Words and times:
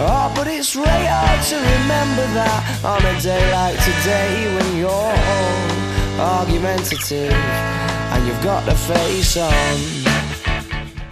Oh, 0.00 0.32
but 0.36 0.46
it's 0.46 0.76
hard 0.76 1.42
to 1.50 1.56
remember 1.56 2.26
that 2.34 2.62
on 2.84 3.02
a 3.02 3.20
day 3.20 3.50
like 3.50 3.74
today 3.82 4.46
when 4.54 4.78
you're 4.78 4.88
all 4.88 6.38
argumentative 6.38 7.32
and 7.32 8.24
you've 8.24 8.44
got 8.44 8.64
the 8.64 8.76
face 8.76 9.36
on. 9.36 9.50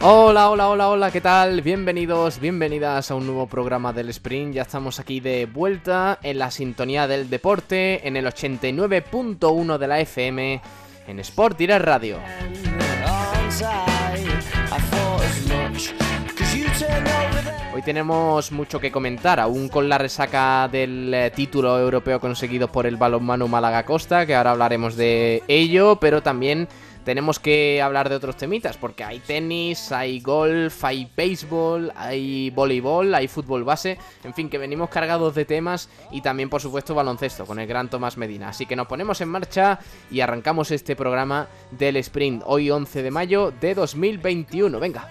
Hola, 0.00 0.50
hola, 0.50 0.68
hola, 0.68 0.88
hola, 0.88 1.10
¿qué 1.10 1.20
tal? 1.20 1.62
Bienvenidos, 1.62 2.38
bienvenidas 2.38 3.10
a 3.10 3.16
un 3.16 3.26
nuevo 3.26 3.48
programa 3.48 3.92
del 3.92 4.08
Sprint. 4.10 4.54
Ya 4.54 4.62
estamos 4.62 5.00
aquí 5.00 5.18
de 5.18 5.46
vuelta 5.46 6.20
en 6.22 6.38
la 6.38 6.52
sintonía 6.52 7.08
del 7.08 7.28
deporte, 7.28 8.06
en 8.06 8.16
el 8.16 8.26
89.1 8.26 9.78
de 9.78 9.88
la 9.88 9.98
FM, 9.98 10.62
en 11.08 11.18
Sport 11.18 11.58
Direct 11.58 11.84
Radio. 11.84 12.20
Hoy 17.76 17.82
tenemos 17.82 18.52
mucho 18.52 18.80
que 18.80 18.90
comentar, 18.90 19.38
aún 19.38 19.68
con 19.68 19.86
la 19.86 19.98
resaca 19.98 20.66
del 20.66 21.12
eh, 21.12 21.30
título 21.30 21.78
europeo 21.78 22.18
conseguido 22.18 22.72
por 22.72 22.86
el 22.86 22.96
balonmano 22.96 23.48
Málaga 23.48 23.84
Costa, 23.84 24.24
que 24.24 24.34
ahora 24.34 24.52
hablaremos 24.52 24.96
de 24.96 25.42
ello, 25.46 25.98
pero 26.00 26.22
también 26.22 26.68
tenemos 27.04 27.38
que 27.38 27.82
hablar 27.82 28.08
de 28.08 28.14
otros 28.14 28.38
temitas, 28.38 28.78
porque 28.78 29.04
hay 29.04 29.18
tenis, 29.18 29.92
hay 29.92 30.20
golf, 30.20 30.82
hay 30.86 31.12
béisbol, 31.14 31.92
hay 31.94 32.48
voleibol, 32.48 33.14
hay 33.14 33.28
fútbol 33.28 33.62
base, 33.62 33.98
en 34.24 34.32
fin, 34.32 34.48
que 34.48 34.56
venimos 34.56 34.88
cargados 34.88 35.34
de 35.34 35.44
temas 35.44 35.90
y 36.10 36.22
también, 36.22 36.48
por 36.48 36.62
supuesto, 36.62 36.94
baloncesto 36.94 37.44
con 37.44 37.58
el 37.58 37.66
gran 37.66 37.90
Tomás 37.90 38.16
Medina. 38.16 38.48
Así 38.48 38.64
que 38.64 38.74
nos 38.74 38.86
ponemos 38.86 39.20
en 39.20 39.28
marcha 39.28 39.80
y 40.10 40.20
arrancamos 40.20 40.70
este 40.70 40.96
programa 40.96 41.48
del 41.72 41.96
sprint, 41.96 42.42
hoy 42.46 42.70
11 42.70 43.02
de 43.02 43.10
mayo 43.10 43.52
de 43.60 43.74
2021. 43.74 44.80
Venga. 44.80 45.10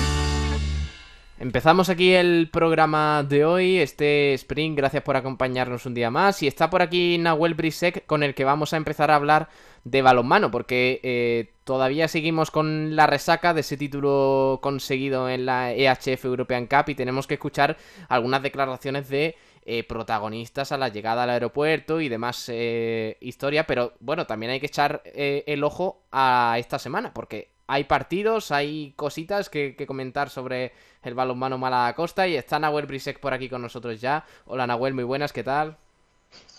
Empezamos 1.41 1.89
aquí 1.89 2.13
el 2.13 2.49
programa 2.53 3.23
de 3.23 3.45
hoy, 3.45 3.79
este 3.79 4.35
sprint, 4.35 4.77
gracias 4.77 5.01
por 5.01 5.15
acompañarnos 5.15 5.87
un 5.87 5.95
día 5.95 6.11
más. 6.11 6.43
Y 6.43 6.47
está 6.47 6.69
por 6.69 6.83
aquí 6.83 7.17
Nahuel 7.17 7.55
Brisek 7.55 8.05
con 8.05 8.21
el 8.21 8.35
que 8.35 8.45
vamos 8.45 8.73
a 8.73 8.77
empezar 8.77 9.09
a 9.09 9.15
hablar 9.15 9.49
de 9.83 10.03
balonmano, 10.03 10.51
porque 10.51 10.99
eh, 11.01 11.51
todavía 11.63 12.07
seguimos 12.07 12.51
con 12.51 12.95
la 12.95 13.07
resaca 13.07 13.55
de 13.55 13.61
ese 13.61 13.75
título 13.75 14.59
conseguido 14.61 15.29
en 15.29 15.47
la 15.47 15.73
EHF 15.73 16.25
European 16.25 16.67
Cup 16.67 16.89
y 16.89 16.93
tenemos 16.93 17.25
que 17.25 17.33
escuchar 17.33 17.75
algunas 18.07 18.43
declaraciones 18.43 19.09
de 19.09 19.35
eh, 19.63 19.83
protagonistas 19.83 20.71
a 20.71 20.77
la 20.77 20.89
llegada 20.89 21.21
al 21.21 21.29
aeropuerto 21.29 22.01
y 22.01 22.09
demás 22.09 22.49
eh, 22.49 23.17
historia, 23.21 23.67
pero 23.67 23.93
bueno, 23.99 24.25
también 24.25 24.51
hay 24.51 24.59
que 24.59 24.65
echar 24.65 25.03
eh, 25.05 25.43
el 25.45 25.63
ojo 25.63 26.03
a 26.11 26.55
esta 26.57 26.79
semana, 26.79 27.13
porque 27.13 27.49
hay 27.71 27.85
partidos, 27.85 28.51
hay 28.51 28.91
cositas 28.97 29.49
que, 29.49 29.77
que 29.77 29.87
comentar 29.87 30.29
sobre 30.29 30.73
el 31.03 31.13
balonmano 31.13 31.57
Málaga 31.57 31.95
Costa 31.95 32.27
y 32.27 32.35
está 32.35 32.59
Nahuel 32.59 32.85
Brisek 32.85 33.21
por 33.21 33.33
aquí 33.33 33.47
con 33.47 33.61
nosotros 33.61 34.01
ya. 34.01 34.25
Hola 34.45 34.67
Nahuel, 34.67 34.93
muy 34.93 35.05
buenas, 35.05 35.31
¿qué 35.31 35.41
tal? 35.41 35.77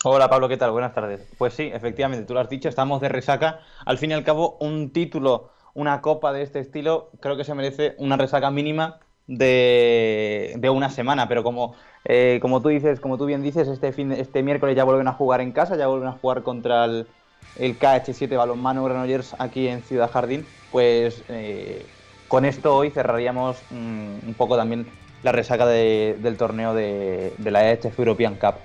Hola 0.03 0.27
Pablo, 0.27 0.49
¿qué 0.49 0.57
tal? 0.57 0.71
Buenas 0.71 0.95
tardes. 0.95 1.21
Pues 1.37 1.53
sí, 1.53 1.69
efectivamente, 1.71 2.25
tú 2.25 2.33
lo 2.33 2.39
has 2.39 2.49
dicho, 2.49 2.67
estamos 2.67 2.99
de 2.99 3.09
resaca. 3.09 3.59
Al 3.85 3.99
fin 3.99 4.09
y 4.09 4.15
al 4.15 4.23
cabo, 4.23 4.57
un 4.59 4.89
título, 4.89 5.51
una 5.75 6.01
copa 6.01 6.33
de 6.33 6.41
este 6.41 6.59
estilo, 6.59 7.11
creo 7.19 7.37
que 7.37 7.43
se 7.43 7.53
merece 7.53 7.93
una 7.99 8.17
resaca 8.17 8.49
mínima 8.49 8.99
de, 9.27 10.59
una 10.73 10.89
semana. 10.89 11.27
Pero 11.27 11.43
como, 11.43 11.75
eh, 12.05 12.39
como 12.41 12.59
tú 12.63 12.69
dices, 12.69 12.99
como 12.99 13.19
tú 13.19 13.27
bien 13.27 13.43
dices, 13.43 13.67
este, 13.67 13.91
fin, 13.91 14.11
este 14.13 14.41
miércoles 14.41 14.75
ya 14.75 14.83
vuelven 14.83 15.07
a 15.07 15.13
jugar 15.13 15.41
en 15.41 15.51
casa, 15.51 15.77
ya 15.77 15.85
vuelven 15.85 16.09
a 16.09 16.13
jugar 16.13 16.41
contra 16.41 16.85
el, 16.85 17.05
el 17.59 17.77
KH7 17.77 18.35
Balonmano 18.35 18.83
Granollers 18.83 19.35
aquí 19.37 19.67
en 19.67 19.83
Ciudad 19.83 20.09
Jardín. 20.11 20.43
Pues 20.73 21.21
eh, 21.29 21.85
con 22.27 22.43
esto 22.45 22.75
hoy 22.75 22.89
cerraríamos 22.89 23.57
mm, 23.69 24.27
un 24.27 24.33
poco 24.35 24.57
también 24.57 24.87
la 25.21 25.31
resaca 25.31 25.65
de- 25.67 26.17
del 26.19 26.35
torneo 26.35 26.73
de, 26.73 27.31
de 27.37 27.51
la 27.51 27.71
EHF 27.71 27.97
European 27.99 28.35
Cup. 28.35 28.55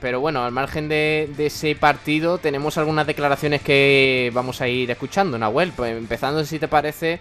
Pero 0.00 0.20
bueno, 0.20 0.44
al 0.44 0.52
margen 0.52 0.88
de, 0.88 1.28
de 1.36 1.46
ese 1.46 1.74
partido, 1.74 2.38
tenemos 2.38 2.78
algunas 2.78 3.06
declaraciones 3.06 3.62
que 3.62 4.30
vamos 4.34 4.60
a 4.60 4.68
ir 4.68 4.90
escuchando, 4.90 5.38
Nahuel. 5.38 5.72
Pues 5.74 5.96
empezando, 5.96 6.44
si 6.44 6.58
te 6.60 6.68
parece, 6.68 7.18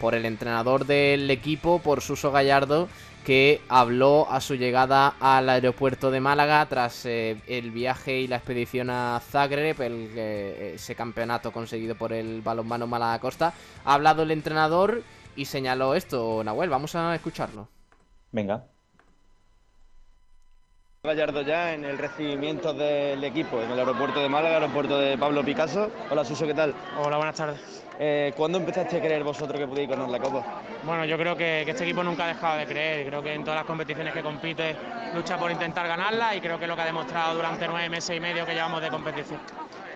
por 0.00 0.14
el 0.16 0.24
entrenador 0.24 0.84
del 0.86 1.30
equipo, 1.30 1.78
por 1.80 2.00
Suso 2.00 2.32
Gallardo, 2.32 2.88
que 3.28 3.60
habló 3.68 4.26
a 4.30 4.40
su 4.40 4.54
llegada 4.54 5.12
al 5.20 5.50
aeropuerto 5.50 6.10
de 6.10 6.18
Málaga 6.18 6.64
tras 6.64 7.04
eh, 7.04 7.36
el 7.46 7.72
viaje 7.72 8.20
y 8.20 8.26
la 8.26 8.36
expedición 8.36 8.88
a 8.88 9.20
Zagreb, 9.20 9.82
el, 9.82 10.08
eh, 10.16 10.72
ese 10.76 10.94
campeonato 10.94 11.52
conseguido 11.52 11.94
por 11.94 12.14
el 12.14 12.40
balonmano 12.40 12.86
Málaga 12.86 13.18
Costa. 13.18 13.52
Ha 13.84 13.92
hablado 13.92 14.22
el 14.22 14.30
entrenador 14.30 15.02
y 15.36 15.44
señaló 15.44 15.94
esto, 15.94 16.42
Nahuel. 16.42 16.70
Vamos 16.70 16.94
a 16.94 17.14
escucharlo. 17.14 17.68
Venga. 18.32 18.64
Gallardo 21.02 21.42
ya 21.42 21.74
en 21.74 21.84
el 21.84 21.98
recibimiento 21.98 22.72
del 22.72 23.22
equipo 23.24 23.60
en 23.60 23.70
el 23.72 23.78
aeropuerto 23.78 24.20
de 24.20 24.30
Málaga, 24.30 24.54
aeropuerto 24.54 24.98
de 24.98 25.18
Pablo 25.18 25.44
Picasso. 25.44 25.90
Hola 26.10 26.24
Suso, 26.24 26.46
¿qué 26.46 26.54
tal? 26.54 26.74
Hola, 26.98 27.18
buenas 27.18 27.36
tardes. 27.36 27.87
Eh, 28.00 28.32
¿Cuándo 28.36 28.58
empezaste 28.58 28.98
a 28.98 29.00
creer 29.00 29.24
vosotros 29.24 29.58
que 29.58 29.66
podíais 29.66 29.88
ganar 29.88 30.08
la 30.08 30.20
Copa? 30.20 30.44
Bueno, 30.84 31.04
yo 31.04 31.18
creo 31.18 31.36
que, 31.36 31.62
que 31.64 31.72
este 31.72 31.82
equipo 31.82 32.04
nunca 32.04 32.24
ha 32.24 32.28
dejado 32.28 32.56
de 32.58 32.66
creer. 32.66 33.06
Creo 33.08 33.22
que 33.22 33.34
en 33.34 33.42
todas 33.42 33.58
las 33.58 33.66
competiciones 33.66 34.14
que 34.14 34.22
compite 34.22 34.76
lucha 35.14 35.36
por 35.36 35.50
intentar 35.50 35.88
ganarla 35.88 36.36
y 36.36 36.40
creo 36.40 36.58
que 36.58 36.64
es 36.64 36.68
lo 36.68 36.76
que 36.76 36.82
ha 36.82 36.86
demostrado 36.86 37.34
durante 37.34 37.66
nueve 37.66 37.88
meses 37.88 38.16
y 38.16 38.20
medio 38.20 38.46
que 38.46 38.54
llevamos 38.54 38.80
de 38.80 38.88
competición. 38.88 39.40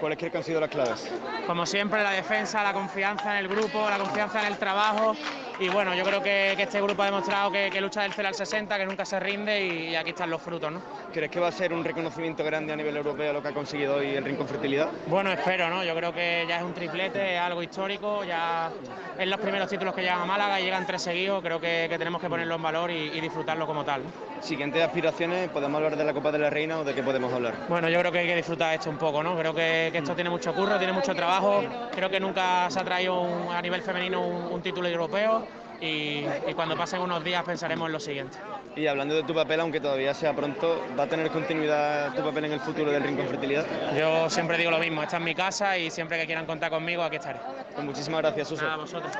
¿Cuáles 0.00 0.18
crees 0.18 0.32
que 0.32 0.38
han 0.38 0.44
sido 0.44 0.60
las 0.60 0.70
claves? 0.70 1.12
Como 1.46 1.64
siempre, 1.64 2.02
la 2.02 2.10
defensa, 2.10 2.64
la 2.64 2.72
confianza 2.72 3.38
en 3.38 3.44
el 3.44 3.48
grupo, 3.48 3.88
la 3.88 3.98
confianza 3.98 4.40
en 4.40 4.46
el 4.48 4.58
trabajo. 4.58 5.14
Y 5.62 5.68
bueno, 5.68 5.94
yo 5.94 6.02
creo 6.04 6.20
que, 6.20 6.54
que 6.56 6.64
este 6.64 6.80
grupo 6.82 7.02
ha 7.02 7.06
demostrado 7.06 7.52
que, 7.52 7.70
que 7.70 7.80
lucha 7.80 8.02
del 8.02 8.12
0 8.12 8.26
al 8.26 8.34
60, 8.34 8.76
que 8.78 8.84
nunca 8.84 9.04
se 9.04 9.20
rinde 9.20 9.64
y, 9.64 9.90
y 9.90 9.94
aquí 9.94 10.10
están 10.10 10.28
los 10.28 10.42
frutos, 10.42 10.72
¿no? 10.72 10.82
¿Crees 11.12 11.30
que 11.30 11.38
va 11.38 11.48
a 11.48 11.52
ser 11.52 11.72
un 11.72 11.84
reconocimiento 11.84 12.42
grande 12.42 12.72
a 12.72 12.76
nivel 12.76 12.96
europeo 12.96 13.32
lo 13.32 13.40
que 13.40 13.48
ha 13.48 13.52
conseguido 13.52 13.94
hoy 13.96 14.16
el 14.16 14.24
Rincón 14.24 14.48
Fertilidad? 14.48 14.88
Bueno, 15.06 15.30
espero, 15.30 15.70
¿no? 15.70 15.84
Yo 15.84 15.94
creo 15.94 16.12
que 16.12 16.46
ya 16.48 16.56
es 16.56 16.64
un 16.64 16.74
triplete, 16.74 17.34
es 17.36 17.40
algo 17.40 17.62
histórico, 17.62 18.24
ya 18.24 18.72
es 19.16 19.28
los 19.28 19.38
primeros 19.38 19.68
títulos 19.68 19.94
que 19.94 20.00
llegan 20.00 20.22
a 20.22 20.26
Málaga 20.26 20.60
y 20.60 20.64
llegan 20.64 20.84
tres 20.84 21.02
seguidos, 21.02 21.40
creo 21.40 21.60
que, 21.60 21.86
que 21.88 21.96
tenemos 21.96 22.20
que 22.20 22.28
ponerlo 22.28 22.56
en 22.56 22.62
valor 22.62 22.90
y, 22.90 22.94
y 23.16 23.20
disfrutarlo 23.20 23.64
como 23.64 23.84
tal. 23.84 24.02
¿no? 24.02 24.10
Siguientes 24.42 24.82
aspiraciones, 24.82 25.48
¿podemos 25.50 25.76
hablar 25.78 25.96
de 25.96 26.02
la 26.04 26.12
Copa 26.12 26.32
de 26.32 26.40
la 26.40 26.50
Reina 26.50 26.80
o 26.80 26.84
de 26.84 26.92
qué 26.92 27.04
podemos 27.04 27.32
hablar? 27.32 27.54
Bueno, 27.68 27.88
yo 27.88 28.00
creo 28.00 28.10
que 28.10 28.18
hay 28.18 28.26
que 28.26 28.34
disfrutar 28.36 28.74
esto 28.74 28.90
un 28.90 28.98
poco, 28.98 29.22
¿no? 29.22 29.38
Creo 29.38 29.54
que, 29.54 29.90
que 29.92 29.98
esto 29.98 30.16
tiene 30.16 30.28
mucho 30.30 30.52
curro, 30.52 30.76
tiene 30.78 30.92
mucho 30.92 31.14
trabajo, 31.14 31.62
creo 31.94 32.10
que 32.10 32.18
nunca 32.18 32.68
se 32.68 32.80
ha 32.80 32.84
traído 32.84 33.20
un- 33.20 33.52
a 33.52 33.62
nivel 33.62 33.80
femenino 33.82 34.20
un, 34.26 34.52
un 34.54 34.60
título 34.62 34.88
europeo 34.88 35.46
y, 35.82 36.54
cuando 36.54 36.76
pasen 36.76 37.00
unos 37.00 37.24
días 37.24 37.42
pensaremos 37.42 37.86
en 37.86 37.92
lo 37.92 38.00
siguiente. 38.00 38.38
Y 38.76 38.86
hablando 38.86 39.16
de 39.16 39.24
tu 39.24 39.34
papel, 39.34 39.60
aunque 39.60 39.80
todavía 39.80 40.14
sea 40.14 40.34
pronto, 40.34 40.80
¿va 40.98 41.04
a 41.04 41.08
tener 41.08 41.28
continuidad 41.30 42.14
tu 42.14 42.22
papel 42.22 42.44
en 42.44 42.52
el 42.52 42.60
futuro 42.60 42.92
del 42.92 43.02
Rincón 43.02 43.26
Fertilidad? 43.26 43.66
Yo 43.98 44.30
siempre 44.30 44.56
digo 44.56 44.70
lo 44.70 44.78
mismo, 44.78 45.02
esta 45.02 45.16
es 45.16 45.22
mi 45.22 45.34
casa 45.34 45.76
y 45.76 45.90
siempre 45.90 46.18
que 46.18 46.26
quieran 46.26 46.46
contar 46.46 46.70
conmigo, 46.70 47.02
aquí 47.02 47.16
estaré. 47.16 47.40
Pues 47.74 47.84
muchísimas 47.84 48.22
gracias, 48.22 48.48
Suso. 48.48 48.68
a 48.68 48.76
vosotros. 48.76 49.12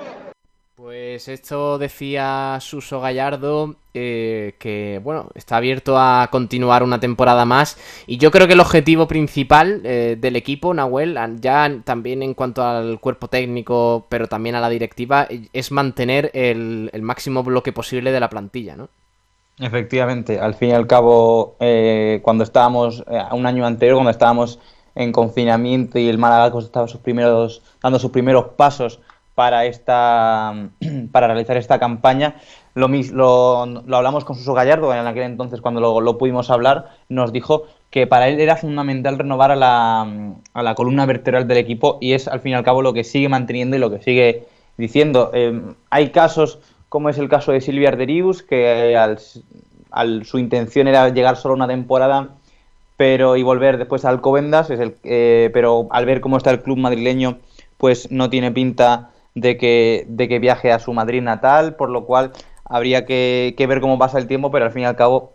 Pues 0.74 1.28
esto 1.28 1.76
decía 1.76 2.56
Suso 2.60 2.98
Gallardo, 2.98 3.76
eh, 3.92 4.54
que 4.58 5.02
bueno, 5.04 5.28
está 5.34 5.58
abierto 5.58 5.98
a 5.98 6.28
continuar 6.32 6.82
una 6.82 6.98
temporada 6.98 7.44
más. 7.44 7.76
Y 8.06 8.16
yo 8.16 8.30
creo 8.30 8.46
que 8.46 8.54
el 8.54 8.60
objetivo 8.60 9.06
principal 9.06 9.82
eh, 9.84 10.16
del 10.18 10.34
equipo, 10.34 10.72
Nahuel, 10.72 11.18
ya 11.40 11.70
también 11.84 12.22
en 12.22 12.32
cuanto 12.32 12.64
al 12.64 13.00
cuerpo 13.00 13.28
técnico, 13.28 14.06
pero 14.08 14.28
también 14.28 14.54
a 14.54 14.60
la 14.60 14.70
directiva, 14.70 15.28
es 15.52 15.72
mantener 15.72 16.30
el, 16.32 16.90
máximo 17.02 17.42
bloque 17.42 17.74
posible 17.74 18.10
de 18.10 18.20
la 18.20 18.30
plantilla, 18.30 18.74
¿no? 18.74 18.88
Efectivamente, 19.58 20.40
al 20.40 20.54
fin 20.54 20.70
y 20.70 20.72
al 20.72 20.86
cabo, 20.86 21.56
eh, 21.60 22.20
cuando 22.22 22.44
estábamos, 22.44 23.04
un 23.32 23.44
año 23.44 23.66
anterior, 23.66 23.96
cuando 23.96 24.10
estábamos 24.10 24.58
en 24.94 25.12
confinamiento 25.12 25.98
y 25.98 26.08
el 26.08 26.16
Málaga 26.16 26.58
estaba 26.58 26.88
sus 26.88 27.02
primeros, 27.02 27.62
dando 27.82 27.98
sus 27.98 28.10
primeros 28.10 28.46
pasos 28.56 29.00
para, 29.34 29.64
esta, 29.66 30.68
para 31.12 31.26
realizar 31.26 31.56
esta 31.56 31.78
campaña. 31.78 32.36
Lo, 32.74 32.88
lo, 32.88 33.66
lo 33.66 33.96
hablamos 33.96 34.24
con 34.24 34.36
Suso 34.36 34.54
Gallardo 34.54 34.94
en 34.94 35.06
aquel 35.06 35.24
entonces 35.24 35.60
cuando 35.60 36.00
lo, 36.00 36.18
pudimos 36.18 36.50
hablar, 36.50 36.90
nos 37.08 37.32
dijo 37.32 37.64
que 37.90 38.06
para 38.06 38.28
él 38.28 38.40
era 38.40 38.56
fundamental 38.56 39.18
renovar 39.18 39.50
a 39.50 39.56
la, 39.56 40.02
a 40.54 40.62
la, 40.62 40.74
columna 40.74 41.04
vertebral 41.04 41.46
del 41.46 41.58
equipo 41.58 41.98
y 42.00 42.14
es 42.14 42.28
al 42.28 42.40
fin 42.40 42.52
y 42.52 42.54
al 42.54 42.64
cabo 42.64 42.80
lo 42.80 42.94
que 42.94 43.04
sigue 43.04 43.28
manteniendo 43.28 43.76
y 43.76 43.80
lo 43.80 43.90
que 43.90 44.02
sigue 44.02 44.46
diciendo. 44.78 45.30
Em, 45.34 45.74
hay 45.90 46.10
casos 46.10 46.58
como 46.88 47.08
es 47.08 47.18
el 47.18 47.28
caso 47.28 47.52
de 47.52 47.60
Silvia 47.60 47.88
Arderius, 47.88 48.42
que 48.42 48.96
al, 48.96 50.24
su 50.24 50.38
intención 50.38 50.88
era 50.88 51.08
llegar 51.08 51.36
solo 51.36 51.54
una 51.54 51.66
temporada 51.66 52.30
pero 52.98 53.36
y 53.36 53.42
volver 53.42 53.78
después 53.78 54.04
al 54.04 54.16
Alcobendas, 54.16 54.70
es 54.70 54.78
el, 54.78 54.94
eh, 55.02 55.50
pero 55.52 55.88
al 55.90 56.06
ver 56.06 56.20
cómo 56.20 56.36
está 56.36 56.50
el 56.50 56.62
club 56.62 56.78
madrileño, 56.78 57.38
pues 57.78 58.10
no 58.12 58.30
tiene 58.30 58.52
pinta 58.52 59.11
de 59.34 59.56
que, 59.56 60.04
de 60.08 60.28
que 60.28 60.38
viaje 60.38 60.72
a 60.72 60.78
su 60.78 60.92
Madrid 60.92 61.22
natal, 61.22 61.76
por 61.76 61.90
lo 61.90 62.04
cual 62.04 62.32
habría 62.64 63.04
que, 63.06 63.54
ver 63.58 63.80
cómo 63.80 63.98
pasa 63.98 64.18
el 64.18 64.26
tiempo, 64.26 64.50
pero 64.50 64.64
al 64.64 64.72
fin 64.72 64.82
y 64.82 64.86
al 64.86 64.96
cabo 64.96 65.32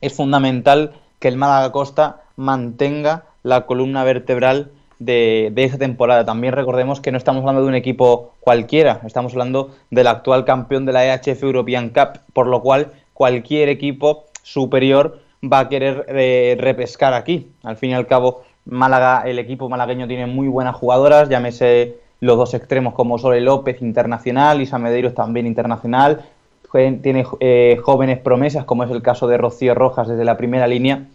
es 0.00 0.14
fundamental 0.14 0.92
que 1.18 1.28
el 1.28 1.36
Málaga 1.36 1.72
Costa 1.72 2.22
mantenga 2.36 3.24
la 3.42 3.66
columna 3.66 4.04
vertebral 4.04 4.70
de, 4.98 5.50
de 5.52 5.64
esa 5.64 5.78
temporada. 5.78 6.24
También 6.24 6.54
recordemos 6.54 7.00
que 7.00 7.12
no 7.12 7.18
estamos 7.18 7.40
hablando 7.40 7.62
de 7.62 7.68
un 7.68 7.74
equipo 7.74 8.32
cualquiera, 8.40 9.00
estamos 9.04 9.32
hablando 9.32 9.70
del 9.90 10.06
actual 10.06 10.44
campeón 10.44 10.86
de 10.86 10.92
la 10.92 11.06
EHF 11.06 11.42
European 11.42 11.90
Cup, 11.90 12.20
por 12.32 12.46
lo 12.46 12.62
cual 12.62 12.92
cualquier 13.12 13.68
equipo 13.68 14.24
superior 14.42 15.20
va 15.42 15.60
a 15.60 15.68
querer 15.68 16.06
eh, 16.08 16.56
repescar 16.58 17.14
aquí. 17.14 17.50
Al 17.62 17.76
fin 17.76 17.90
y 17.90 17.94
al 17.94 18.06
cabo, 18.06 18.42
Málaga, 18.64 19.22
el 19.26 19.38
equipo 19.38 19.68
malagueño 19.68 20.06
tiene 20.06 20.26
muy 20.26 20.48
buenas 20.48 20.76
jugadoras, 20.76 21.28
llámese 21.28 21.98
los 22.22 22.36
dos 22.36 22.54
extremos 22.54 22.94
como 22.94 23.18
Sole 23.18 23.40
López 23.40 23.82
internacional, 23.82 24.62
Isa 24.62 24.78
Medeiros 24.78 25.12
también 25.12 25.44
internacional, 25.44 26.24
tiene 26.70 27.26
eh, 27.40 27.80
jóvenes 27.82 28.20
promesas 28.20 28.64
como 28.64 28.84
es 28.84 28.90
el 28.92 29.02
caso 29.02 29.26
de 29.26 29.38
Rocío 29.38 29.74
Rojas 29.74 30.06
desde 30.06 30.24
la 30.24 30.36
primera 30.36 30.68
línea 30.68 31.08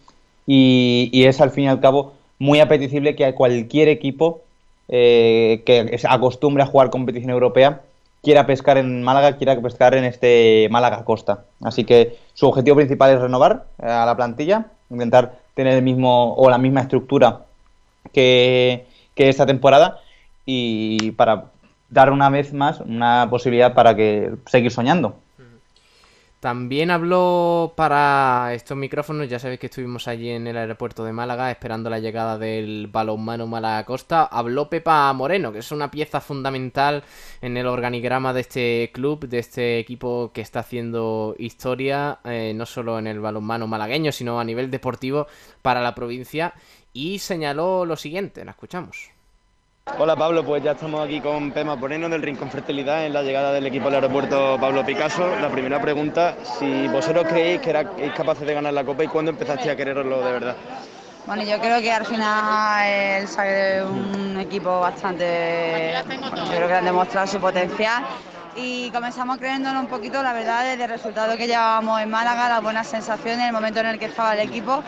y, 0.46 1.10
es 1.14 1.40
al 1.40 1.52
fin 1.52 1.64
y 1.64 1.68
al 1.70 1.80
cabo 1.80 2.14
muy 2.40 2.60
apetecible 2.60 3.16
que 3.16 3.34
cualquier 3.34 3.88
equipo 3.88 4.42
eh, 4.90 5.64
que 5.66 5.98
acostumbre 6.10 6.64
a 6.64 6.68
jugar 6.68 6.90
competición 6.90 7.32
europea 7.32 7.84
quiera 8.22 8.46
pescar 8.46 8.78
en 8.78 9.02
Málaga, 9.02 9.38
quiera 9.38 9.60
pescar 9.62 9.96
en 9.96 10.04
este 10.04 10.68
Málaga 10.72 11.06
Costa. 11.06 11.46
Así 11.62 11.86
que 11.86 12.18
su 12.34 12.48
objetivo 12.48 12.76
principal 12.76 13.12
es 13.12 13.22
renovar 13.22 13.64
eh, 13.82 13.86
a 13.86 14.06
la 14.06 14.18
plantilla, 14.18 14.66
intentar 14.90 15.40
tener 15.54 15.76
el 15.76 15.84
mismo 15.84 16.34
o 16.34 16.50
la 16.50 16.58
misma 16.58 16.82
estructura 16.82 17.46
que, 18.12 18.86
que 19.16 19.30
esta 19.30 19.46
temporada 19.46 20.02
y 20.48 21.12
para 21.12 21.52
dar 21.90 22.12
una 22.12 22.30
vez 22.30 22.54
más 22.54 22.80
una 22.80 23.28
posibilidad 23.30 23.74
para 23.74 23.96
que 23.96 24.32
seguir 24.48 24.72
soñando. 24.72 25.20
También 26.40 26.92
habló 26.92 27.74
para 27.76 28.54
estos 28.54 28.78
micrófonos, 28.78 29.28
ya 29.28 29.40
sabéis 29.40 29.60
que 29.60 29.66
estuvimos 29.66 30.08
allí 30.08 30.30
en 30.30 30.46
el 30.46 30.56
aeropuerto 30.56 31.04
de 31.04 31.12
Málaga 31.12 31.50
esperando 31.50 31.90
la 31.90 31.98
llegada 31.98 32.38
del 32.38 32.88
balonmano 32.92 33.48
Málaga 33.48 33.84
Costa. 33.86 34.24
Habló 34.24 34.70
Pepa 34.70 35.12
Moreno, 35.14 35.52
que 35.52 35.60
es 35.60 35.72
una 35.72 35.90
pieza 35.90 36.22
fundamental 36.22 37.04
en 37.42 37.58
el 37.58 37.66
organigrama 37.66 38.34
de 38.34 38.42
este 38.42 38.92
club, 38.94 39.28
de 39.28 39.40
este 39.40 39.80
equipo 39.80 40.32
que 40.32 40.42
está 40.42 40.60
haciendo 40.60 41.36
historia, 41.40 42.20
eh, 42.24 42.54
no 42.56 42.68
solo 42.68 43.00
en 43.00 43.08
el 43.08 43.20
balonmano 43.20 43.66
malagueño, 43.66 44.12
sino 44.12 44.40
a 44.40 44.44
nivel 44.44 44.70
deportivo 44.70 45.26
para 45.64 45.82
la 45.82 45.96
provincia. 45.96 46.54
Y 46.94 47.18
señaló 47.18 47.84
lo 47.84 47.96
siguiente, 47.96 48.46
la 48.46 48.52
escuchamos. 48.52 49.17
Hola 49.96 50.16
Pablo, 50.16 50.46
pues 50.46 50.62
ya 50.64 50.72
estamos 50.72 51.04
aquí 51.04 51.20
con 51.22 51.52
Pema 51.52 51.76
Moreno 51.76 52.08
del 52.08 52.22
Rincón 52.22 52.52
Fertilidad 52.52 53.06
en 53.06 53.14
la 53.14 53.24
llegada 53.24 53.52
del 53.52 53.66
equipo 53.66 53.88
al 53.88 53.96
aeropuerto 53.96 54.58
Pablo 54.60 54.86
Picasso. 54.86 55.36
La 55.42 55.50
primera 55.50 55.82
pregunta, 55.82 56.36
si 56.60 56.88
vosotros 56.88 57.26
creéis 57.28 57.62
que 57.62 57.72
erais 57.72 57.88
capaces 58.16 58.46
de 58.46 58.54
ganar 58.54 58.74
la 58.74 58.84
Copa 58.84 59.04
y 59.04 59.08
cuándo 59.08 59.32
empezaste 59.32 59.72
a 59.72 59.76
quererlo 59.76 60.22
de 60.24 60.32
verdad. 60.32 60.56
Bueno, 61.26 61.44
yo 61.44 61.60
creo 61.60 61.82
que 61.82 61.92
al 61.92 62.06
final 62.06 62.86
el 62.88 63.28
sale 63.28 63.84
un 63.84 64.40
equipo 64.40 64.80
bastante, 64.82 65.94
yo 66.08 66.56
creo 66.56 66.68
que 66.68 66.74
han 66.74 66.86
demostrado 66.86 67.26
su 67.26 67.40
potencial 67.40 68.04
y 68.56 68.92
comenzamos 68.92 69.38
creyéndonos 69.38 69.84
un 69.84 69.90
poquito, 69.90 70.22
la 70.22 70.34
verdad, 70.34 70.64
desde 70.64 70.84
el 70.84 70.90
resultado 70.90 71.36
que 71.38 71.48
llevábamos 71.48 72.02
en 72.02 72.10
Málaga, 72.10 72.50
las 72.50 72.62
buenas 72.62 72.88
sensaciones, 72.88 73.48
el 73.48 73.54
momento 73.54 73.80
en 73.80 73.88
el 73.88 74.00
que 74.00 74.06
estaba 74.06 74.34
el 74.34 74.40
equipo. 74.48 74.84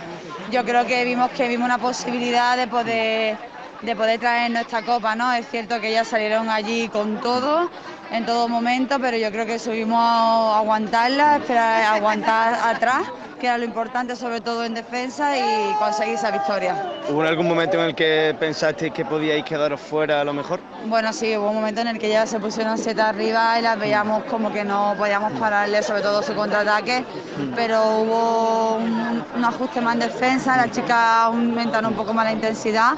Yo 0.51 0.63
creo 0.63 0.85
que 0.85 1.03
vimos 1.03 1.29
que 1.31 1.47
vimos 1.47 1.65
una 1.65 1.77
posibilidad 1.77 2.57
de 2.57 2.67
poder 2.67 3.37
de 3.81 3.95
poder 3.95 4.19
traer 4.19 4.51
nuestra 4.51 4.81
copa, 4.81 5.15
¿no? 5.15 5.31
Es 5.33 5.47
cierto 5.49 5.79
que 5.79 5.91
ya 5.91 6.03
salieron 6.03 6.49
allí 6.49 6.89
con 6.89 7.19
todo, 7.21 7.69
en 8.11 8.25
todo 8.25 8.47
momento, 8.47 8.97
pero 8.99 9.17
yo 9.17 9.31
creo 9.31 9.45
que 9.45 9.59
subimos 9.59 9.99
a 10.01 10.57
aguantarla, 10.57 11.37
esperar, 11.37 11.95
aguantar 11.95 12.59
atrás, 12.63 13.03
que 13.39 13.47
era 13.47 13.57
lo 13.57 13.63
importante, 13.63 14.17
sobre 14.17 14.41
todo 14.41 14.65
en 14.65 14.73
defensa, 14.73 15.37
y 15.37 15.73
conseguir 15.79 16.15
esa 16.15 16.29
victoria. 16.29 16.75
¿Hubo 17.09 17.21
algún 17.21 17.47
momento 17.47 17.77
en 17.79 17.85
el 17.85 17.95
que 17.95 18.35
pensasteis 18.37 18.91
que 18.91 19.05
podíais 19.05 19.45
quedaros 19.45 19.79
fuera 19.79 20.19
a 20.19 20.23
lo 20.25 20.33
mejor? 20.33 20.59
Bueno, 20.87 21.13
sí, 21.13 21.37
hubo 21.37 21.47
un 21.47 21.55
momento 21.55 21.79
en 21.79 21.87
el 21.87 21.99
que 21.99 22.09
ya 22.09 22.25
se 22.25 22.37
pusieron 22.37 22.77
siete 22.77 23.01
arriba 23.01 23.57
y 23.57 23.61
las 23.61 23.79
veíamos 23.79 24.25
como 24.25 24.51
que 24.51 24.65
no 24.65 24.93
podíamos 24.97 25.31
pararle, 25.39 25.81
sobre 25.83 26.01
todo 26.01 26.21
su 26.21 26.35
contraataque, 26.35 27.05
pero 27.55 27.81
hubo 27.99 28.75
un, 28.75 29.23
un 29.37 29.45
ajuste 29.45 29.79
más 29.79 29.93
en 29.93 30.01
defensa, 30.01 30.57
las 30.57 30.71
chicas 30.71 30.97
aumentaron 30.97 31.91
un 31.91 31.97
poco 31.97 32.13
más 32.13 32.25
la 32.25 32.33
intensidad 32.33 32.95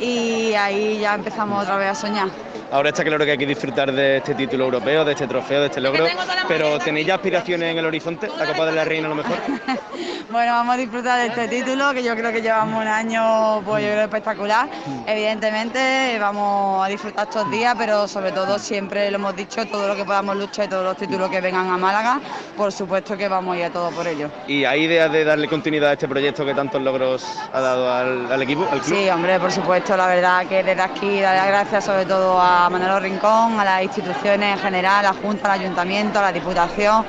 y 0.00 0.54
ahí 0.54 0.98
ya 1.00 1.14
empezamos 1.14 1.62
otra 1.62 1.76
vez 1.76 1.88
a 1.88 1.94
soñar. 1.94 2.28
Ahora 2.70 2.88
está 2.88 3.04
claro 3.04 3.24
que 3.24 3.30
hay 3.30 3.38
que 3.38 3.46
disfrutar 3.46 3.92
de 3.92 4.16
este 4.16 4.34
título 4.34 4.64
europeo, 4.64 5.04
de 5.04 5.12
este 5.12 5.28
trofeo, 5.28 5.60
de 5.60 5.66
este 5.66 5.80
logro, 5.80 6.04
pero 6.48 6.78
¿tenéis 6.80 7.06
ya 7.06 7.14
aspiraciones 7.14 7.70
en 7.70 7.78
el 7.78 7.86
horizonte? 7.86 8.28
¿La 8.36 8.44
Copa 8.44 8.66
de 8.66 8.72
la 8.72 8.84
Reina 8.84 9.06
a 9.06 9.10
lo 9.10 9.14
mejor? 9.14 9.36
bueno, 10.30 10.52
vamos 10.52 10.74
a 10.74 10.78
disfrutar 10.78 11.20
de 11.20 11.26
este 11.28 11.48
título, 11.62 11.92
que 11.92 12.02
yo 12.02 12.16
creo 12.16 12.32
que 12.32 12.42
llevamos 12.42 12.82
un 12.82 12.88
año 12.88 13.62
pues, 13.64 13.84
espectacular. 13.84 14.68
Evidentemente 15.06 16.18
vamos 16.18 16.84
a 16.84 16.88
disfrutar 16.88 17.28
estos 17.28 17.48
días, 17.52 17.76
pero 17.78 18.08
sobre 18.08 18.32
todo 18.32 18.58
siempre 18.58 19.08
lo 19.12 19.16
hemos 19.16 19.36
dicho, 19.36 19.64
todo 19.66 19.86
lo 19.86 19.94
que 19.94 20.04
podamos 20.04 20.36
luchar 20.36 20.66
y 20.66 20.68
todos 20.68 20.84
los 20.84 20.96
títulos 20.96 21.30
que 21.30 21.40
vengan 21.40 21.70
a 21.70 21.76
Málaga, 21.76 22.20
por 22.56 22.72
supuesto 22.72 23.16
que 23.16 23.28
vamos 23.28 23.54
a 23.54 23.58
ir 23.58 23.64
a 23.66 23.70
todo 23.70 23.90
por 23.90 24.08
ello. 24.08 24.28
¿Y 24.48 24.64
hay 24.64 24.82
ideas 24.84 25.12
de 25.12 25.24
darle 25.24 25.46
continuidad 25.46 25.90
a 25.90 25.92
este 25.92 26.08
proyecto 26.08 26.44
que 26.44 26.54
tantos 26.54 26.82
logros 26.82 27.24
ha 27.52 27.60
dado 27.60 27.92
al, 27.92 28.32
al 28.32 28.42
equipo, 28.42 28.66
al 28.72 28.80
club? 28.80 28.98
Sí, 28.98 29.08
hombre, 29.08 29.38
por 29.38 29.52
supuesto, 29.52 29.85
la 29.94 30.06
verdad 30.06 30.46
que 30.46 30.64
desde 30.64 30.82
aquí 30.82 31.20
dar 31.20 31.36
las 31.36 31.46
gracias 31.46 31.84
sobre 31.84 32.06
todo 32.06 32.40
a 32.40 32.68
Manolo 32.70 32.98
Rincón, 32.98 33.60
a 33.60 33.64
las 33.64 33.82
instituciones 33.82 34.56
en 34.56 34.58
general, 34.58 35.04
a 35.04 35.12
la 35.12 35.12
Junta, 35.12 35.52
al 35.52 35.60
Ayuntamiento, 35.60 36.18
a 36.18 36.22
la 36.22 36.32
Diputación, 36.32 37.04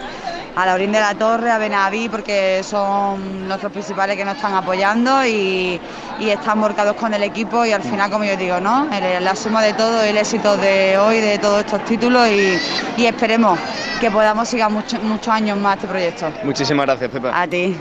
a 0.55 0.65
Laurín 0.65 0.91
de 0.91 0.99
la 0.99 1.15
Torre, 1.15 1.49
a 1.49 1.57
Benaví, 1.57 2.09
porque 2.09 2.61
son 2.63 3.47
nuestros 3.47 3.71
principales 3.71 4.15
que 4.15 4.25
nos 4.25 4.35
están 4.35 4.53
apoyando 4.53 5.25
y, 5.25 5.79
están 6.19 6.59
morcados 6.59 6.95
con 6.95 7.13
el 7.13 7.23
equipo 7.23 7.65
y 7.65 7.71
al 7.71 7.81
final, 7.81 8.11
como 8.11 8.25
yo 8.25 8.35
digo, 8.35 8.59
¿no? 8.59 8.87
la 9.21 9.35
suma 9.35 9.63
de 9.63 9.73
todo, 9.73 10.03
el 10.03 10.17
éxito 10.17 10.57
de 10.57 10.97
hoy, 10.97 11.19
de 11.19 11.39
todos 11.39 11.61
estos 11.61 11.83
títulos 11.85 12.27
y, 12.27 13.05
esperemos 13.05 13.57
que 13.99 14.11
podamos 14.11 14.49
seguir 14.49 14.69
muchos 14.69 15.01
muchos 15.01 15.29
años 15.29 15.57
más 15.57 15.75
este 15.75 15.87
proyecto. 15.87 16.31
Muchísimas 16.43 16.85
gracias, 16.85 17.09
Pepa. 17.09 17.41
A 17.41 17.47
ti. 17.47 17.75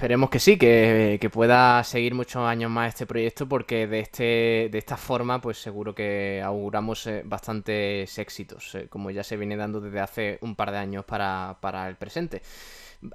Esperemos 0.00 0.30
que 0.30 0.38
sí, 0.38 0.56
que, 0.56 1.30
pueda 1.30 1.84
seguir 1.84 2.14
muchos 2.14 2.42
años 2.42 2.70
más 2.70 2.88
este 2.88 3.04
proyecto 3.04 3.46
porque 3.46 3.86
de, 3.86 4.00
este, 4.00 4.70
de 4.72 4.78
esta 4.78 4.96
forma 4.96 5.42
pues 5.42 5.58
seguro 5.58 5.94
que 5.94 6.40
auguramos 6.42 7.06
eh, 7.06 7.20
bastantes 7.22 8.18
éxitos, 8.18 8.74
eh, 8.76 8.86
como 8.88 9.10
ya 9.10 9.22
se 9.22 9.36
viene 9.36 9.58
dando 9.58 9.78
desde 9.78 10.00
hace 10.00 10.38
un 10.40 10.56
par 10.56 10.70
de 10.70 10.78
años 10.78 11.04
para, 11.04 11.86
el 11.86 11.96
presente. 11.96 12.40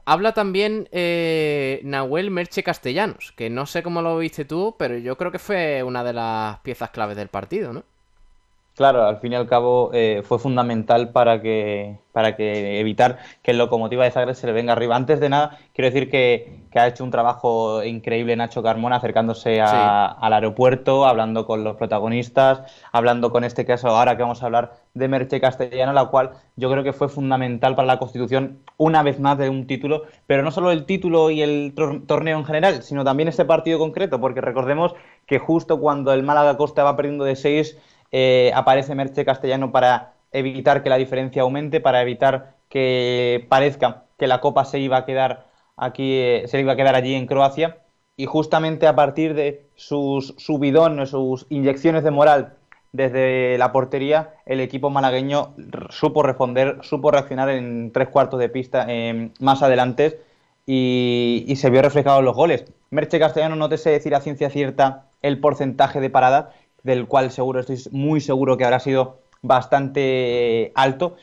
Habla 0.05 0.35
también 0.35 0.87
eh, 0.91 1.81
Nahuel 1.83 2.29
Merche 2.29 2.61
Castellanos, 2.61 3.31
que 3.31 3.49
no 3.49 3.65
sé 3.65 3.81
cómo 3.81 4.03
lo 4.03 4.19
viste 4.19 4.45
tú, 4.45 4.75
pero 4.77 4.95
yo 4.99 5.17
creo 5.17 5.31
que 5.31 5.39
fue 5.39 5.81
una 5.81 6.03
de 6.03 6.13
las 6.13 6.59
piezas 6.59 6.91
claves 6.91 7.17
del 7.17 7.29
partido, 7.29 7.73
¿no? 7.73 7.83
Claro, 8.75 9.05
al 9.05 9.19
fin 9.19 9.31
y 9.31 9.35
al 9.35 9.47
cabo 9.47 9.91
eh, 9.93 10.21
fue 10.25 10.37
fundamental 10.37 11.11
para 11.11 11.41
que, 11.41 11.97
para 12.11 12.35
que 12.35 12.77
evitar 12.81 13.19
que 13.41 13.51
el 13.51 13.57
locomotiva 13.57 14.03
de 14.03 14.11
Zagreb 14.11 14.35
se 14.35 14.47
le 14.47 14.53
venga 14.53 14.73
arriba. 14.73 14.97
Antes 14.97 15.21
de 15.21 15.29
nada, 15.29 15.57
quiero 15.73 15.89
decir 15.89 16.09
que, 16.09 16.65
ha 16.75 16.87
hecho 16.87 17.05
un 17.05 17.09
trabajo 17.09 17.85
increíble 17.85 18.35
Nacho 18.35 18.61
Carmona 18.61 18.97
acercándose 18.97 19.61
al 19.61 20.33
aeropuerto, 20.33 21.05
hablando 21.05 21.45
con 21.47 21.63
los 21.63 21.77
protagonistas, 21.77 22.63
hablando 22.91 23.31
con 23.31 23.45
este 23.45 23.65
caso 23.65 23.87
ahora 23.87 24.17
que 24.17 24.23
vamos 24.23 24.43
a 24.43 24.47
hablar 24.47 24.73
de 24.93 25.07
Merche 25.07 25.39
Castellano, 25.39 25.93
la 25.93 26.07
cual 26.07 26.31
yo 26.57 26.69
creo 26.69 26.83
que 26.83 26.91
fue 26.91 27.07
fundamental 27.07 27.77
para 27.77 27.85
la 27.85 27.97
constitución 27.97 28.59
una 28.75 29.03
vez 29.03 29.21
más 29.21 29.37
de 29.37 29.47
un 29.47 29.67
título, 29.67 30.03
pero 30.27 30.43
no 30.43 30.51
solo 30.51 30.69
el 30.71 30.85
título 30.85 31.29
y 31.29 31.41
el 31.41 31.73
torneo 32.07 32.37
en 32.37 32.43
general, 32.43 32.83
sino 32.83 33.05
también 33.05 33.29
este 33.29 33.45
partido 33.45 33.79
concreto, 33.79 34.19
porque 34.19 34.41
recordemos 34.41 34.95
que 35.25 35.39
justo 35.39 35.79
cuando 35.79 36.11
el 36.11 36.23
Málaga 36.23 36.57
Costa 36.57 36.83
va 36.83 36.97
perdiendo 36.97 37.23
de 37.23 37.37
seis 37.37 37.77
eh, 38.11 38.51
aparece 38.55 38.95
Merche 38.95 39.25
Castellano 39.25 39.71
para 39.71 40.13
evitar 40.31 40.83
que 40.83 40.89
la 40.89 40.97
diferencia 40.97 41.41
aumente, 41.41 41.79
para 41.79 42.01
evitar 42.01 42.55
que 42.69 43.45
parezca 43.49 44.05
que 44.17 44.27
la 44.27 44.41
Copa 44.41 44.65
se 44.65 44.79
iba 44.79 44.97
a 44.97 45.05
quedar 45.05 45.47
aquí, 45.77 46.17
eh, 46.17 46.43
se 46.47 46.59
iba 46.59 46.73
a 46.73 46.75
quedar 46.75 46.95
allí 46.95 47.13
en 47.15 47.27
Croacia. 47.27 47.77
Y 48.17 48.25
justamente 48.25 48.87
a 48.87 48.95
partir 48.95 49.33
de 49.33 49.67
sus 49.75 50.35
subidón, 50.37 51.05
sus 51.05 51.45
inyecciones 51.49 52.03
de 52.03 52.11
moral 52.11 52.55
desde 52.95 53.57
la 53.57 53.73
portería, 53.73 54.35
el 54.45 54.61
equipo 54.61 54.89
malagueño 54.89 55.53
supo 55.89 56.23
responder, 56.23 56.77
supo 56.81 57.11
reaccionar 57.11 57.49
en 57.49 57.91
tres 57.91 58.07
cuartos 58.07 58.39
de 58.39 58.47
pista 58.47 58.85
eh, 58.87 59.31
más 59.39 59.61
adelante 59.61 60.21
y, 60.65 61.53
se 61.57 61.69
vio 61.69 61.81
reflejado 61.81 62.19
en 62.19 62.25
los 62.25 62.35
goles. 62.35 62.65
Merche 62.89 63.19
Castellano 63.19 63.55
no 63.55 63.67
te 63.67 63.77
sé 63.77 63.89
decir 63.89 64.15
a 64.15 64.21
ciencia 64.21 64.49
cierta 64.49 65.07
el 65.21 65.39
porcentaje 65.39 65.99
de 65.99 66.09
paradas, 66.09 66.55
del 66.85 67.07
cual 67.07 67.31
seguro 67.31 67.59
estoy 67.59 67.79
muy 67.91 68.21
seguro 68.21 68.57
que 68.57 68.63
habrá 68.63 68.79
sido 68.79 69.17
bastante 69.41 70.71
alto, 70.75 71.15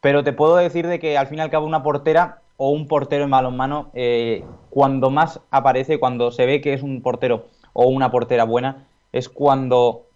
pero 0.00 0.24
te 0.24 0.32
puedo 0.32 0.56
decir 0.56 0.86
de 0.86 0.98
que 0.98 1.18
al 1.18 1.26
fin 1.26 1.38
y 1.38 1.42
al 1.42 1.50
cabo 1.50 1.66
una 1.66 1.82
portera 1.82 2.40
o 2.56 2.70
un 2.70 2.88
portero 2.88 3.24
en 3.24 3.30
balonmano, 3.30 3.90
eh, 3.92 4.44
cuando 4.70 5.10
más 5.10 5.40
aparece, 5.50 6.00
cuando 6.00 6.30
se 6.30 6.46
ve 6.46 6.62
que 6.62 6.72
es 6.72 6.82
un 6.82 7.02
portero 7.02 7.48
o 7.74 7.86
una 7.88 8.10
portera 8.10 8.44
buena, 8.44 8.86
es 9.12 9.28
cuando 9.28 10.06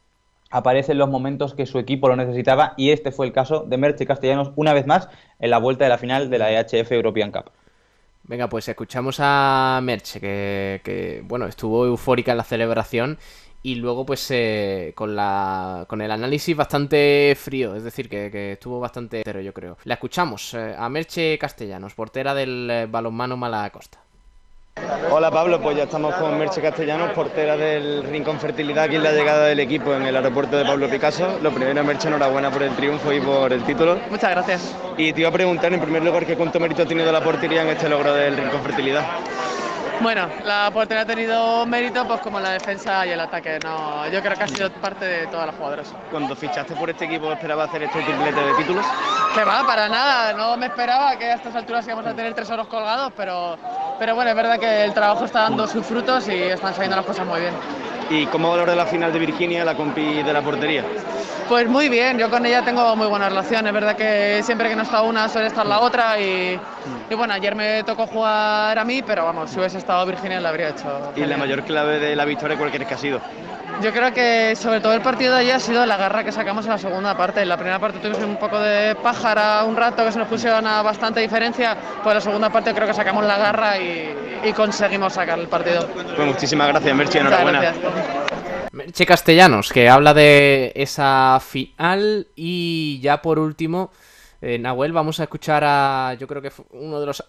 aparecen 0.51 0.97
los 0.97 1.11
momentos 1.11 1.55
que 1.55 1.67
su 1.67 1.79
equipo 1.79 2.09
lo 2.09 2.17
necesitaba 2.17 2.73
y 2.79 2.91
este 2.91 3.13
fue 3.13 3.27
el 3.27 3.33
caso 3.33 3.61
de 3.61 3.77
Merche 3.77 4.07
Castellanos 4.07 4.53
una 4.57 4.73
vez 4.73 4.87
más 4.87 5.09
en 5.39 5.51
la 5.51 5.59
vuelta 5.59 5.85
de 5.85 5.91
la 5.91 5.99
final 5.99 6.31
de 6.31 6.39
la 6.39 6.51
EHF 6.51 6.93
European 6.93 7.31
Cup. 7.31 7.51
Venga, 8.23 8.49
pues 8.49 8.67
escuchamos 8.69 9.19
a 9.21 9.81
Merche, 9.83 10.19
que, 10.19 10.81
que 10.83 11.23
bueno, 11.27 11.47
estuvo 11.47 11.85
eufórica 11.85 12.31
en 12.31 12.39
la 12.39 12.45
celebración 12.45 13.19
y 13.65 13.77
luego 13.77 14.05
pues 14.05 14.31
eh, 14.31 14.93
con 14.95 15.17
la 15.17 15.87
con 15.89 16.03
el 16.03 16.11
análisis 16.11 16.55
bastante 16.55 17.35
frío, 17.35 17.75
es 17.75 17.83
decir, 17.83 18.11
que, 18.11 18.53
estuvo 18.53 18.79
bastante 18.79 19.19
entero 19.19 19.41
yo 19.41 19.55
creo. 19.55 19.79
La 19.85 19.95
escuchamos 19.95 20.53
eh, 20.53 20.77
a 20.79 20.89
Merche 20.91 21.39
Castellanos, 21.39 21.95
portera 21.95 22.35
del 22.35 22.69
eh, 22.71 22.87
balonmano 22.87 23.37
Malacosta. 23.39 23.99
Hola 25.11 25.31
Pablo, 25.31 25.63
pues 25.63 25.79
ya 25.79 25.85
estamos 25.85 26.15
con 26.17 26.37
Merche 26.37 26.61
Castellanos, 26.61 27.13
portera 27.13 27.57
del 27.57 28.03
Rincón 28.03 28.39
Fertilidad 28.39 28.85
aquí 28.85 28.97
en 28.97 29.03
la 29.03 29.13
llegada 29.13 29.47
del 29.47 29.61
equipo 29.61 29.95
en 29.95 30.03
el 30.03 30.17
aeropuerto 30.17 30.59
de 30.59 30.65
Pablo 30.67 30.91
Picasso. 30.91 31.39
Lo 31.43 31.51
primero, 31.51 31.83
Merche, 31.85 32.09
enhorabuena 32.09 32.51
por 32.51 32.65
el 32.65 32.75
triunfo 32.77 33.13
y 33.15 33.21
por 33.21 33.51
el 33.53 33.63
título. 33.65 33.97
Muchas 34.11 34.31
gracias. 34.31 34.77
Y 34.99 35.13
te 35.15 35.21
iba 35.21 35.31
a 35.31 35.33
preguntar 35.33 35.73
en 35.73 35.81
primer 35.81 36.03
lugar 36.03 36.27
qué 36.27 36.37
cuánto 36.37 36.61
mérito 36.61 36.83
ha 36.83 36.87
tenido 36.87 37.11
la 37.11 37.25
portería 37.25 37.63
en 37.63 37.69
este 37.69 37.89
logro 37.89 38.13
del 38.13 38.37
Rincón 38.37 38.63
Fertilidad. 38.63 39.07
Bueno, 40.01 40.29
la 40.45 40.71
portería 40.73 41.03
ha 41.03 41.07
tenido 41.07 41.65
mérito 41.67 42.07
pues 42.07 42.21
como 42.21 42.39
la 42.41 42.51
defensa 42.51 43.07
y 43.07 43.11
el 43.11 43.21
ataque. 43.21 43.59
No, 43.61 44.07
yo 44.09 44.21
creo 44.21 44.37
que 44.37 44.45
ha 44.45 44.49
sido 44.49 44.71
parte 44.71 45.05
de 45.05 45.27
todas 45.29 45.47
las 45.47 45.55
jugadoras. 45.55 45.95
Cuando 46.11 46.37
fichaste 46.37 46.75
por 46.75 46.91
este 46.91 47.07
equipo, 47.07 47.33
¿esperabas 47.33 47.69
hacer 47.69 47.85
este 47.85 48.03
triplete 48.03 48.41
de 48.41 48.55
títulos? 48.55 48.85
Que 49.35 49.45
va, 49.45 49.67
para 49.67 49.89
nada. 49.89 50.33
No 50.35 50.57
me 50.57 50.67
esperaba 50.67 51.17
que 51.17 51.25
a 51.25 51.35
estas 51.35 51.55
alturas 51.55 51.87
íbamos 51.87 52.07
a 52.07 52.15
tener 52.15 52.35
tres 52.35 52.51
oros 52.51 52.67
colgados, 52.67 53.13
pero, 53.17 53.57
pero 53.99 54.15
bueno, 54.15 54.31
es 54.31 54.37
verdad 54.37 54.59
que 54.59 54.85
el 54.85 54.93
trabajo 54.93 55.25
está 55.25 55.43
dando 55.43 55.67
sus 55.67 55.87
frutos 55.87 56.29
y 56.29 56.43
están 56.43 56.75
saliendo 56.75 56.97
las 56.97 57.07
cosas 57.07 57.27
muy 57.27 57.41
bien. 57.41 57.55
¿Y 58.11 58.27
cómo 58.27 58.51
valora 58.51 58.75
la 58.75 58.87
final 58.87 59.13
de 59.13 59.19
Virginia, 59.19 59.65
la 59.65 59.75
compi 59.75 60.23
de 60.23 60.33
la 60.33 60.43
portería? 60.43 60.85
Pues 61.49 61.69
muy 61.69 61.89
bien, 61.89 62.19
yo 62.19 62.31
con 62.31 62.45
ella 62.47 62.63
tengo 62.65 62.97
muy 62.97 63.07
buena 63.07 63.29
relación. 63.29 63.67
Es 63.67 63.73
verdad 63.73 63.97
que 63.97 64.43
siempre 64.43 64.69
que 64.69 64.77
no 64.77 64.83
está 64.83 65.03
una 65.03 65.29
suele 65.29 65.49
estar 65.49 65.67
la 65.67 65.81
otra 65.81 66.19
y, 66.19 66.59
bueno, 67.17 67.35
ayer 67.35 67.55
me 67.55 67.83
tocó 67.85 68.07
jugar 68.07 68.79
a 68.79 68.85
mí, 68.85 69.03
pero 69.03 69.25
vamos, 69.25 69.51
si 69.51 69.59
hubiese 69.59 69.79
estado 69.79 70.07
Virginia 70.07 70.41
la 70.41 70.51
habría 70.51 70.71
hecho. 70.71 71.13
¿Y 71.17 71.25
la 71.25 71.37
mayor 71.37 71.63
clave 71.65 71.99
de 71.99 72.17
la 72.17 72.25
victoria 72.25 72.57
crees 72.57 72.87
que 72.87 72.95
ha 72.95 72.99
sido? 72.99 73.21
Yo 73.83 73.93
creo 73.93 74.13
que 74.15 74.57
sobre 74.57 74.81
todo 74.81 74.95
el 74.95 75.03
partido 75.03 75.35
de 75.35 75.41
ayer 75.41 75.55
ha 75.55 75.61
sido 75.61 75.85
la 75.85 75.97
garra 75.97 76.25
que 76.25 76.33
sacamos 76.33 76.65
en 76.65 76.73
la 76.73 76.79
segunda 76.79 77.17
parte. 77.17 77.43
En 77.43 77.49
la 77.49 77.57
primera 77.57 77.79
parte 77.79 77.99
tuvimos 77.99 78.23
un 78.23 78.37
poco 78.37 78.59
de 78.59 78.95
pájara, 78.95 79.65
un 79.65 79.77
rato 79.77 80.05
que 80.05 80.13
se 80.13 80.19
nos 80.19 80.29
pusieron 80.29 80.67
a 80.67 80.83
bastante 80.83 81.21
diferencia, 81.21 81.77
pues 82.03 82.13
en 82.13 82.15
la 82.15 82.21
segunda 82.21 82.51
parte 82.51 82.73
creo 82.73 82.87
que 82.87 82.95
sacamos 82.95 83.25
la 83.25 83.37
garra 83.37 83.79
y, 83.79 84.53
conseguimos 84.55 85.15
sacar 85.15 85.39
el 85.39 85.49
partido. 85.49 85.89
Pues 85.89 86.29
muchísimas 86.29 86.69
gracias, 86.69 86.95
Merchi, 86.95 87.19
enhorabuena. 87.19 87.73
Che 88.93 89.07
Castellanos, 89.07 89.73
que 89.73 89.89
habla 89.89 90.15
de 90.15 90.73
esa 90.75 91.41
final 91.41 92.27
y 92.37 93.01
ya 93.01 93.23
por 93.23 93.39
último 93.39 93.91
eh, 94.47 94.59
Nahuel, 94.59 94.93
vamos 94.93 95.21
a 95.21 95.23
escuchar 95.23 95.65
a, 95.65 96.15
yo 96.21 96.27
creo 96.29 96.43
que 96.43 96.53
uno 96.73 97.01
de 97.01 97.07
los 97.07 97.21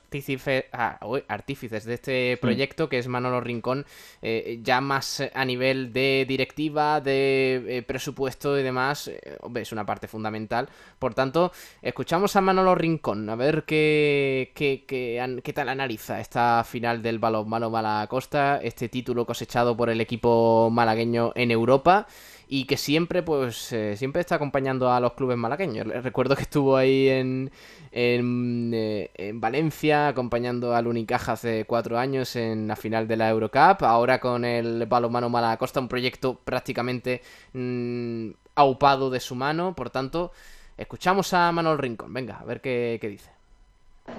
ah, 0.73 0.99
artífices 1.29 1.85
de 1.85 1.93
este 1.93 2.37
proyecto, 2.41 2.89
que 2.89 2.97
es 2.97 3.07
Manolo 3.07 3.39
Rincón, 3.39 3.85
eh, 4.21 4.59
ya 4.61 4.81
más 4.81 5.23
a 5.33 5.45
nivel 5.45 5.93
de 5.93 6.25
directiva, 6.27 6.99
de 6.99 7.77
eh, 7.77 7.83
presupuesto 7.83 8.59
y 8.59 8.63
demás, 8.63 9.09
hombre, 9.39 9.63
es 9.63 9.71
una 9.71 9.85
parte 9.85 10.09
fundamental. 10.09 10.67
Por 10.99 11.13
tanto, 11.13 11.53
escuchamos 11.81 12.35
a 12.35 12.41
Manolo 12.41 12.75
Rincón, 12.75 13.29
a 13.29 13.35
ver 13.37 13.63
qué, 13.63 14.51
qué, 14.53 14.83
qué, 14.85 15.41
qué 15.41 15.53
tal 15.53 15.69
analiza 15.69 16.19
esta 16.19 16.65
final 16.65 17.01
del 17.01 17.19
balonmano 17.19 17.69
Malacosta, 17.69 18.59
este 18.61 18.89
título 18.89 19.25
cosechado 19.25 19.77
por 19.77 19.89
el 19.89 20.01
equipo 20.01 20.69
malagueño 20.69 21.31
en 21.35 21.51
Europa 21.51 22.07
y 22.47 22.65
que 22.65 22.77
siempre, 22.77 23.23
pues, 23.23 23.71
eh, 23.71 23.95
siempre 23.97 24.21
está 24.21 24.35
acompañando 24.35 24.91
a 24.91 24.99
los 24.99 25.13
clubes 25.13 25.37
malagueños. 25.37 25.87
Recuerdo 25.87 26.35
que 26.35 26.43
estuvo 26.43 26.77
ahí 26.77 27.09
en, 27.09 27.51
en, 27.91 28.71
eh, 28.73 29.11
en, 29.15 29.39
Valencia 29.41 30.07
acompañando 30.07 30.75
al 30.75 30.87
Unicaja 30.87 31.33
hace 31.33 31.65
cuatro 31.65 31.97
años 31.97 32.35
en 32.35 32.67
la 32.67 32.75
final 32.75 33.07
de 33.07 33.17
la 33.17 33.29
Eurocup, 33.29 33.83
ahora 33.83 34.19
con 34.19 34.45
el 34.45 34.85
balonmano 34.85 35.29
Malacosta, 35.29 35.79
un 35.79 35.87
proyecto 35.87 36.35
prácticamente 36.43 37.21
mm, 37.53 38.29
aupado 38.55 39.09
de 39.09 39.19
su 39.19 39.35
mano, 39.35 39.75
por 39.75 39.89
tanto, 39.89 40.31
escuchamos 40.77 41.33
a 41.33 41.51
Manuel 41.51 41.77
Rincón, 41.77 42.13
venga, 42.13 42.39
a 42.39 42.45
ver 42.45 42.61
qué 42.61 42.99
dice. 43.01 43.34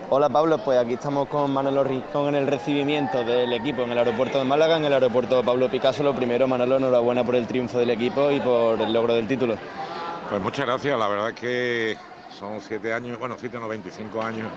Hola 0.08 0.28
Pablo, 0.28 0.58
pues 0.58 0.78
aquí 0.78 0.94
estamos 0.94 1.26
con 1.28 1.52
Manolo 1.52 1.82
Rincón 1.82 2.28
en 2.28 2.36
el 2.36 2.46
recibimiento 2.46 3.24
del 3.24 3.52
equipo 3.52 3.82
en 3.82 3.90
el 3.90 3.98
aeropuerto 3.98 4.38
de 4.38 4.44
Málaga, 4.44 4.76
en 4.76 4.84
el 4.84 4.92
aeropuerto 4.92 5.42
Pablo 5.42 5.68
Picasso. 5.68 6.04
Lo 6.04 6.14
primero, 6.14 6.46
Manolo, 6.46 6.76
enhorabuena 6.76 7.24
por 7.24 7.34
el 7.34 7.48
triunfo 7.48 7.80
del 7.80 7.90
equipo 7.90 8.30
y 8.30 8.38
por 8.38 8.80
el 8.80 8.92
logro 8.92 9.14
del 9.14 9.26
título. 9.26 9.56
Pues 10.30 10.40
muchas 10.40 10.64
gracias, 10.64 10.96
la 10.96 11.08
verdad 11.08 11.30
es 11.30 11.34
que 11.34 11.96
son 12.38 12.60
siete 12.60 12.92
años, 12.92 13.18
bueno, 13.18 13.34
siete 13.36 13.56
o 13.56 13.66
25 13.66 14.22
años 14.22 14.48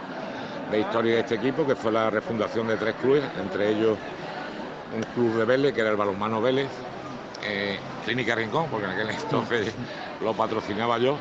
de 0.70 0.82
historia 0.82 1.16
de 1.16 1.20
este 1.22 1.36
equipo, 1.36 1.66
que 1.66 1.76
fue 1.76 1.92
la 1.92 2.12
refundación 2.12 2.68
de 2.68 2.78
tres 2.78 2.94
clubes, 3.02 3.24
entre 3.42 3.72
ellos 3.72 3.98
un 4.96 5.02
club 5.16 5.36
de 5.36 5.46
Vélez, 5.46 5.74
que 5.74 5.82
era 5.82 5.90
el 5.90 5.98
balonmano 5.98 6.42
Vélez, 6.42 6.70
eh, 7.44 7.80
Clínica 8.06 8.36
Rincón, 8.36 8.68
porque 8.70 8.86
en 8.86 8.92
aquel 8.92 9.10
entonces 9.10 9.74
lo 10.22 10.32
patrocinaba 10.36 11.00
yo, 11.00 11.18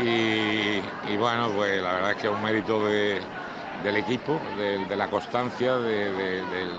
y, 0.00 1.16
bueno, 1.16 1.50
pues 1.54 1.82
la 1.82 1.94
verdad 1.94 2.10
es 2.12 2.16
que 2.16 2.26
es 2.26 2.32
un 2.32 2.42
mérito 2.42 2.86
del 2.86 3.96
equipo, 3.96 4.40
de, 4.56 4.96
la 4.96 5.08
constancia, 5.08 5.76
del, 5.76 6.72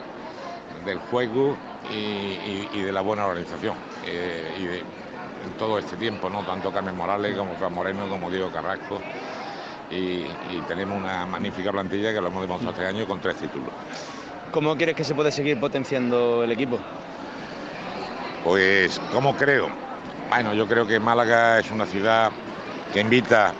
juego 1.11 1.57
y, 1.91 2.79
de 2.81 2.91
la 2.91 3.01
buena 3.01 3.27
organización. 3.27 3.75
Eh, 4.05 4.57
y 4.59 4.65
en 5.45 5.53
todo 5.57 5.77
este 5.77 5.95
tiempo, 5.97 6.29
¿no? 6.29 6.43
Tanto 6.43 6.71
Carmen 6.71 6.95
Morales 6.95 7.37
como 7.37 7.55
Fran 7.55 7.73
Moreno, 7.73 8.07
como 8.09 8.29
Diego 8.29 8.49
Carrasco. 8.51 8.99
Y, 9.91 10.25
tenemos 10.67 10.97
una 10.97 11.25
magnífica 11.25 11.71
plantilla 11.71 12.13
que 12.13 12.21
lo 12.21 12.27
hemos 12.27 12.41
demostrado 12.41 12.73
este 12.73 12.87
año 12.87 13.05
con 13.05 13.19
tres 13.19 13.35
títulos. 13.35 13.69
¿Cómo 14.51 14.75
quieres 14.75 14.95
que 14.95 15.03
se 15.03 15.13
puede 15.13 15.31
seguir 15.31 15.59
potenciando 15.59 16.43
el 16.43 16.51
equipo? 16.51 16.79
Pues, 18.43 18.99
¿cómo 19.11 19.35
creo? 19.35 19.69
Bueno, 20.29 20.53
yo 20.53 20.67
creo 20.67 20.87
que 20.87 20.99
Málaga 20.99 21.59
es 21.59 21.69
una 21.69 21.85
ciudad 21.85 22.31
que 22.93 23.01
invita 23.01 23.53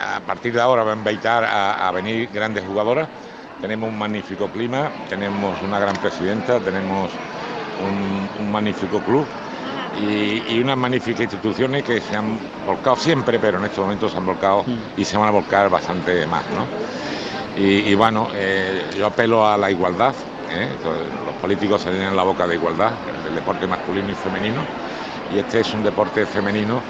a 0.00 0.20
partir 0.20 0.54
de 0.54 0.60
ahora 0.60 0.82
va 0.82 0.92
a 0.92 0.96
invitar 0.96 1.44
a, 1.44 1.90
venir 1.92 2.30
grandes 2.32 2.64
jugadoras. 2.64 3.08
Tenemos 3.60 3.90
un 3.90 3.98
magnífico 3.98 4.48
clima, 4.48 4.90
tenemos 5.08 5.60
una 5.62 5.78
gran 5.78 5.94
presidenta, 5.96 6.58
tenemos 6.60 7.10
un, 7.86 8.50
magnífico 8.50 9.00
club 9.00 9.26
y, 10.00 10.60
unas 10.60 10.78
magníficas 10.78 11.20
instituciones 11.20 11.84
que 11.84 12.00
se 12.00 12.16
han 12.16 12.38
volcado 12.66 12.96
siempre, 12.96 13.38
pero 13.38 13.58
en 13.58 13.64
estos 13.64 13.80
momentos 13.80 14.12
se 14.12 14.18
han 14.18 14.26
volcado 14.26 14.64
y 14.96 15.04
se 15.04 15.18
van 15.18 15.28
a 15.28 15.30
volcar 15.30 15.68
bastante 15.68 16.26
más. 16.26 16.44
Y, 17.56 17.94
bueno, 17.94 18.28
eh, 18.32 18.86
yo 18.96 19.06
apelo 19.06 19.46
a 19.46 19.58
la 19.58 19.70
igualdad. 19.70 20.14
¿eh? 20.50 20.68
Los 20.82 21.34
políticos 21.34 21.82
se 21.82 21.90
llenan 21.90 22.16
la 22.16 22.22
boca 22.22 22.46
de 22.46 22.54
igualdad, 22.54 22.92
del 23.24 23.34
deporte 23.34 23.66
masculino 23.66 24.10
y 24.10 24.14
femenino, 24.14 24.62
y 25.34 25.38
este 25.38 25.60
es 25.60 25.74
un 25.74 25.82
deporte 25.82 26.24
femenino 26.24 26.80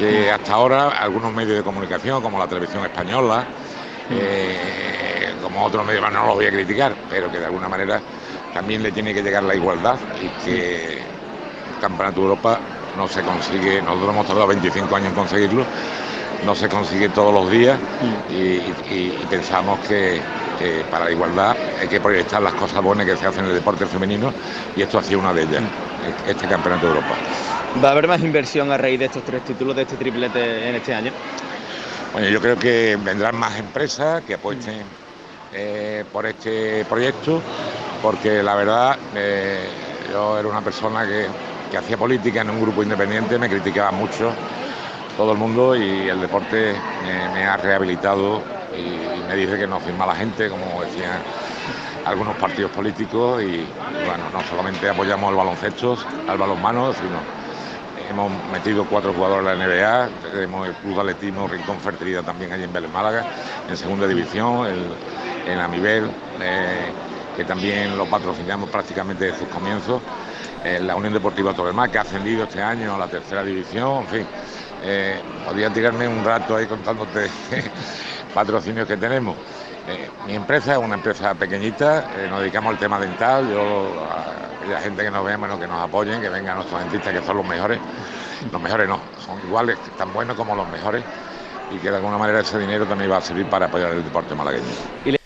que 0.00 0.30
hasta 0.30 0.54
ahora 0.54 0.88
algunos 0.88 1.32
medios 1.34 1.58
de 1.58 1.62
comunicación, 1.62 2.22
como 2.22 2.38
la 2.38 2.46
televisión 2.46 2.84
española, 2.84 3.44
eh, 4.10 5.34
como 5.42 5.64
otros 5.64 5.86
medios, 5.86 6.10
no 6.10 6.26
los 6.26 6.34
voy 6.36 6.46
a 6.46 6.50
criticar, 6.50 6.94
pero 7.10 7.30
que 7.30 7.38
de 7.38 7.44
alguna 7.44 7.68
manera 7.68 8.00
también 8.54 8.82
le 8.82 8.92
tiene 8.92 9.12
que 9.12 9.22
llegar 9.22 9.42
la 9.42 9.54
igualdad 9.54 9.96
y 10.22 10.44
que 10.44 10.94
el 10.94 11.80
Campeonato 11.80 12.16
de 12.16 12.22
Europa 12.22 12.58
no 12.96 13.06
se 13.08 13.22
consigue, 13.22 13.82
nosotros 13.82 14.10
hemos 14.10 14.26
tardado 14.26 14.46
25 14.46 14.96
años 14.96 15.08
en 15.08 15.14
conseguirlo, 15.14 15.64
no 16.46 16.54
se 16.54 16.68
consigue 16.68 17.10
todos 17.10 17.34
los 17.34 17.50
días 17.50 17.78
y, 18.30 19.12
pensamos 19.28 19.78
que, 19.86 20.20
para 20.90 21.06
la 21.06 21.10
igualdad 21.10 21.56
hay 21.80 21.88
que 21.88 22.00
proyectar 22.00 22.42
las 22.42 22.52
cosas 22.54 22.82
buenas 22.82 23.06
que 23.06 23.16
se 23.16 23.26
hacen 23.26 23.44
en 23.44 23.50
el 23.50 23.56
deporte 23.56 23.86
femenino 23.86 24.32
y 24.76 24.82
esto 24.82 24.98
ha 24.98 25.02
sido 25.02 25.20
una 25.20 25.32
de 25.32 25.42
ellas, 25.42 25.62
este 26.26 26.46
Campeonato 26.46 26.86
de 26.86 26.94
Europa. 26.94 27.59
¿Va 27.78 27.88
a 27.88 27.92
haber 27.92 28.08
más 28.08 28.20
inversión 28.20 28.70
a 28.72 28.76
raíz 28.76 28.98
de 28.98 29.06
estos 29.06 29.22
tres 29.22 29.42
títulos, 29.44 29.76
de 29.76 29.82
este 29.82 29.96
triplete 29.96 30.68
en 30.68 30.74
este 30.74 30.92
año? 30.92 31.12
Bueno, 32.12 32.28
yo 32.28 32.40
creo 32.40 32.58
que 32.58 32.98
vendrán 33.02 33.36
más 33.36 33.56
empresas 33.58 34.22
que 34.22 34.34
apuesten 34.34 34.82
eh, 35.52 36.04
por 36.12 36.26
este 36.26 36.84
proyecto, 36.86 37.40
porque 38.02 38.42
la 38.42 38.56
verdad 38.56 38.98
eh, 39.14 39.68
yo 40.10 40.38
era 40.38 40.48
una 40.48 40.62
persona 40.62 41.06
que, 41.06 41.28
hacía 41.76 41.96
política 41.96 42.40
en 42.40 42.50
un 42.50 42.60
grupo 42.60 42.82
independiente, 42.82 43.38
me 43.38 43.48
criticaba 43.48 43.92
mucho 43.92 44.32
todo 45.16 45.30
el 45.30 45.38
mundo 45.38 45.76
y 45.76 46.08
el 46.08 46.20
deporte 46.20 46.74
me, 47.32 47.46
ha 47.46 47.56
rehabilitado 47.56 48.42
y, 48.76 49.28
me 49.28 49.36
dice 49.36 49.56
que 49.56 49.68
no 49.68 49.80
soy 49.80 49.92
mala 49.92 50.16
gente, 50.16 50.48
como 50.48 50.82
decían 50.82 51.22
algunos 52.04 52.36
partidos 52.36 52.72
políticos 52.72 53.40
y 53.40 53.64
bueno, 54.04 54.28
no 54.32 54.42
solamente 54.42 54.88
apoyamos 54.88 55.30
el 55.30 55.36
baloncesto, 55.36 55.96
al 56.26 56.36
balonmano, 56.36 56.92
sino 56.92 57.20
hemos 58.10 58.30
metido 58.52 58.84
cuatro 58.84 59.12
jugadores 59.12 59.52
en 59.52 59.58
la 59.58 59.66
NBA, 59.66 60.30
tenemos 60.32 60.68
el 60.68 60.74
Club 60.74 61.00
Atletismo 61.00 61.48
Rincón 61.48 61.78
Fertilidad 61.80 62.24
también 62.24 62.52
allí 62.52 62.64
en 62.64 62.72
Vélez 62.72 62.90
Málaga, 62.90 63.24
en 63.68 63.76
segunda 63.76 64.06
división, 64.06 64.66
en 65.46 65.58
Amibel, 65.58 66.10
eh, 66.40 66.90
que 67.36 67.44
también 67.44 67.96
lo 67.96 68.06
patrocinamos 68.06 68.68
prácticamente 68.68 69.26
desde 69.26 69.38
sus 69.38 69.48
comienzos, 69.48 70.02
la 70.82 70.94
Unión 70.94 71.14
Deportiva 71.14 71.54
Torremar, 71.54 71.90
que 71.90 71.98
ha 71.98 72.02
ascendido 72.02 72.44
este 72.44 72.62
año 72.62 72.94
a 72.94 72.98
la 72.98 73.06
tercera 73.06 73.42
división, 73.42 74.02
en 74.02 74.06
fin, 74.08 74.26
eh, 74.82 75.20
podría 75.44 75.70
tirarme 75.70 76.08
un 76.08 76.24
rato 76.24 76.56
ahí 76.56 76.66
contándote 76.66 77.30
patrocinios 78.34 78.86
que 78.86 78.96
tenemos. 78.96 79.36
Eh, 79.90 80.08
mi 80.26 80.34
empresa 80.34 80.72
es 80.72 80.78
una 80.78 80.94
empresa 80.94 81.34
pequeñita, 81.34 82.04
nos 82.28 82.40
dedicamos 82.40 82.74
al 82.74 82.78
tema 82.78 83.00
dental, 83.00 83.50
yo 83.50 84.06
la 84.68 84.80
gente 84.80 85.02
que 85.02 85.10
nos 85.10 85.24
ve, 85.24 85.34
bueno, 85.36 85.58
que 85.58 85.66
nos 85.66 85.82
apoyen, 85.82 86.20
que 86.20 86.28
vengan 86.28 86.56
nuestros 86.56 86.80
dentistas 86.80 87.12
que 87.12 87.22
son 87.22 87.38
los 87.38 87.46
mejores. 87.46 87.78
Los 88.52 88.62
mejores 88.62 88.88
no, 88.88 89.00
son 89.24 89.38
iguales, 89.40 89.78
tan 89.98 90.12
buenos 90.12 90.36
como 90.36 90.54
los 90.54 90.68
mejores 90.68 91.02
y 91.70 91.78
que 91.78 91.90
de 91.90 91.96
alguna 91.96 92.18
manera 92.18 92.40
ese 92.40 92.58
dinero 92.58 92.86
también 92.86 93.10
va 93.10 93.18
a 93.18 93.20
servir 93.20 93.46
para 93.46 93.66
apoyar 93.66 93.92
el 93.92 94.04
deporte 94.04 94.34
malagueño. 94.34 95.19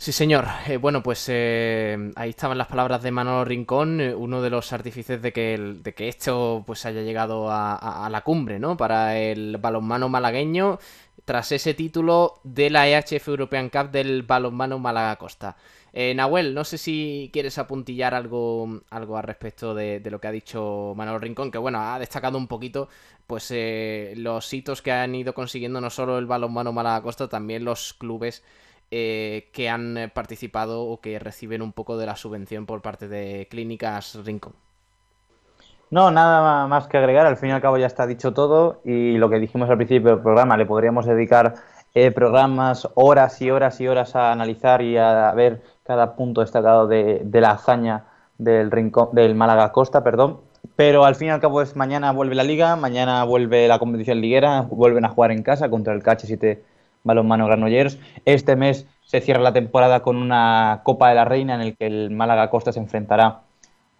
Sí, 0.00 0.12
señor. 0.12 0.46
Eh, 0.66 0.78
bueno, 0.78 1.02
pues 1.02 1.26
eh, 1.28 2.10
ahí 2.16 2.30
estaban 2.30 2.56
las 2.56 2.68
palabras 2.68 3.02
de 3.02 3.10
Manolo 3.10 3.44
Rincón, 3.44 4.00
eh, 4.00 4.14
uno 4.14 4.40
de 4.40 4.48
los 4.48 4.72
artífices 4.72 5.20
de 5.20 5.30
que, 5.30 5.58
de 5.58 5.92
que 5.92 6.08
esto 6.08 6.64
pues 6.66 6.86
haya 6.86 7.02
llegado 7.02 7.48
a, 7.50 8.08
la 8.10 8.22
cumbre, 8.22 8.58
¿no? 8.58 8.78
Para 8.78 9.18
el 9.18 9.58
balonmano 9.58 10.08
malagueño, 10.08 10.78
tras 11.26 11.52
ese 11.52 11.74
título 11.74 12.40
de 12.44 12.70
la 12.70 12.88
EHF 12.88 13.28
European 13.28 13.68
Cup 13.68 13.90
del 13.90 14.22
balonmano 14.22 14.78
Málaga 14.78 15.16
Costa. 15.16 15.56
Nahuel, 15.92 16.54
no 16.54 16.64
sé 16.64 16.78
si 16.78 17.28
quieres 17.30 17.58
apuntillar 17.58 18.14
algo, 18.14 18.80
algo 18.88 19.18
al 19.18 19.24
respecto 19.24 19.74
de, 19.74 20.00
lo 20.10 20.18
que 20.18 20.28
ha 20.28 20.32
dicho 20.32 20.94
Manuel 20.96 21.20
Rincón, 21.20 21.50
que 21.50 21.58
bueno, 21.58 21.78
ha 21.78 21.98
destacado 21.98 22.38
un 22.38 22.46
poquito 22.48 22.88
pues 23.26 23.52
los 24.16 24.54
hitos 24.54 24.80
que 24.80 24.92
han 24.92 25.14
ido 25.14 25.34
consiguiendo 25.34 25.78
no 25.80 25.90
solo 25.90 26.18
el 26.18 26.24
balonmano 26.26 26.72
Málaga 26.72 27.02
Costa, 27.02 27.28
también 27.28 27.64
los 27.66 27.92
clubes 27.92 28.42
eh, 28.90 29.48
que 29.52 29.68
han 29.68 30.10
participado 30.14 30.82
o 30.82 31.00
que 31.00 31.18
reciben 31.18 31.62
un 31.62 31.72
poco 31.72 31.96
de 31.96 32.06
la 32.06 32.16
subvención 32.16 32.66
por 32.66 32.82
parte 32.82 33.08
de 33.08 33.46
Clínicas 33.50 34.18
Rincón. 34.24 34.52
No, 35.90 36.10
nada 36.10 36.66
más 36.68 36.86
que 36.86 36.98
agregar, 36.98 37.26
al 37.26 37.36
fin 37.36 37.48
y 37.48 37.52
al 37.52 37.60
cabo 37.60 37.76
ya 37.76 37.86
está 37.86 38.06
dicho 38.06 38.32
todo 38.32 38.80
y 38.84 39.18
lo 39.18 39.28
que 39.28 39.40
dijimos 39.40 39.68
al 39.68 39.76
principio 39.76 40.10
del 40.10 40.22
programa, 40.22 40.56
le 40.56 40.66
podríamos 40.66 41.04
dedicar 41.04 41.54
programas, 42.14 42.88
horas 42.94 43.42
y 43.42 43.50
horas 43.50 43.80
y 43.80 43.88
horas 43.88 44.14
a 44.14 44.30
analizar 44.30 44.80
y 44.82 44.96
a 44.96 45.32
ver 45.32 45.60
cada 45.84 46.14
punto 46.14 46.40
destacado 46.40 46.86
de, 46.86 47.26
la 47.32 47.50
hazaña 47.50 48.04
del 48.38 48.70
del 49.12 49.34
Málaga 49.34 49.72
Costa, 49.72 50.04
perdón. 50.04 50.38
Pero 50.76 51.04
al 51.04 51.16
fin 51.16 51.28
y 51.28 51.30
al 51.30 51.40
cabo 51.40 51.62
es 51.62 51.74
mañana 51.74 52.12
vuelve 52.12 52.36
la 52.36 52.44
liga, 52.44 52.76
mañana 52.76 53.24
vuelve 53.24 53.66
la 53.66 53.80
competición 53.80 54.20
liguera, 54.20 54.62
vuelven 54.62 55.04
a 55.04 55.08
jugar 55.08 55.32
en 55.32 55.42
casa 55.42 55.68
contra 55.68 55.92
el 55.92 56.02
KH7 56.02 56.60
Balonmano 57.04 57.46
Granollers. 57.46 57.98
Este 58.24 58.56
mes 58.56 58.86
se 59.04 59.20
cierra 59.20 59.40
la 59.40 59.52
temporada 59.52 60.00
con 60.00 60.16
una 60.16 60.80
Copa 60.84 61.08
de 61.08 61.14
la 61.14 61.24
Reina 61.24 61.54
en 61.54 61.60
el 61.60 61.76
que 61.76 61.86
el 61.86 62.10
Málaga 62.10 62.50
Costa 62.50 62.72
se 62.72 62.78
enfrentará 62.78 63.40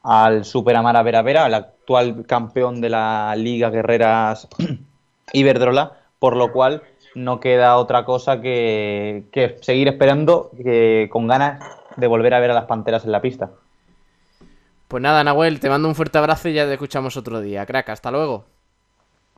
al 0.02 0.44
Super 0.44 0.76
Amara 0.76 1.02
Vera 1.02 1.22
Vera, 1.22 1.46
el 1.46 1.54
actual 1.54 2.24
campeón 2.26 2.80
de 2.80 2.90
la 2.90 3.34
Liga 3.36 3.70
Guerreras 3.70 4.48
Iberdrola, 5.32 5.98
por 6.18 6.36
lo 6.36 6.52
cual 6.52 6.82
no 7.14 7.40
queda 7.40 7.76
otra 7.76 8.04
cosa 8.04 8.40
que, 8.40 9.58
seguir 9.62 9.88
esperando 9.88 10.50
con 11.10 11.26
ganas 11.26 11.60
de 11.96 12.06
volver 12.06 12.34
a 12.34 12.40
ver 12.40 12.52
a 12.52 12.54
las 12.54 12.64
Panteras 12.64 13.04
en 13.04 13.12
la 13.12 13.20
pista. 13.20 13.50
Pues 14.88 15.02
nada, 15.02 15.22
Nahuel, 15.22 15.60
te 15.60 15.68
mando 15.68 15.88
un 15.88 15.94
fuerte 15.94 16.18
abrazo 16.18 16.48
y 16.48 16.54
ya 16.54 16.66
te 16.66 16.72
escuchamos 16.72 17.16
otro 17.16 17.40
día. 17.40 17.66
Crack, 17.66 17.90
hasta 17.90 18.10
luego. 18.10 18.46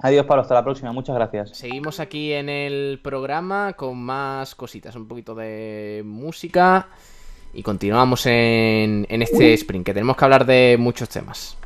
Adiós, 0.04 0.26
Pablo, 0.26 0.42
hasta 0.42 0.54
la 0.54 0.64
próxima, 0.64 0.92
muchas 0.92 1.14
gracias. 1.14 1.50
Seguimos 1.56 2.00
aquí 2.00 2.32
en 2.32 2.48
el 2.48 2.98
programa 3.00 3.74
con 3.74 4.02
más 4.02 4.56
cositas, 4.56 4.96
un 4.96 5.06
poquito 5.06 5.32
de 5.32 6.02
música 6.04 6.88
y 7.54 7.62
continuamos 7.62 8.26
en, 8.26 9.06
en 9.08 9.22
este 9.22 9.54
sprint, 9.54 9.86
que 9.86 9.94
tenemos 9.94 10.16
que 10.16 10.24
hablar 10.24 10.44
de 10.44 10.76
muchos 10.76 11.08
temas. 11.08 11.56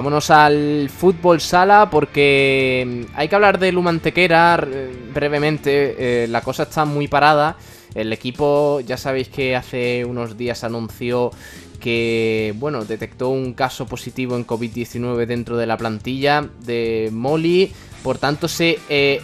Vámonos 0.00 0.30
al 0.30 0.88
fútbol 0.88 1.42
sala 1.42 1.90
porque 1.90 3.06
hay 3.14 3.28
que 3.28 3.34
hablar 3.34 3.58
de 3.58 3.70
Lumantequera 3.70 4.66
brevemente. 5.12 6.22
Eh, 6.24 6.26
la 6.26 6.40
cosa 6.40 6.62
está 6.62 6.86
muy 6.86 7.06
parada. 7.06 7.58
El 7.94 8.10
equipo, 8.10 8.80
ya 8.80 8.96
sabéis 8.96 9.28
que 9.28 9.54
hace 9.54 10.06
unos 10.06 10.38
días 10.38 10.64
anunció 10.64 11.32
que, 11.80 12.54
bueno, 12.56 12.86
detectó 12.86 13.28
un 13.28 13.52
caso 13.52 13.84
positivo 13.84 14.36
en 14.36 14.46
COVID-19 14.46 15.26
dentro 15.26 15.58
de 15.58 15.66
la 15.66 15.76
plantilla 15.76 16.48
de 16.64 17.10
Molly. 17.12 17.70
Por 18.02 18.16
tanto, 18.16 18.48
se 18.48 18.78
eh, 18.88 19.20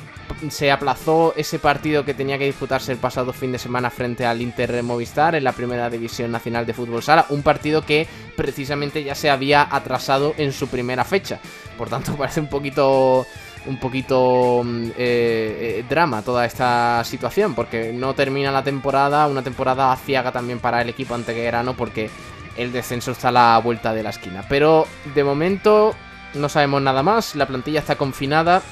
se 0.50 0.70
aplazó 0.70 1.34
ese 1.36 1.58
partido 1.58 2.04
que 2.04 2.14
tenía 2.14 2.38
que 2.38 2.46
disputarse 2.46 2.92
el 2.92 2.98
pasado 2.98 3.32
fin 3.32 3.52
de 3.52 3.58
semana 3.58 3.90
frente 3.90 4.26
al 4.26 4.42
Inter 4.42 4.82
Movistar 4.82 5.34
en 5.34 5.44
la 5.44 5.52
primera 5.52 5.88
división 5.90 6.30
nacional 6.30 6.66
de 6.66 6.74
fútbol 6.74 7.02
sala, 7.02 7.26
un 7.30 7.42
partido 7.42 7.82
que 7.82 8.06
precisamente 8.36 9.02
ya 9.02 9.14
se 9.14 9.30
había 9.30 9.66
atrasado 9.70 10.34
en 10.36 10.52
su 10.52 10.68
primera 10.68 11.04
fecha. 11.04 11.40
Por 11.76 11.88
tanto, 11.88 12.14
parece 12.18 12.40
un 12.40 12.48
poquito 12.48 13.26
un 13.66 13.78
poquito 13.78 14.62
mm, 14.64 14.86
eh, 14.90 14.94
eh, 14.96 15.84
drama 15.88 16.22
toda 16.22 16.44
esta 16.44 17.02
situación, 17.04 17.54
porque 17.54 17.92
no 17.92 18.14
termina 18.14 18.52
la 18.52 18.62
temporada, 18.62 19.26
una 19.26 19.42
temporada 19.42 19.92
aciaga 19.92 20.32
también 20.32 20.60
para 20.60 20.80
el 20.82 20.88
equipo 20.88 21.14
anteguerano, 21.14 21.74
porque 21.74 22.08
el 22.56 22.72
descenso 22.72 23.10
está 23.10 23.28
a 23.28 23.32
la 23.32 23.58
vuelta 23.58 23.92
de 23.92 24.02
la 24.02 24.10
esquina. 24.10 24.44
Pero 24.48 24.86
de 25.14 25.24
momento 25.24 25.94
no 26.34 26.48
sabemos 26.48 26.82
nada 26.82 27.02
más, 27.02 27.34
la 27.34 27.46
plantilla 27.46 27.80
está 27.80 27.96
confinada, 27.96 28.62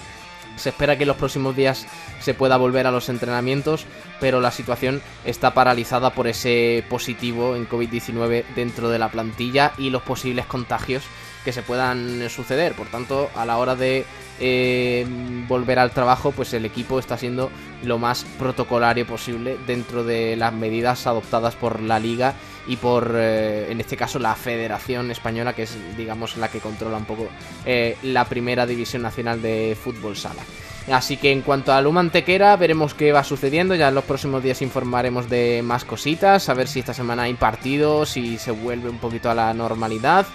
Se 0.56 0.70
espera 0.70 0.96
que 0.96 1.04
en 1.04 1.08
los 1.08 1.16
próximos 1.16 1.56
días 1.56 1.86
se 2.20 2.34
pueda 2.34 2.56
volver 2.56 2.86
a 2.86 2.90
los 2.90 3.08
entrenamientos, 3.08 3.86
pero 4.20 4.40
la 4.40 4.50
situación 4.50 5.02
está 5.24 5.54
paralizada 5.54 6.10
por 6.10 6.26
ese 6.26 6.84
positivo 6.88 7.56
en 7.56 7.68
COVID-19 7.68 8.44
dentro 8.54 8.88
de 8.88 8.98
la 8.98 9.10
plantilla 9.10 9.72
y 9.78 9.90
los 9.90 10.02
posibles 10.02 10.46
contagios 10.46 11.02
que 11.44 11.52
se 11.52 11.62
puedan 11.62 12.28
suceder. 12.30 12.74
Por 12.74 12.88
tanto, 12.88 13.30
a 13.34 13.44
la 13.44 13.58
hora 13.58 13.76
de 13.76 14.04
eh, 14.40 15.06
volver 15.46 15.78
al 15.78 15.92
trabajo, 15.92 16.32
pues 16.32 16.52
el 16.54 16.64
equipo 16.64 16.98
está 16.98 17.16
siendo 17.16 17.50
lo 17.82 17.98
más 17.98 18.24
protocolario 18.38 19.06
posible 19.06 19.56
dentro 19.66 20.04
de 20.04 20.36
las 20.36 20.52
medidas 20.52 21.06
adoptadas 21.06 21.54
por 21.54 21.80
la 21.80 21.98
liga 21.98 22.34
y 22.66 22.76
por, 22.76 23.12
eh, 23.14 23.70
en 23.70 23.80
este 23.80 23.96
caso, 23.96 24.18
la 24.18 24.34
Federación 24.34 25.10
Española, 25.10 25.52
que 25.52 25.64
es, 25.64 25.76
digamos, 25.96 26.36
la 26.36 26.48
que 26.48 26.60
controla 26.60 26.96
un 26.96 27.04
poco 27.04 27.28
eh, 27.66 27.96
la 28.02 28.24
primera 28.24 28.66
división 28.66 29.02
nacional 29.02 29.42
de 29.42 29.76
fútbol 29.80 30.16
sala. 30.16 30.42
Así 30.90 31.16
que 31.16 31.32
en 31.32 31.40
cuanto 31.40 31.72
a 31.72 31.80
Luma 31.80 32.00
Antequera, 32.00 32.56
veremos 32.56 32.92
qué 32.92 33.12
va 33.12 33.24
sucediendo. 33.24 33.74
Ya 33.74 33.88
en 33.88 33.94
los 33.94 34.04
próximos 34.04 34.42
días 34.42 34.60
informaremos 34.60 35.30
de 35.30 35.62
más 35.64 35.84
cositas. 35.84 36.48
A 36.48 36.54
ver 36.54 36.68
si 36.68 36.80
esta 36.80 36.92
semana 36.92 37.22
hay 37.22 37.34
partidos, 37.34 38.10
si 38.10 38.36
se 38.36 38.50
vuelve 38.50 38.90
un 38.90 38.98
poquito 38.98 39.30
a 39.30 39.34
la 39.34 39.54
normalidad. 39.54 40.26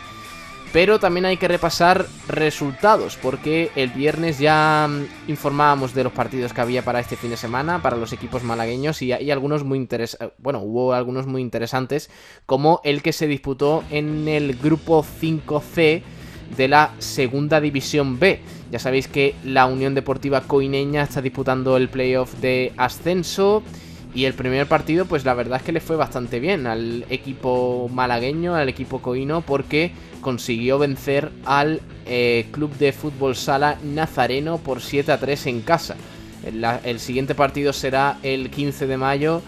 Pero 0.72 1.00
también 1.00 1.26
hay 1.26 1.38
que 1.38 1.48
repasar 1.48 2.06
resultados, 2.28 3.18
porque 3.20 3.72
el 3.76 3.90
viernes 3.90 4.38
ya 4.38 4.88
mm, 4.88 5.30
informábamos 5.32 5.96
de 5.96 6.04
los 6.04 6.14
partidos 6.14 6.54
que 6.54 6.62
había 6.62 6.84
para 6.84 7.00
este 7.00 7.16
fin 7.16 7.32
de 7.32 7.38
semana, 7.38 7.82
para 7.82 7.98
los 7.98 8.14
equipos 8.14 8.44
malagueños, 8.44 9.02
y 9.02 9.12
hay 9.12 9.32
algunos 9.32 9.64
muy 9.64 9.80
interesantes, 9.80 10.32
bueno, 10.38 10.60
hubo 10.60 10.94
algunos 10.94 11.26
muy 11.26 11.42
interesantes, 11.42 12.12
como 12.46 12.82
el 12.84 13.02
que 13.02 13.14
se 13.14 13.26
disputó 13.26 13.84
en 13.90 14.28
el 14.28 14.58
grupo 14.58 15.04
5C 15.04 16.04
de 16.56 16.68
la 16.68 16.94
segunda 17.00 17.62
división 17.62 18.20
B. 18.20 18.40
Ya 18.72 18.78
sabéis 18.80 19.08
que 19.08 19.36
la 19.44 19.66
Unión 19.66 19.96
Deportiva 19.96 20.42
Coineña 20.42 21.04
está 21.04 21.22
disputando 21.22 21.78
el 21.78 21.90
playoff 21.90 22.36
de 22.36 22.74
ascenso. 22.78 23.64
Y 24.14 24.26
el 24.26 24.34
primer 24.34 24.68
partido, 24.68 25.06
pues 25.06 25.24
la 25.24 25.36
verdad 25.36 25.60
es 25.60 25.64
que 25.64 25.72
le 25.72 25.82
fue 25.82 25.96
bastante 25.96 26.40
bien 26.40 26.66
al 26.66 27.06
equipo 27.10 27.90
malagueño, 27.94 28.56
al 28.56 28.68
equipo 28.68 29.02
coino, 29.02 29.42
porque 29.42 29.92
consiguió 30.22 30.80
vencer 30.80 31.32
al 31.46 31.82
eh, 32.06 32.48
club 32.52 32.76
de 32.78 32.92
fútbol 32.92 33.36
sala 33.36 33.78
nazareno 33.84 34.58
por 34.58 34.82
7 34.82 35.12
a 35.12 35.20
3 35.20 35.46
en 35.48 35.62
casa. 35.62 35.96
el 36.84 37.00
siguiente 37.00 37.36
partido 37.36 37.72
será 37.72 38.18
el 38.24 38.50
15 38.50 38.88
de 38.88 38.98
mayo 38.98 39.42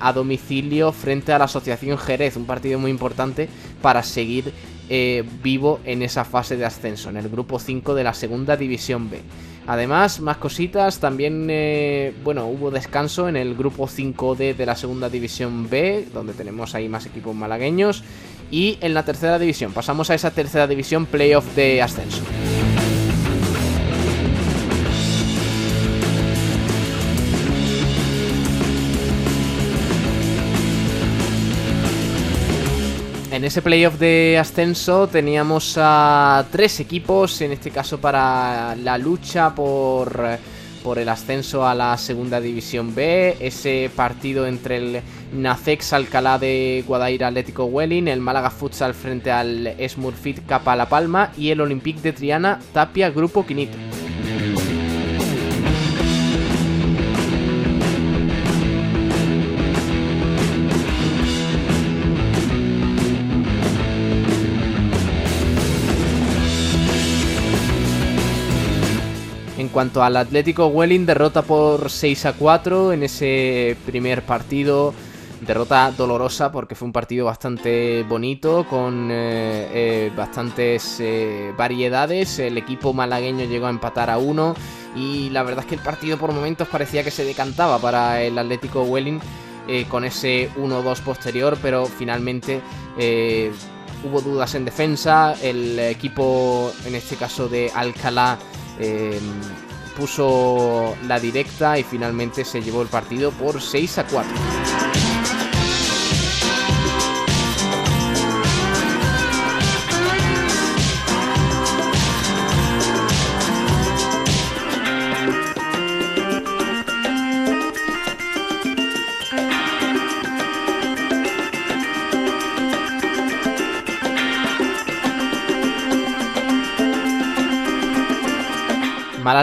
a 0.00 0.12
domicilio 0.12 0.92
frente 0.92 1.32
a 1.32 1.38
la 1.38 1.44
Asociación 1.44 1.98
Jerez, 1.98 2.36
un 2.36 2.46
partido 2.46 2.78
muy 2.78 2.90
importante 2.90 3.48
para 3.82 4.02
seguir 4.02 4.52
eh, 4.88 5.24
vivo 5.42 5.80
en 5.84 6.02
esa 6.02 6.24
fase 6.24 6.56
de 6.56 6.64
ascenso, 6.64 7.10
en 7.10 7.16
el 7.16 7.28
grupo 7.28 7.58
5 7.58 7.94
de 7.94 8.04
la 8.04 8.14
segunda 8.14 8.56
división 8.56 9.10
B. 9.10 9.20
Además, 9.66 10.20
más 10.20 10.38
cositas, 10.38 10.98
también, 10.98 11.46
eh, 11.50 12.14
bueno, 12.24 12.46
hubo 12.46 12.70
descanso 12.70 13.28
en 13.28 13.36
el 13.36 13.54
grupo 13.54 13.86
5D 13.86 14.54
de 14.56 14.66
la 14.66 14.74
segunda 14.74 15.08
división 15.08 15.68
B, 15.68 16.08
donde 16.12 16.32
tenemos 16.32 16.74
ahí 16.74 16.88
más 16.88 17.06
equipos 17.06 17.34
malagueños, 17.34 18.02
y 18.50 18.78
en 18.80 18.94
la 18.94 19.04
tercera 19.04 19.38
división, 19.38 19.72
pasamos 19.72 20.10
a 20.10 20.14
esa 20.14 20.32
tercera 20.32 20.66
división 20.66 21.06
playoff 21.06 21.54
de 21.54 21.82
ascenso. 21.82 22.22
En 33.40 33.46
ese 33.46 33.62
playoff 33.62 33.98
de 33.98 34.36
ascenso 34.38 35.08
teníamos 35.08 35.78
a 35.78 36.44
tres 36.52 36.78
equipos, 36.78 37.40
en 37.40 37.52
este 37.52 37.70
caso 37.70 37.98
para 37.98 38.76
la 38.76 38.98
lucha 38.98 39.54
por, 39.54 40.38
el 40.94 41.08
ascenso 41.08 41.66
a 41.66 41.74
la 41.74 41.96
segunda 41.96 42.38
división 42.38 42.94
B. 42.94 43.38
Ese 43.40 43.90
partido 43.96 44.46
entre 44.46 44.76
el 44.76 45.02
Nacex 45.32 45.94
Alcalá 45.94 46.38
de 46.38 46.84
Guadaira 46.86 47.28
Atlético 47.28 47.64
Welling, 47.64 48.08
el 48.08 48.20
Málaga 48.20 48.50
Futsal 48.50 48.92
frente 48.92 49.30
al 49.30 49.74
Smurfit 49.88 50.44
Capa 50.44 50.76
La 50.76 50.90
Palma 50.90 51.32
y 51.34 51.48
el 51.48 51.62
Olympique 51.62 52.02
de 52.02 52.12
Triana 52.12 52.60
Tapia 52.74 53.08
Grupo 53.08 53.46
Quinito. 53.46 53.78
Cuanto 69.72 70.02
al 70.02 70.16
Atlético 70.16 70.66
Welling, 70.66 71.06
derrota 71.06 71.42
por 71.42 71.90
6 71.90 72.26
a 72.26 72.32
4 72.34 72.92
en 72.92 73.02
ese 73.02 73.76
primer 73.86 74.22
partido. 74.22 74.94
Derrota 75.40 75.90
dolorosa 75.96 76.52
porque 76.52 76.74
fue 76.74 76.86
un 76.86 76.92
partido 76.92 77.24
bastante 77.24 78.02
bonito, 78.02 78.66
con 78.68 79.08
eh, 79.10 79.68
eh, 79.72 80.12
bastantes 80.14 80.98
eh, 81.00 81.54
variedades. 81.56 82.38
El 82.38 82.58
equipo 82.58 82.92
malagueño 82.92 83.46
llegó 83.46 83.66
a 83.66 83.70
empatar 83.70 84.10
a 84.10 84.18
1 84.18 84.54
y 84.96 85.30
la 85.30 85.42
verdad 85.42 85.60
es 85.60 85.66
que 85.66 85.76
el 85.76 85.80
partido 85.80 86.18
por 86.18 86.32
momentos 86.32 86.68
parecía 86.68 87.02
que 87.02 87.10
se 87.10 87.24
decantaba 87.24 87.78
para 87.78 88.22
el 88.22 88.36
Atlético 88.38 88.82
Welling 88.82 89.20
con 89.88 90.04
ese 90.04 90.50
1-2 90.56 91.00
posterior, 91.02 91.56
pero 91.62 91.86
finalmente 91.86 92.60
hubo 94.04 94.20
dudas 94.20 94.56
en 94.56 94.64
defensa. 94.64 95.36
El 95.40 95.78
equipo, 95.78 96.72
en 96.84 96.96
este 96.96 97.14
caso 97.14 97.48
de 97.48 97.70
Alcalá, 97.72 98.36
puso 99.96 100.96
la 101.06 101.18
directa 101.18 101.78
y 101.78 101.84
finalmente 101.84 102.44
se 102.44 102.62
llevó 102.62 102.82
el 102.82 102.88
partido 102.88 103.30
por 103.32 103.60
6 103.60 103.98
a 103.98 104.06
4. 104.06 104.99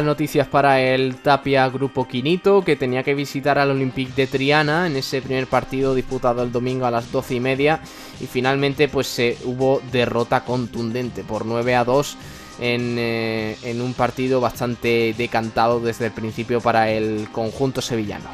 Noticias 0.05 0.47
para 0.47 0.81
el 0.81 1.15
Tapia 1.15 1.67
Grupo 1.69 2.07
Quinito, 2.07 2.63
que 2.63 2.75
tenía 2.75 3.03
que 3.03 3.13
visitar 3.13 3.57
al 3.57 3.71
Olympique 3.71 4.13
de 4.15 4.27
Triana 4.27 4.87
en 4.87 4.95
ese 4.95 5.21
primer 5.21 5.47
partido 5.47 5.95
disputado 5.95 6.43
el 6.43 6.51
domingo 6.51 6.85
a 6.85 6.91
las 6.91 7.11
12 7.11 7.35
y 7.35 7.39
media. 7.39 7.79
Y 8.19 8.25
finalmente, 8.25 8.87
pues 8.87 9.07
se 9.07 9.37
hubo 9.45 9.81
derrota 9.91 10.43
contundente 10.43 11.23
por 11.23 11.45
9 11.45 11.75
a 11.75 11.83
2 11.83 12.17
en, 12.59 12.95
eh, 12.97 13.57
en 13.63 13.81
un 13.81 13.93
partido 13.93 14.41
bastante 14.41 15.13
decantado 15.17 15.79
desde 15.79 16.07
el 16.07 16.11
principio 16.11 16.61
para 16.61 16.89
el 16.89 17.29
conjunto 17.31 17.81
sevillano. 17.81 18.29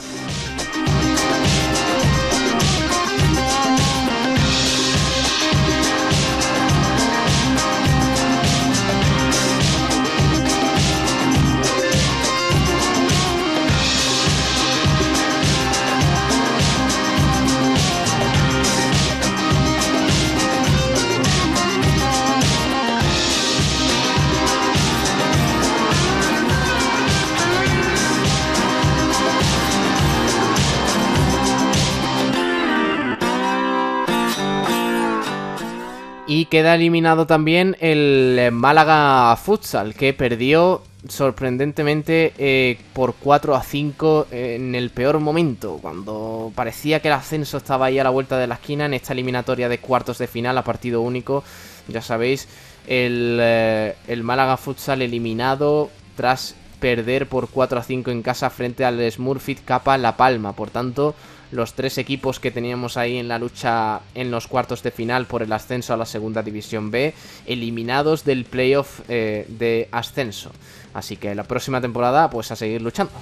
Queda 36.54 36.76
eliminado 36.76 37.26
también 37.26 37.76
el 37.80 38.52
Málaga 38.52 39.36
Futsal, 39.38 39.96
que 39.96 40.14
perdió 40.14 40.84
sorprendentemente 41.08 42.32
eh, 42.38 42.78
por 42.94 43.16
4 43.16 43.56
a 43.56 43.64
5 43.64 44.28
en 44.30 44.76
el 44.76 44.92
peor 44.92 45.20
momento, 45.20 45.80
cuando 45.82 46.52
parecía 46.54 47.00
que 47.00 47.08
el 47.08 47.16
ascenso 47.16 47.58
estaba 47.58 47.88
ahí 47.88 47.98
a 47.98 48.04
la 48.04 48.12
vuelta 48.12 48.38
de 48.38 48.46
la 48.46 48.54
esquina 48.54 48.86
en 48.86 48.94
esta 48.94 49.14
eliminatoria 49.14 49.68
de 49.68 49.80
cuartos 49.80 50.20
de 50.20 50.28
final 50.28 50.56
a 50.60 50.64
partido 50.64 51.02
único. 51.02 51.44
Ya 51.88 52.04
sabéis, 52.04 52.48
el, 52.86 53.40
eh, 53.42 53.96
el 54.08 54.22
Málaga 54.22 54.56
Futsal 54.58 55.02
eliminado 55.02 55.90
tras 56.16 56.54
perder 56.80 57.28
por 57.28 57.50
4 57.50 57.80
a 57.80 57.82
5 57.82 58.12
en 58.12 58.22
casa 58.22 58.52
frente 58.52 58.86
al 58.86 59.12
Smurfit 59.12 59.66
Capa 59.66 59.98
La 59.98 60.18
Palma. 60.18 60.54
Por 60.54 60.70
tanto, 60.70 61.16
los 61.54 61.74
tres 61.74 61.98
equipos 61.98 62.40
que 62.40 62.52
teníamos 62.52 62.98
ahí 62.98 63.18
en 63.18 63.28
la 63.28 63.40
lucha 63.40 64.02
en 64.16 64.32
los 64.32 64.48
cuartos 64.48 64.84
de 64.84 64.92
final 64.92 65.26
por 65.26 65.44
el 65.44 65.54
ascenso 65.54 65.94
a 65.94 65.98
la 65.98 66.06
segunda 66.06 66.42
división 66.42 66.92
B, 66.92 67.14
eliminados 67.46 68.26
del 68.26 68.46
playoff 68.46 69.02
eh, 69.08 69.46
de 69.48 69.88
ascenso. 69.92 70.52
Así 70.94 71.18
que 71.18 71.34
la 71.36 71.44
próxima 71.44 71.82
temporada, 71.82 72.30
pues 72.30 72.52
a 72.52 72.56
seguir 72.56 72.82
luchando. 72.82 73.14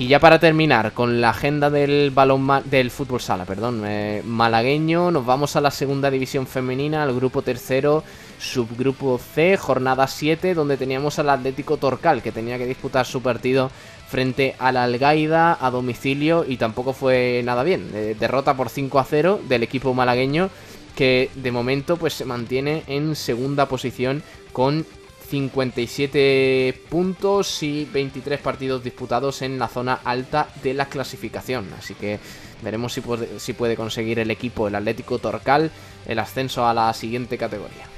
Y 0.00 0.06
ya 0.06 0.20
para 0.20 0.38
terminar 0.38 0.92
con 0.92 1.20
la 1.20 1.30
agenda 1.30 1.70
del 1.70 2.12
balón 2.12 2.46
del 2.66 2.92
fútbol 2.92 3.20
sala, 3.20 3.44
perdón, 3.44 3.82
eh, 3.84 4.22
malagueño, 4.24 5.10
nos 5.10 5.26
vamos 5.26 5.56
a 5.56 5.60
la 5.60 5.72
segunda 5.72 6.08
división 6.08 6.46
femenina, 6.46 7.02
al 7.02 7.12
grupo 7.12 7.42
tercero, 7.42 8.04
subgrupo 8.38 9.18
C, 9.18 9.56
jornada 9.56 10.06
7, 10.06 10.54
donde 10.54 10.76
teníamos 10.76 11.18
al 11.18 11.30
Atlético 11.30 11.76
Torcal, 11.76 12.22
que 12.22 12.32
tenía 12.32 12.58
que 12.58 12.66
disputar 12.66 13.06
su 13.06 13.22
partido 13.22 13.70
frente 14.08 14.54
al 14.58 14.76
Algaida 14.76 15.58
a 15.60 15.70
domicilio 15.70 16.44
y 16.48 16.56
tampoco 16.56 16.92
fue 16.92 17.42
nada 17.44 17.62
bien. 17.62 17.90
Eh, 17.94 18.16
derrota 18.18 18.56
por 18.56 18.70
5 18.70 18.98
a 18.98 19.04
0 19.04 19.40
del 19.48 19.62
equipo 19.62 19.92
malagueño 19.92 20.50
que 20.96 21.30
de 21.36 21.52
momento 21.52 21.96
pues 21.96 22.14
se 22.14 22.24
mantiene 22.24 22.82
en 22.86 23.14
segunda 23.14 23.66
posición 23.66 24.22
con 24.52 24.84
57 25.28 26.82
puntos 26.88 27.62
y 27.62 27.84
23 27.84 28.40
partidos 28.40 28.82
disputados 28.82 29.42
en 29.42 29.58
la 29.58 29.68
zona 29.68 30.00
alta 30.04 30.48
de 30.62 30.74
la 30.74 30.86
clasificación. 30.86 31.68
Así 31.78 31.94
que 31.94 32.18
veremos 32.62 32.94
si 32.94 33.02
puede, 33.02 33.38
si 33.38 33.52
puede 33.52 33.76
conseguir 33.76 34.18
el 34.18 34.30
equipo, 34.30 34.68
el 34.68 34.74
Atlético 34.74 35.18
Torcal, 35.18 35.70
el 36.06 36.18
ascenso 36.18 36.66
a 36.66 36.72
la 36.72 36.92
siguiente 36.94 37.36
categoría. 37.36 37.97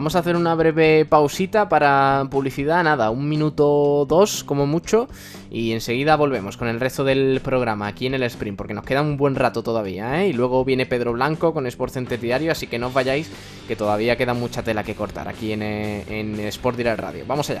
Vamos 0.00 0.16
a 0.16 0.20
hacer 0.20 0.34
una 0.34 0.54
breve 0.54 1.04
pausita 1.04 1.68
para 1.68 2.26
publicidad, 2.30 2.82
nada, 2.82 3.10
un 3.10 3.28
minuto 3.28 4.06
dos 4.08 4.44
como 4.44 4.66
mucho, 4.66 5.08
y 5.50 5.72
enseguida 5.72 6.16
volvemos 6.16 6.56
con 6.56 6.68
el 6.68 6.80
resto 6.80 7.04
del 7.04 7.42
programa 7.44 7.86
aquí 7.86 8.06
en 8.06 8.14
el 8.14 8.22
sprint, 8.22 8.56
porque 8.56 8.72
nos 8.72 8.86
queda 8.86 9.02
un 9.02 9.18
buen 9.18 9.34
rato 9.34 9.62
todavía, 9.62 10.22
¿eh? 10.22 10.28
Y 10.28 10.32
luego 10.32 10.64
viene 10.64 10.86
Pedro 10.86 11.12
Blanco 11.12 11.52
con 11.52 11.66
Sport 11.66 11.92
Center 11.92 12.18
Diario, 12.18 12.50
así 12.50 12.66
que 12.66 12.78
no 12.78 12.86
os 12.86 12.94
vayáis, 12.94 13.30
que 13.68 13.76
todavía 13.76 14.16
queda 14.16 14.32
mucha 14.32 14.62
tela 14.62 14.84
que 14.84 14.94
cortar 14.94 15.28
aquí 15.28 15.52
en, 15.52 15.62
eh, 15.62 16.04
en 16.08 16.40
Sport 16.46 16.78
Direct 16.78 16.98
Radio. 16.98 17.24
Vamos 17.28 17.50
allá. 17.50 17.60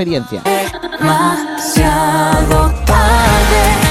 experiencia. 0.01 0.41
Demasiado 0.97 2.73
tarde. 2.85 3.90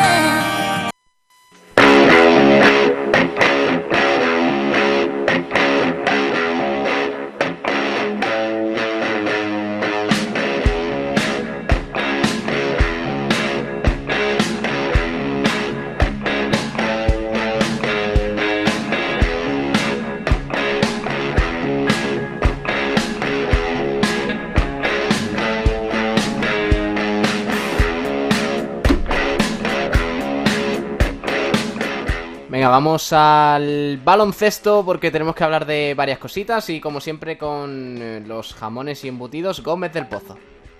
Vamos 33.11 33.13
al 33.13 33.97
baloncesto 34.03 34.83
porque 34.85 35.11
tenemos 35.11 35.35
que 35.35 35.43
hablar 35.43 35.65
de 35.65 35.93
varias 35.95 36.19
cositas 36.19 36.69
y 36.69 36.79
como 36.79 37.01
siempre 37.01 37.37
con 37.37 37.97
eh, 38.01 38.23
los 38.25 38.53
jamones 38.53 39.03
y 39.03 39.07
embutidos 39.07 39.61
Gómez 39.61 39.93
del 39.93 40.07
Pozo. 40.07 40.37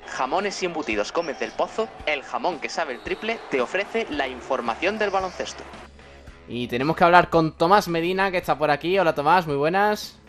Jamones 0.07 0.61
y 0.61 0.65
embutidos 0.65 1.11
Gómez 1.11 1.39
del 1.39 1.51
Pozo, 1.51 1.87
el 2.05 2.23
jamón 2.23 2.59
que 2.59 2.69
sabe 2.69 2.93
el 2.93 3.01
triple, 3.01 3.39
te 3.49 3.61
ofrece 3.61 4.07
la 4.09 4.27
información 4.27 4.97
del 4.97 5.09
baloncesto. 5.09 5.63
Y 6.47 6.67
tenemos 6.67 6.95
que 6.95 7.03
hablar 7.03 7.29
con 7.29 7.57
Tomás 7.57 7.87
Medina 7.87 8.31
que 8.31 8.37
está 8.37 8.57
por 8.57 8.71
aquí. 8.71 8.97
Hola 8.97 9.15
Tomás, 9.15 9.47
muy 9.47 9.55
buenas. 9.55 10.19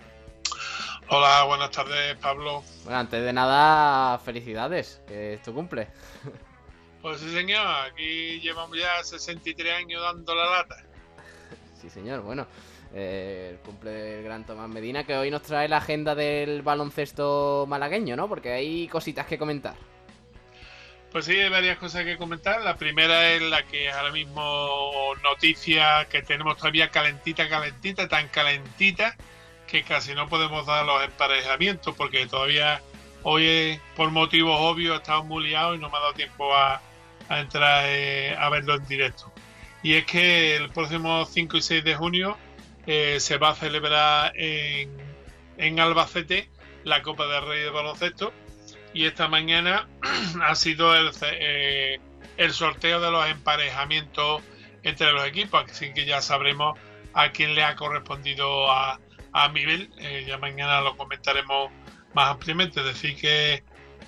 Hola, 1.08 1.44
buenas 1.44 1.70
tardes 1.70 2.16
Pablo. 2.16 2.62
Bueno, 2.84 2.98
antes 2.98 3.22
de 3.22 3.32
nada, 3.32 4.18
felicidades, 4.18 5.02
que 5.06 5.34
es 5.34 5.42
tu 5.42 5.54
cumple. 5.54 5.88
Pues 7.02 7.18
sí 7.18 7.28
señor, 7.32 7.66
aquí 7.90 8.38
llevamos 8.38 8.78
ya 8.78 9.02
63 9.02 9.74
años 9.74 10.00
dando 10.00 10.36
la 10.36 10.48
lata. 10.48 10.76
Sí, 11.82 11.90
señor. 11.90 12.20
Bueno, 12.20 12.46
eh, 12.94 13.48
el 13.50 13.58
cumple 13.58 13.90
del 13.90 14.22
gran 14.22 14.46
Tomás 14.46 14.68
Medina, 14.68 15.02
que 15.02 15.16
hoy 15.16 15.32
nos 15.32 15.42
trae 15.42 15.68
la 15.68 15.78
agenda 15.78 16.14
del 16.14 16.62
baloncesto 16.62 17.66
malagueño, 17.68 18.14
¿no? 18.14 18.28
Porque 18.28 18.52
hay 18.52 18.86
cositas 18.86 19.26
que 19.26 19.36
comentar. 19.36 19.74
Pues 21.10 21.24
sí, 21.24 21.32
hay 21.32 21.50
varias 21.50 21.78
cosas 21.78 22.04
que 22.04 22.16
comentar. 22.16 22.62
La 22.62 22.76
primera 22.76 23.32
es 23.32 23.42
la 23.42 23.64
que 23.64 23.90
ahora 23.90 24.12
mismo 24.12 25.12
noticia 25.24 26.06
que 26.08 26.22
tenemos 26.22 26.56
todavía 26.56 26.88
calentita, 26.90 27.48
calentita, 27.48 28.06
tan 28.06 28.28
calentita 28.28 29.16
que 29.66 29.82
casi 29.82 30.14
no 30.14 30.28
podemos 30.28 30.64
dar 30.64 30.86
los 30.86 31.02
emparejamientos 31.02 31.96
porque 31.96 32.28
todavía 32.28 32.80
hoy, 33.24 33.80
por 33.96 34.12
motivos 34.12 34.56
obvios, 34.60 34.94
he 34.94 34.98
estado 34.98 35.24
muy 35.24 35.48
liado 35.48 35.74
y 35.74 35.78
no 35.78 35.90
me 35.90 35.96
ha 35.96 36.00
dado 36.00 36.12
tiempo 36.12 36.54
a, 36.54 36.80
a 37.28 37.40
entrar 37.40 37.86
eh, 37.88 38.36
a 38.38 38.48
verlo 38.50 38.76
en 38.76 38.86
directo. 38.86 39.31
Y 39.82 39.94
es 39.94 40.06
que 40.06 40.56
el 40.56 40.70
próximo 40.70 41.24
5 41.24 41.56
y 41.56 41.62
6 41.62 41.84
de 41.84 41.94
junio 41.96 42.36
eh, 42.86 43.18
se 43.20 43.38
va 43.38 43.50
a 43.50 43.54
celebrar 43.54 44.32
en, 44.36 44.90
en, 45.58 45.80
Albacete 45.80 46.48
la 46.84 47.02
Copa 47.02 47.26
del 47.26 47.46
Rey 47.46 47.62
de 47.62 47.70
Baloncesto. 47.70 48.32
Y 48.94 49.06
esta 49.06 49.28
mañana 49.28 49.88
ha 50.42 50.54
sido 50.54 50.94
el, 50.94 51.10
eh, 51.22 52.00
el 52.36 52.52
sorteo 52.52 53.00
de 53.00 53.10
los 53.10 53.26
emparejamientos 53.26 54.42
entre 54.82 55.12
los 55.12 55.24
equipos, 55.26 55.64
así 55.70 55.92
que 55.94 56.04
ya 56.04 56.20
sabremos 56.20 56.78
a 57.14 57.30
quién 57.30 57.54
le 57.54 57.62
ha 57.62 57.76
correspondido 57.76 58.70
a, 58.70 59.00
a 59.32 59.48
Miguel. 59.48 59.90
Eh, 59.98 60.24
ya 60.26 60.38
mañana 60.38 60.80
lo 60.80 60.96
comentaremos 60.96 61.70
más 62.14 62.30
ampliamente. 62.30 62.82
Decir, 62.82 63.16
que 63.16 63.62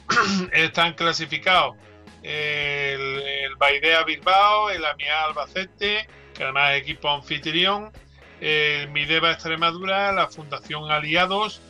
están 0.52 0.94
clasificados 0.94 1.76
el, 2.24 3.22
el 3.22 3.54
Baidea 3.56 4.02
Bilbao, 4.02 4.70
el 4.70 4.84
Amia 4.84 5.24
Albacete, 5.24 6.08
que 6.34 6.42
además 6.42 6.72
es 6.72 6.82
equipo 6.82 7.10
anfitrión, 7.10 7.92
el 8.40 8.88
Mideva 8.90 9.30
Extremadura, 9.30 10.10
la 10.12 10.28
Fundación 10.28 10.90
Aliados 10.90 11.60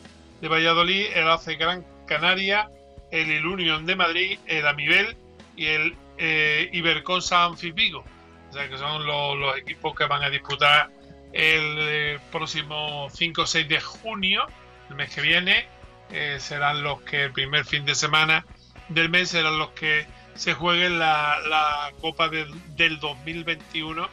de 0.41 0.47
Valladolid, 0.47 1.07
el 1.13 1.29
ACE 1.29 1.55
Gran 1.55 1.85
Canaria, 2.07 2.69
el 3.11 3.31
Ilunion 3.31 3.85
de 3.85 3.95
Madrid, 3.95 4.39
el 4.47 4.65
Amibel 4.67 5.15
y 5.55 5.67
el 5.67 5.95
eh, 6.17 6.69
Iberconsa 6.73 7.43
Anfipigo. 7.43 8.03
O 8.49 8.53
sea 8.53 8.69
que 8.69 8.77
son 8.77 9.05
los, 9.05 9.57
equipos 9.57 9.95
que 9.95 10.05
van 10.05 10.23
a 10.23 10.29
disputar 10.29 10.89
el 11.33 11.77
eh, 11.79 12.19
próximo 12.31 13.09
5 13.11 13.41
o 13.41 13.45
6 13.45 13.67
de 13.67 13.81
junio, 13.81 14.45
el 14.89 14.95
mes 14.95 15.13
que 15.13 15.21
viene. 15.21 15.67
Eh, 16.11 16.37
serán 16.39 16.83
los 16.83 17.01
que 17.01 17.25
el 17.25 17.31
primer 17.31 17.65
fin 17.65 17.83
de 17.83 17.95
semana 17.95 18.45
del 18.89 19.09
mes 19.09 19.29
serán 19.29 19.57
los 19.57 19.71
que 19.71 20.05
se 20.35 20.53
jueguen 20.53 20.99
la, 20.99 21.91
Copa 22.01 22.29
del 22.29 22.99
2021 22.99 24.07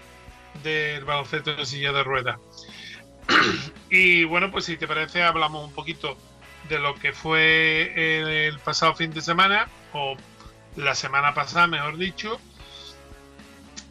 del 0.62 1.04
baloncesto 1.04 1.54
de 1.54 1.66
silla 1.66 1.92
de 1.92 2.02
ruedas. 2.02 2.38
y 3.90 4.24
bueno, 4.24 4.50
pues 4.50 4.64
si 4.64 4.76
te 4.76 4.86
parece, 4.86 5.22
hablamos 5.22 5.66
un 5.66 5.74
poquito 5.74 6.16
de 6.68 6.78
lo 6.78 6.94
que 6.94 7.12
fue 7.12 8.46
el 8.46 8.58
pasado 8.60 8.94
fin 8.94 9.12
de 9.12 9.20
semana, 9.20 9.68
o 9.92 10.16
la 10.76 10.94
semana 10.94 11.34
pasada, 11.34 11.66
mejor 11.66 11.98
dicho. 11.98 12.40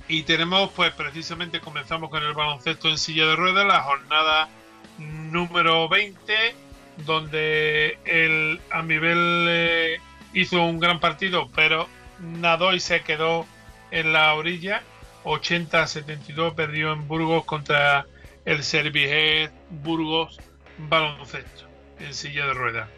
Y 0.08 0.24
tenemos, 0.24 0.72
pues 0.72 0.92
precisamente 0.94 1.60
comenzamos 1.60 2.10
con 2.10 2.24
el 2.24 2.34
baloncesto 2.34 2.90
en 2.90 2.98
silla 2.98 3.26
de 3.28 3.36
ruedas, 3.36 3.66
la 3.66 3.82
jornada 3.82 4.50
número 4.98 5.88
20, 5.90 6.56
donde 7.06 7.98
el 8.06 8.60
Amibel 8.72 9.46
eh, 9.50 9.98
hizo 10.34 10.64
un 10.64 10.80
gran 10.80 11.00
partido, 11.00 11.50
pero 11.56 11.88
nadó 12.22 12.74
y 12.74 12.80
se 12.80 13.02
quedó 13.02 13.46
en 13.92 14.14
la 14.14 14.34
orilla. 14.34 14.84
80-72 15.24 16.56
perdió 16.56 16.94
en 16.94 17.08
Burgos 17.08 17.46
contra 17.46 18.06
el 18.46 18.64
Serviget 18.64 19.52
Burgos 19.70 20.40
Baloncesto 20.78 21.68
en 22.00 22.14
silla 22.14 22.48
de 22.48 22.54
ruedas. 22.54 22.90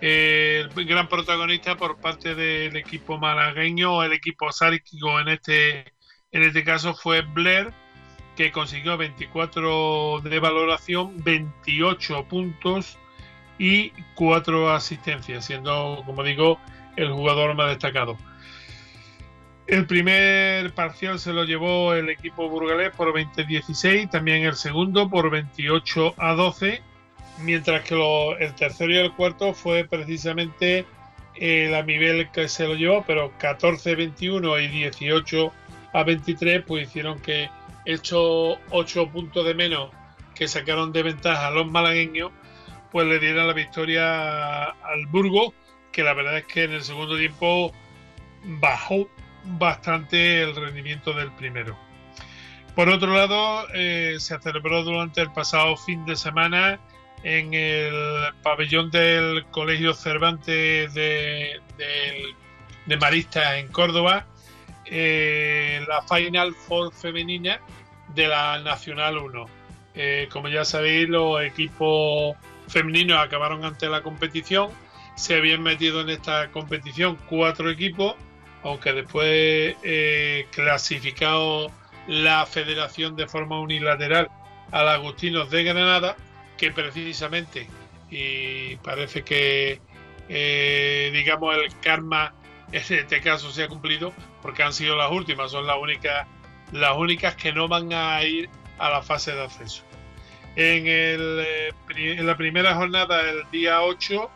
el 0.00 0.70
gran 0.86 1.08
protagonista 1.08 1.76
por 1.76 1.98
parte 1.98 2.34
del 2.34 2.76
equipo 2.76 3.18
malagueño 3.18 4.02
el 4.02 4.12
equipo 4.12 4.50
sárquico 4.52 5.20
en 5.20 5.28
este, 5.28 5.92
en 6.32 6.42
este 6.42 6.64
caso 6.64 6.94
fue 6.94 7.22
Blair, 7.22 7.72
que 8.36 8.52
consiguió 8.52 8.96
24 8.96 10.20
de 10.22 10.38
valoración, 10.38 11.22
28 11.24 12.24
puntos 12.28 12.98
y 13.58 13.90
4 14.14 14.70
asistencias, 14.70 15.44
siendo, 15.44 16.02
como 16.06 16.22
digo, 16.22 16.60
el 16.96 17.10
jugador 17.10 17.54
más 17.54 17.68
destacado. 17.70 18.16
El 19.68 19.84
primer 19.84 20.72
parcial 20.72 21.18
se 21.18 21.30
lo 21.30 21.44
llevó 21.44 21.92
el 21.92 22.08
equipo 22.08 22.48
burgalés 22.48 22.90
por 22.96 23.12
20-16, 23.12 24.08
también 24.08 24.42
el 24.44 24.56
segundo 24.56 25.10
por 25.10 25.28
28 25.28 26.14
a 26.16 26.32
12, 26.32 26.80
mientras 27.42 27.84
que 27.84 27.94
el 28.40 28.54
tercero 28.54 28.90
y 28.90 28.96
el 28.96 29.12
cuarto 29.12 29.52
fue 29.52 29.84
precisamente 29.84 30.86
el 31.34 31.74
a 31.74 31.82
nivel 31.82 32.30
que 32.30 32.48
se 32.48 32.66
lo 32.66 32.76
llevó, 32.76 33.04
pero 33.06 33.30
14-21 33.38 34.64
y 34.64 34.68
18 34.68 35.52
a 35.92 36.02
23 36.02 36.64
pues 36.66 36.88
hicieron 36.88 37.20
que 37.20 37.50
estos 37.84 38.58
8 38.70 39.10
puntos 39.10 39.44
de 39.44 39.52
menos 39.52 39.90
que 40.34 40.48
sacaron 40.48 40.92
de 40.92 41.02
ventaja 41.02 41.48
a 41.48 41.50
los 41.50 41.70
malagueños 41.70 42.32
pues 42.90 43.06
le 43.06 43.18
dieran 43.18 43.46
la 43.46 43.52
victoria 43.52 44.64
al 44.64 45.06
Burgos 45.10 45.52
que 45.92 46.02
la 46.02 46.14
verdad 46.14 46.38
es 46.38 46.44
que 46.46 46.64
en 46.64 46.72
el 46.72 46.82
segundo 46.82 47.18
tiempo 47.18 47.70
bajó 48.44 49.10
bastante 49.48 50.42
el 50.42 50.54
rendimiento 50.54 51.12
del 51.12 51.32
primero. 51.32 51.76
Por 52.74 52.88
otro 52.88 53.12
lado, 53.12 53.66
eh, 53.74 54.16
se 54.18 54.38
celebró 54.38 54.84
durante 54.84 55.20
el 55.20 55.32
pasado 55.32 55.76
fin 55.76 56.04
de 56.04 56.14
semana 56.14 56.78
en 57.24 57.52
el 57.52 58.32
pabellón 58.42 58.90
del 58.90 59.44
Colegio 59.50 59.94
Cervantes 59.94 60.94
de, 60.94 61.60
de, 62.86 62.96
Marista 62.96 63.58
en 63.58 63.68
Córdoba 63.68 64.26
eh, 64.84 65.84
la 65.88 66.02
Final 66.02 66.54
Four 66.54 66.94
femenina 66.94 67.60
de 68.14 68.28
la 68.28 68.60
Nacional 68.60 69.18
1. 69.18 69.46
Eh, 69.94 70.28
como 70.30 70.48
ya 70.48 70.64
sabéis, 70.64 71.08
los 71.08 71.42
equipos 71.42 72.36
femeninos 72.68 73.18
acabaron 73.18 73.64
ante 73.64 73.88
la 73.88 74.02
competición. 74.02 74.70
Se 75.16 75.36
habían 75.36 75.62
metido 75.62 76.00
en 76.02 76.10
esta 76.10 76.50
competición 76.52 77.18
cuatro 77.28 77.70
equipos 77.70 78.14
aunque 78.68 78.92
después 78.92 79.76
eh, 79.82 80.46
clasificado 80.50 81.70
la 82.06 82.46
federación 82.46 83.16
de 83.16 83.26
forma 83.26 83.60
unilateral 83.60 84.30
al 84.70 84.88
Agustinos 84.88 85.50
de 85.50 85.64
Granada, 85.64 86.16
que 86.56 86.70
precisamente, 86.72 87.68
y 88.10 88.76
parece 88.76 89.22
que, 89.22 89.80
eh, 90.28 91.10
digamos, 91.12 91.56
el 91.56 91.78
karma 91.80 92.34
en 92.72 92.82
este 92.82 93.20
caso 93.20 93.50
se 93.50 93.64
ha 93.64 93.68
cumplido, 93.68 94.12
porque 94.42 94.62
han 94.62 94.72
sido 94.72 94.96
las 94.96 95.10
últimas, 95.10 95.50
son 95.50 95.66
las 95.66 95.76
únicas, 95.78 96.26
las 96.72 96.96
únicas 96.96 97.34
que 97.34 97.52
no 97.52 97.68
van 97.68 97.92
a 97.92 98.22
ir 98.24 98.50
a 98.78 98.90
la 98.90 99.02
fase 99.02 99.32
de 99.32 99.42
acceso. 99.42 99.82
En, 100.56 100.84
eh, 100.86 101.70
en 101.96 102.26
la 102.26 102.36
primera 102.36 102.74
jornada, 102.74 103.30
el 103.30 103.50
día 103.50 103.82
8, 103.82 104.30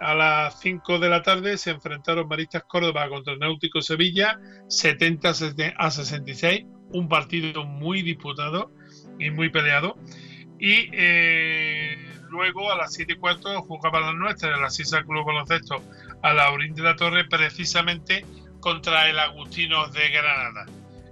a 0.00 0.14
las 0.14 0.60
5 0.60 0.98
de 0.98 1.08
la 1.08 1.22
tarde 1.22 1.58
se 1.58 1.70
enfrentaron 1.70 2.28
Maristas 2.28 2.64
Córdoba 2.64 3.08
contra 3.08 3.32
el 3.32 3.38
Náutico 3.38 3.80
Sevilla, 3.80 4.38
70 4.68 5.30
a 5.76 5.90
66, 5.90 6.66
un 6.92 7.08
partido 7.08 7.64
muy 7.64 8.02
disputado 8.02 8.72
y 9.18 9.30
muy 9.30 9.50
peleado. 9.50 9.96
Y 10.60 10.90
eh, 10.92 11.96
luego 12.30 12.70
a 12.70 12.76
las 12.76 12.94
7 12.94 13.12
y 13.12 13.16
cuarto 13.16 13.60
jugaba 13.62 14.00
la 14.00 14.12
nuestra, 14.12 14.56
la 14.56 14.70
Sisa 14.70 15.02
Club 15.02 15.26
Baloncesto, 15.26 15.82
a 16.22 16.32
Laurín 16.32 16.74
de 16.74 16.82
la 16.82 16.96
Torre, 16.96 17.24
precisamente 17.24 18.24
contra 18.60 19.08
el 19.08 19.18
Agustinos 19.18 19.92
de 19.92 20.08
Granada. 20.10 20.66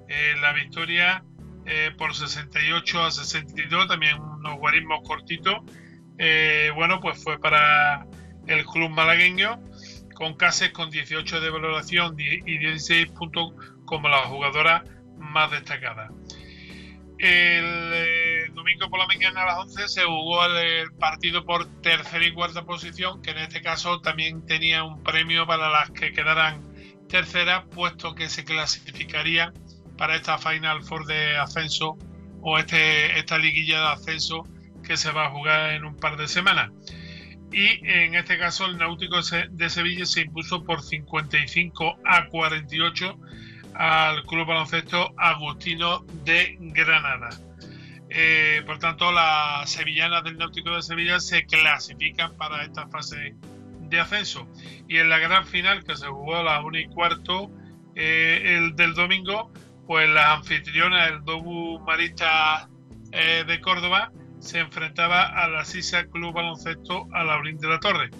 Eh, 0.09 0.35
la 0.40 0.53
victoria 0.53 1.25
eh, 1.64 1.90
por 1.96 2.14
68 2.14 3.03
a 3.03 3.11
62, 3.11 3.88
también 3.88 4.20
unos 4.20 4.59
guarismos 4.59 5.01
cortitos. 5.07 5.57
bueno, 6.75 7.01
pues 7.01 7.22
fue 7.22 7.38
para 7.38 8.07
el 8.46 8.64
club 8.64 8.90
malagueño, 8.90 9.61
con 10.14 10.35
Cases 10.35 10.70
con 10.70 10.90
18 10.90 11.40
de 11.40 11.50
valoración 11.50 12.16
y 12.18 12.59
16 12.59 13.11
puntos 13.12 13.52
como 13.85 14.09
la 14.09 14.18
jugadora 14.24 14.85
más 15.18 15.50
destacada. 15.50 16.09
El 17.18 17.92
eh, 17.94 18.50
domingo 18.52 18.90
por 18.90 18.98
la 18.98 19.06
mañana 19.06 19.42
a 19.42 19.46
las 19.46 19.59
11 19.59 19.88
se 19.88 20.04
jugó 20.04 20.44
el, 20.44 20.92
partido 20.92 21.46
por 21.46 21.64
tercera 21.80 22.26
y 22.26 22.32
cuarta 22.32 22.64
posición, 22.64 23.22
que 23.22 23.30
en 23.30 23.38
este 23.38 23.62
caso 23.62 24.00
también 24.00 24.44
tenía 24.44 24.85
un 24.85 25.02
premio 25.02 25.46
para 25.46 25.70
las 25.70 25.90
que 25.90 26.12
quedaran 26.12 26.62
terceras, 27.09 27.64
puesto 27.74 28.14
que 28.14 28.28
se 28.28 28.44
clasificaría 28.44 29.52
para 29.96 30.16
esta 30.16 30.37
Final 30.37 30.82
Four 30.82 31.06
de 31.06 31.38
ascenso 31.38 31.96
o 32.42 32.59
este, 32.59 33.18
esta 33.18 33.38
liguilla 33.38 33.80
de 33.80 33.87
ascenso 33.88 34.42
que 34.82 34.98
se 34.98 35.11
va 35.11 35.26
a 35.26 35.30
jugar 35.30 35.70
en 35.70 35.87
un 35.87 35.96
par 35.96 36.18
de 36.18 36.28
semanas 36.28 36.70
y 37.57 37.81
en 37.88 38.14
este 38.14 38.37
caso 38.37 38.66
el 38.66 38.77
Náutico 38.77 39.16
de 39.49 39.71
Sevilla 39.71 40.05
se 40.05 40.21
impuso 40.21 40.62
por 40.62 40.83
55 40.83 42.01
a 42.05 42.27
48 42.27 43.19
al 43.73 44.25
Club 44.25 44.47
Baloncesto 44.47 45.14
Agustino 45.16 46.05
de 46.27 46.59
Granada. 46.61 47.31
Eh, 48.11 48.62
por 48.66 48.79
tanto, 48.79 49.11
las 49.11 49.71
sevillanas 49.71 50.23
del 50.23 50.37
Náutico 50.37 50.77
de 50.77 50.83
Sevilla 50.83 51.19
se 51.19 51.47
clasifican 51.47 52.37
para 52.37 52.62
esta 52.62 52.88
fase 52.88 53.35
de 53.88 54.01
ascenso. 54.01 54.47
Y 54.87 54.99
en 54.99 55.09
la 55.09 55.19
gran 55.19 55.47
final 55.47 55.83
que 55.83 55.97
se 55.97 56.09
jugó 56.09 56.37
a 56.37 56.42
las 56.42 56.62
1 56.62 56.79
y 56.79 56.87
cuarto 56.88 57.51
eh, 57.95 58.59
el 58.59 58.77
del 58.77 58.92
domingo, 58.92 59.51
pues 59.87 60.07
las 60.11 60.40
anfitrionas, 60.40 61.11
el 61.11 61.25
Dobu 61.25 61.79
Marista 61.81 62.68
eh, 63.12 63.45
de 63.47 63.61
Córdoba, 63.62 64.12
se 64.47 64.61
enfrentaba 64.61 65.24
a 65.24 65.49
la 65.49 65.64
Sisa 65.64 66.07
Club 66.07 66.32
Baloncesto 66.32 67.09
a 67.12 67.24
Laurín 67.24 67.59
de 67.59 67.68
la 67.68 67.80
Torre. 67.80 68.11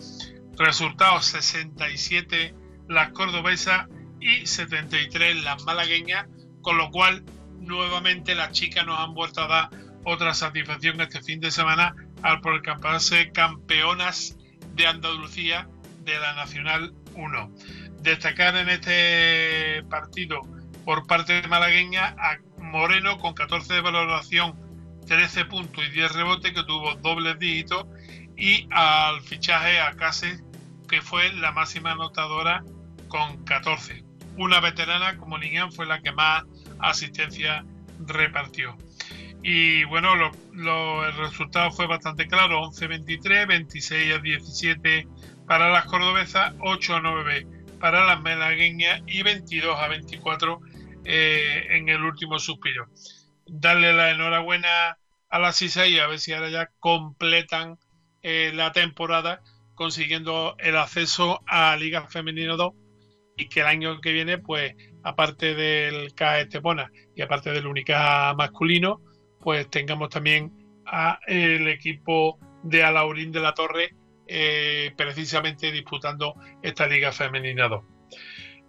Resultados 0.59 1.27
67 1.27 2.53
las 2.89 3.13
cordobesas 3.13 3.87
y 4.21 4.45
73 4.47 5.45
las 5.45 5.63
malagueñas, 5.65 6.27
con 6.63 6.79
lo 6.79 6.91
cual 6.91 7.25
nuevamente 7.61 8.35
las 8.35 8.51
chicas 8.53 8.85
nos 8.85 8.99
han 8.99 9.15
vuelto 9.15 9.43
a 9.43 9.47
dar 9.47 9.71
otra 10.05 10.35
satisfacción 10.35 11.01
este 11.01 11.23
fin 11.23 11.41
de 11.41 11.53
semana 11.53 11.95
al 12.23 12.41
proclamarse 12.41 13.31
campeonas 13.31 14.37
de 14.75 14.87
Andalucía 14.87 15.69
de 16.05 16.19
la 16.19 16.35
Nacional 16.35 16.93
1. 17.15 17.51
Destacar 18.03 18.57
en 18.57 18.69
este 18.69 19.85
partido 19.89 20.41
por 20.85 21.07
parte 21.07 21.41
de 21.41 21.49
malagueña 21.49 22.17
a 22.19 22.39
Moreno 22.59 23.19
con 23.19 23.35
14 23.35 23.75
de 23.75 23.81
valoración 23.81 24.66
13 25.07 25.45
puntos 25.47 25.85
y 25.85 25.91
10 25.91 26.13
rebotes, 26.13 26.53
que 26.53 26.63
tuvo 26.65 26.95
dobles 26.97 27.39
dígitos, 27.39 27.87
y 28.37 28.67
al 28.71 29.21
fichaje 29.23 29.81
a 29.81 29.93
Case, 29.93 30.39
que 30.89 31.01
fue 31.01 31.33
la 31.35 31.53
máxima 31.53 31.93
anotadora 31.93 32.65
con 33.09 33.45
14. 33.45 34.05
Una 34.37 34.61
veterana 34.61 35.17
como 35.17 35.39
Linian 35.39 35.73
fue 35.73 35.87
la 35.87 36.01
que 36.03 36.13
más 36.13 36.45
asistencia 36.79 37.65
repartió. 38.07 38.77
Y 39.43 39.85
bueno, 39.85 40.13
el 40.15 41.17
resultado 41.17 41.71
fue 41.71 41.87
bastante 41.87 42.27
claro, 42.27 42.63
11-23, 42.63 43.47
26 43.47 44.15
a 44.15 44.19
17 44.19 45.09
para 45.47 45.71
las 45.71 45.87
cordobesas, 45.87 46.55
8 46.61 46.97
a 46.97 47.01
9 47.01 47.47
para 47.81 48.05
las 48.07 48.21
melagueñas 48.21 49.03
y 49.07 49.23
22 49.23 49.79
a 49.79 49.89
24 49.89 50.61
eh, 51.05 51.67
en 51.71 51.89
el 51.89 52.03
último 52.03 52.39
suspiro. 52.39 52.89
Darle 53.47 53.93
la 53.93 54.11
enhorabuena 54.11 54.99
a 55.29 55.39
las 55.39 55.61
y 55.63 55.99
a 55.99 56.07
ver 56.07 56.19
si 56.19 56.33
ahora 56.33 56.51
ya 56.51 56.71
completan 56.79 57.79
eh, 58.23 58.53
la 58.55 58.73
temporada 58.73 59.43
consiguiendo 59.75 60.57
el 60.59 60.77
acceso 60.77 61.41
a 61.47 61.77
Liga 61.77 62.07
Femenino 62.07 62.57
2 62.57 62.73
y 63.37 63.49
que 63.49 63.61
el 63.61 63.67
año 63.67 64.01
que 64.01 64.13
viene, 64.13 64.39
pues, 64.39 64.75
aparte 65.05 65.55
del 65.55 66.15
CAE 66.15 66.43
Estepona 66.43 66.91
y 67.15 67.23
aparte 67.23 67.51
del 67.51 67.67
Única 67.67 68.35
masculino, 68.35 69.03
pues 69.41 69.69
tengamos 69.71 70.09
también 70.09 70.53
a 70.87 71.21
el 71.27 71.69
equipo 71.69 72.39
de 72.63 72.83
Alaurín 72.83 73.31
de 73.31 73.41
la 73.41 73.53
Torre 73.53 73.95
eh, 74.27 74.93
precisamente 74.97 75.71
disputando 75.71 76.35
esta 76.63 76.87
Liga 76.87 77.13
Femenina 77.13 77.69
2. 77.69 77.85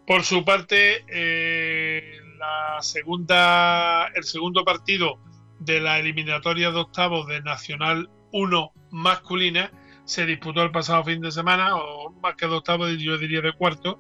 Por 0.06 0.24
su 0.24 0.46
parte, 0.46 1.04
eh, 1.08 2.20
la 2.38 2.78
segunda, 2.82 4.08
el 4.16 4.24
segundo 4.24 4.64
partido 4.64 5.20
de 5.60 5.80
la 5.80 6.00
eliminatoria 6.00 6.72
de 6.72 6.78
octavos 6.78 7.28
de 7.28 7.42
Nacional 7.42 8.10
1 8.32 8.72
masculina 8.92 9.72
se 10.06 10.26
disputó 10.26 10.64
el 10.64 10.72
pasado 10.72 11.04
fin 11.04 11.22
de 11.22 11.32
semana, 11.32 11.76
o 11.76 12.12
más 12.22 12.36
que 12.36 12.48
de 12.48 12.54
octavos, 12.54 12.98
yo 12.98 13.18
diría 13.18 13.42
de 13.42 13.52
cuarto, 13.52 14.00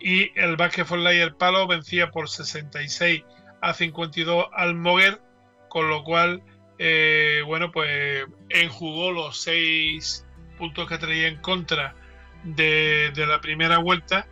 y 0.00 0.36
el 0.38 0.56
Vázquez 0.56 0.88
y 0.90 1.18
el 1.18 1.36
Palo 1.36 1.66
vencía 1.68 2.10
por 2.10 2.28
66 2.28 3.22
a 3.60 3.72
52 3.72 4.46
al 4.52 4.74
Moguer, 4.74 5.20
con 5.68 5.88
lo 5.88 6.02
cual, 6.02 6.42
eh, 6.78 7.42
bueno, 7.46 7.70
pues 7.70 8.24
enjugó 8.48 9.12
los 9.12 9.40
seis 9.40 10.26
puntos 10.58 10.88
que 10.88 10.98
traía 10.98 11.28
en 11.28 11.36
contra 11.36 11.94
de, 12.42 13.12
la 13.14 13.40
primera 13.40 13.78
vuelta, 13.78 14.26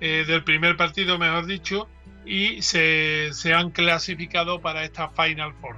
eh, 0.00 0.24
del 0.26 0.42
primer 0.42 0.76
partido, 0.76 1.18
mejor 1.18 1.46
dicho, 1.46 1.88
y 2.24 2.62
se, 2.62 3.30
han 3.54 3.70
clasificado 3.70 4.60
para 4.60 4.84
esta 4.84 5.08
Final 5.08 5.54
Four. 5.60 5.76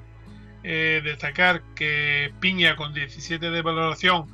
Eh, 0.62 1.02
destacar 1.04 1.62
que 1.74 2.32
Piña 2.40 2.76
con 2.76 2.94
17 2.94 3.50
de 3.50 3.62
valoración, 3.62 4.26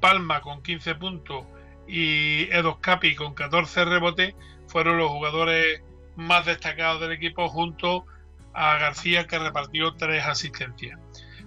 Palma 0.00 0.40
con 0.40 0.62
15 0.62 0.94
puntos 0.94 1.44
y 1.86 2.44
Edos 2.50 2.78
Capi 2.78 3.14
con 3.14 3.34
14 3.34 3.84
rebotes 3.84 4.34
fueron 4.66 4.98
los 4.98 5.10
jugadores 5.10 5.82
más 6.16 6.46
destacados 6.46 7.00
del 7.00 7.12
equipo 7.12 7.48
junto 7.48 8.06
a 8.54 8.78
García 8.78 9.26
que 9.26 9.38
repartió 9.38 9.94
3 9.94 10.24
asistencias. 10.24 10.98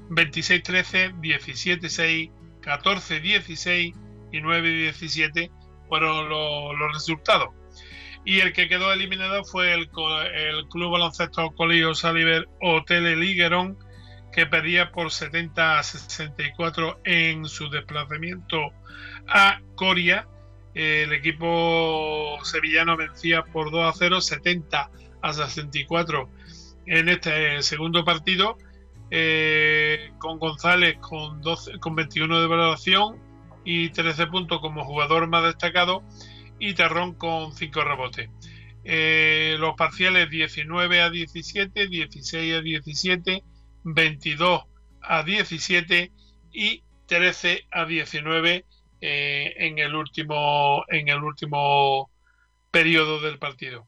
26-13, 0.10 1.16
17-6, 1.20 2.32
14-16 2.62 3.95
y 4.32 4.39
9-17 4.39 5.51
fueron 5.88 6.30
los 6.30 6.93
resultados 6.93 7.49
y 8.30 8.41
el 8.41 8.53
que 8.53 8.69
quedó 8.69 8.93
eliminado 8.93 9.43
fue 9.43 9.73
el, 9.73 9.89
Club 9.89 10.91
Baloncesto 10.91 11.49
Colillo 11.55 11.95
Saliver 11.95 12.47
Hotel 12.61 13.19
Liguerón, 13.19 13.75
que 14.32 14.45
perdía 14.45 14.91
por 14.91 15.09
70 15.09 15.80
a 15.80 15.82
64 15.82 16.99
en 17.05 17.45
su 17.45 17.71
desplazamiento 17.71 18.69
a 19.27 19.61
Coria. 19.73 20.27
El 20.75 21.11
equipo 21.11 22.38
sevillano 22.43 22.95
vencía 22.97 23.45
por 23.45 23.71
2 23.71 23.95
a 23.95 23.97
0, 23.97 24.21
70 24.21 24.91
a 25.23 25.34
64 25.34 26.30
en 26.86 27.09
este 27.09 27.63
segundo 27.63 28.05
partido, 28.05 28.59
eh, 29.09 30.11
con 30.19 30.38
González 30.38 30.99
con, 30.99 31.41
12, 31.41 31.80
con 31.80 31.95
21 31.95 32.41
de 32.41 32.45
valoración 32.47 33.17
y 33.65 33.89
13 33.89 34.27
puntos 34.27 34.59
como 34.61 34.86
jugador 34.86 35.27
más 35.27 35.45
destacado 35.45 36.03
y 36.60 36.74
Terrón 36.74 37.14
con 37.14 37.53
5 37.53 37.84
rebotes. 37.84 38.30
Eh, 38.84 39.55
los 39.60 39.76
parciales 39.76 40.30
19 40.30 41.01
a 41.01 41.10
17, 41.10 41.88
16 41.88 42.55
a 42.55 42.62
17, 42.62 43.43
22 43.84 44.64
a 45.01 45.24
17 45.24 46.12
y 46.51 46.84
13 47.07 47.66
a 47.72 47.86
19 47.86 48.66
eh, 49.01 49.53
en 49.57 49.80
el 49.80 49.95
último 49.95 50.84
en 50.89 51.07
el 51.10 51.24
último 51.24 52.10
periodo 52.72 53.20
del 53.22 53.39
partido. 53.39 53.88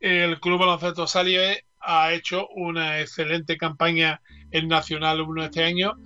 El 0.00 0.40
Club 0.40 0.60
Baloncesto 0.60 1.06
Salie 1.06 1.64
ha 1.80 2.12
hecho 2.12 2.48
una 2.48 3.00
excelente 3.00 3.56
campaña 3.56 4.20
en 4.50 4.68
Nacional 4.68 5.20
1 5.20 5.44
este 5.44 5.64
año 5.64 5.96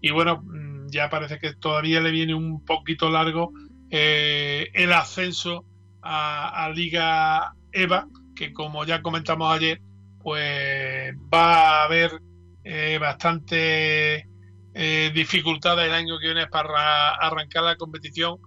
y 0.00 0.10
bueno, 0.10 0.42
mm, 0.42 0.88
ya 0.88 1.08
parece 1.08 1.38
que 1.38 1.54
todavía 1.54 2.00
le 2.00 2.10
viene 2.10 2.34
un 2.34 2.64
poquito 2.64 3.10
largo 3.10 3.52
eh, 3.94 4.70
el 4.72 4.90
ascenso 4.94 5.66
a, 6.00 6.70
Liga 6.74 7.54
EVA, 7.72 8.08
que 8.34 8.54
como 8.54 8.86
ya 8.86 9.02
comentamos 9.02 9.54
ayer, 9.54 9.82
pues 10.22 11.14
va 11.32 11.82
a 11.82 11.84
haber 11.84 12.22
eh, 12.64 12.96
bastante 12.98 14.26
eh, 14.72 15.12
dificultades 15.14 15.86
el 15.86 15.92
año 15.92 16.18
que 16.18 16.28
viene 16.28 16.46
para 16.46 17.10
arrancar 17.16 17.64
la 17.64 17.76
competición 17.76 18.38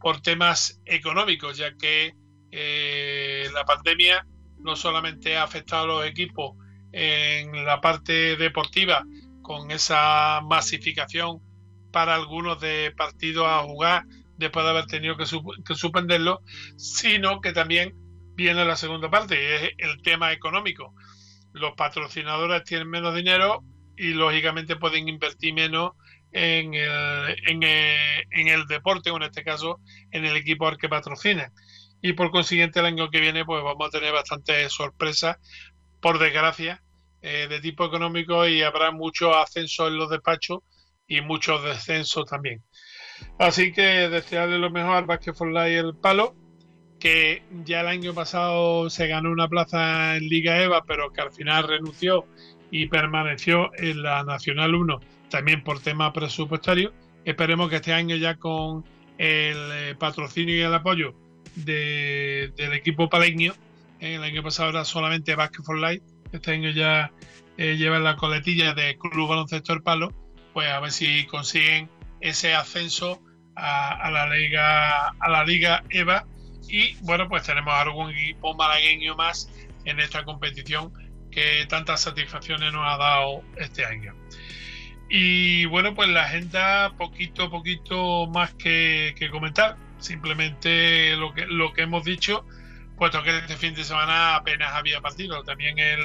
por 0.00 0.22
temas 0.22 0.80
económicos, 0.86 1.58
ya 1.58 1.76
que 1.76 2.14
la 3.52 3.64
pandemia 3.64 4.26
no 4.58 4.74
solamente 4.74 5.36
ha 5.36 5.42
afectado 5.42 5.82
a 5.82 5.86
los 5.86 6.06
equipos 6.06 6.56
en 6.92 7.66
la 7.66 7.80
parte 7.80 8.36
deportiva 8.36 9.04
con 9.42 9.70
esa 9.70 10.40
masificación 10.40 11.40
para 11.90 12.14
algunos 12.14 12.60
de 12.60 12.94
partidos 12.96 13.46
a 13.46 13.58
jugar 13.64 14.04
después 14.36 14.64
de 14.64 14.70
haber 14.70 14.86
tenido 14.86 15.16
que, 15.16 15.26
suspenderlo, 15.26 16.40
sino 16.76 17.40
que 17.40 17.52
también 17.52 17.92
viene 18.34 18.64
la 18.64 18.76
segunda 18.76 19.10
parte, 19.10 19.34
y 19.34 19.64
es 19.66 19.72
el 19.78 20.02
tema 20.02 20.32
económico. 20.32 20.94
Los 21.52 21.72
patrocinadores 21.76 22.64
tienen 22.64 22.88
menos 22.88 23.14
dinero 23.14 23.62
y 23.96 24.08
lógicamente 24.08 24.76
pueden 24.76 25.08
invertir 25.08 25.54
menos 25.54 25.92
en 26.32 26.74
el, 26.74 27.36
en 27.46 27.62
en 27.62 28.48
el 28.48 28.66
deporte, 28.66 29.10
o 29.10 29.16
en 29.16 29.22
este 29.22 29.44
caso 29.44 29.78
en 30.10 30.24
el 30.24 30.36
equipo 30.36 30.66
al 30.66 30.78
que 30.78 30.88
patrocinan. 30.88 31.52
Y 32.02 32.12
por 32.12 32.30
consiguiente 32.30 32.80
el 32.80 32.86
año 32.86 33.08
que 33.08 33.20
viene 33.20 33.44
pues 33.44 33.62
vamos 33.62 33.86
a 33.86 33.90
tener 33.90 34.12
bastantes 34.12 34.72
sorpresas, 34.72 35.36
por 36.02 36.18
desgracia, 36.18 36.82
eh, 37.22 37.46
de 37.48 37.58
tipo 37.60 37.86
económico 37.86 38.46
y 38.46 38.60
habrá 38.60 38.90
muchos 38.90 39.34
ascensos 39.34 39.88
en 39.88 39.96
los 39.96 40.10
despachos 40.10 40.58
y 41.06 41.22
muchos 41.22 41.64
descensos 41.64 42.26
también. 42.26 42.62
Así 43.38 43.72
que 43.72 44.08
desearle 44.08 44.58
lo 44.58 44.70
mejor 44.70 44.96
al 44.96 45.04
Basket 45.04 45.34
for 45.34 45.48
Life 45.48 45.78
el 45.78 45.94
palo, 45.94 46.34
que 46.98 47.42
ya 47.64 47.80
el 47.80 47.88
año 47.88 48.14
pasado 48.14 48.88
se 48.90 49.06
ganó 49.08 49.30
una 49.30 49.48
plaza 49.48 50.16
en 50.16 50.28
Liga 50.28 50.62
EVA, 50.62 50.84
pero 50.84 51.12
que 51.12 51.20
al 51.20 51.32
final 51.32 51.68
renunció 51.68 52.26
y 52.70 52.86
permaneció 52.86 53.70
en 53.76 54.02
la 54.02 54.24
Nacional 54.24 54.74
1, 54.74 55.00
también 55.30 55.62
por 55.62 55.80
tema 55.80 56.12
presupuestario. 56.12 56.92
Esperemos 57.24 57.70
que 57.70 57.76
este 57.76 57.92
año 57.92 58.16
ya 58.16 58.36
con 58.36 58.84
el 59.18 59.56
eh, 59.72 59.94
patrocinio 59.98 60.56
y 60.56 60.60
el 60.60 60.74
apoyo 60.74 61.14
del 61.56 62.72
equipo 62.72 63.08
paleño, 63.08 63.54
el 64.00 64.22
año 64.22 64.42
pasado 64.42 64.70
era 64.70 64.84
solamente 64.84 65.34
Basket 65.34 65.62
for 65.62 65.78
este 66.32 66.50
año 66.50 66.70
ya 66.70 67.12
eh, 67.56 67.76
la 67.76 68.16
coletilla 68.16 68.74
de 68.74 68.98
Club 68.98 69.28
Baloncesto 69.28 69.72
El 69.72 69.82
Palo, 69.82 70.12
pues 70.52 70.68
a 70.68 70.80
ver 70.80 70.90
si 70.90 71.26
consiguen 71.26 71.88
ese 72.24 72.54
ascenso 72.54 73.20
a, 73.54 74.10
la 74.10 74.26
liga 74.26 75.08
a 75.08 75.28
la 75.28 75.44
liga 75.44 75.84
EVA. 75.90 76.26
Y 76.68 76.94
bueno 77.02 77.28
pues 77.28 77.44
tenemos 77.44 77.74
algún 77.74 78.10
equipo 78.10 78.54
malagueño 78.54 79.14
más 79.14 79.50
en 79.84 80.00
esta 80.00 80.24
competición 80.24 80.92
que 81.30 81.66
tantas 81.68 82.00
satisfacciones 82.00 82.72
nos 82.72 82.86
ha 82.86 82.96
dado 82.96 83.42
este 83.56 83.84
año. 83.84 84.14
Y 85.10 85.66
bueno 85.66 85.94
pues 85.94 86.08
la 86.08 86.24
agenda 86.24 86.94
poquito 86.96 87.50
poquito 87.50 88.26
más 88.28 88.54
que, 88.54 89.14
comentar. 89.30 89.76
Simplemente 89.98 91.16
lo 91.16 91.32
que 91.34 91.46
lo 91.46 91.72
que 91.72 91.82
hemos 91.82 92.04
dicho 92.04 92.46
puesto 92.96 93.22
que 93.22 93.36
este 93.36 93.56
fin 93.56 93.74
de 93.74 93.84
semana 93.84 94.36
apenas 94.36 94.72
había 94.72 95.00
partido 95.00 95.42
también 95.42 95.78
el, 95.78 96.00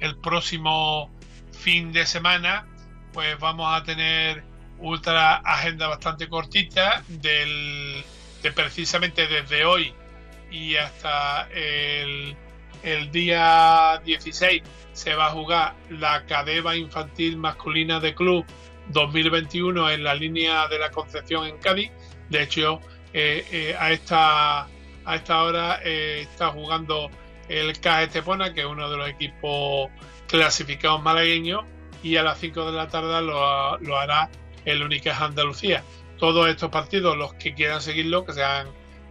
el 0.00 0.16
próximo 0.18 1.10
fin 1.52 1.92
de 1.92 2.06
semana 2.06 2.66
pues 3.12 3.38
vamos 3.38 3.74
a 3.74 3.82
tener 3.82 4.51
otra 4.82 5.36
agenda 5.36 5.88
bastante 5.88 6.28
cortita 6.28 7.04
del, 7.08 8.04
de 8.42 8.52
precisamente 8.52 9.26
desde 9.26 9.64
hoy 9.64 9.94
y 10.50 10.76
hasta 10.76 11.48
el, 11.50 12.36
día 13.12 14.00
16 14.04 14.62
se 14.92 15.14
va 15.14 15.26
a 15.26 15.30
jugar 15.30 15.74
la 15.88 16.26
Cadeva 16.26 16.76
Infantil 16.76 17.36
Masculina 17.36 18.00
de 18.00 18.14
Club 18.14 18.44
2021 18.88 19.90
en 19.90 20.04
la 20.04 20.14
línea 20.14 20.66
de 20.68 20.78
la 20.78 20.90
Concepción 20.90 21.46
en 21.46 21.58
Cádiz. 21.58 21.90
De 22.28 22.42
hecho, 22.42 22.80
eh, 23.12 23.46
eh, 23.52 23.76
a, 23.78 23.92
esta, 23.92 24.62
a 25.04 25.14
esta 25.14 25.42
hora 25.42 25.80
eh, 25.84 26.22
está 26.22 26.48
jugando 26.48 27.08
el 27.48 27.78
CAE 27.78 28.04
Estepona, 28.04 28.52
que 28.52 28.60
es 28.60 28.66
uno 28.66 28.90
de 28.90 28.96
los 28.96 29.08
equipos 29.08 29.90
clasificados 30.26 31.02
malagueños, 31.02 31.64
y 32.02 32.16
a 32.16 32.22
las 32.22 32.38
5 32.38 32.66
de 32.66 32.72
la 32.72 32.88
tarde 32.88 33.22
lo, 33.22 33.78
lo 33.78 33.98
hará 33.98 34.28
el 34.64 34.82
Unicaja 34.82 35.24
Andalucía. 35.26 35.82
Todos 36.18 36.48
estos 36.48 36.70
partidos, 36.70 37.16
los 37.16 37.34
que 37.34 37.54
quieran 37.54 37.80
seguirlo, 37.82 38.24
que 38.24 38.32
sean 38.32 38.68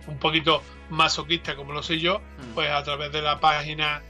un 0.07 0.17
poquito 0.17 0.63
masoquistas 0.89 1.55
como 1.55 1.73
lo 1.73 1.83
soy 1.83 1.99
yo, 1.99 2.19
Mm. 2.19 2.53
pues 2.55 2.69
a 2.71 2.83
través 2.83 3.11
de 3.11 3.21
la 3.21 3.39
página 3.39 4.01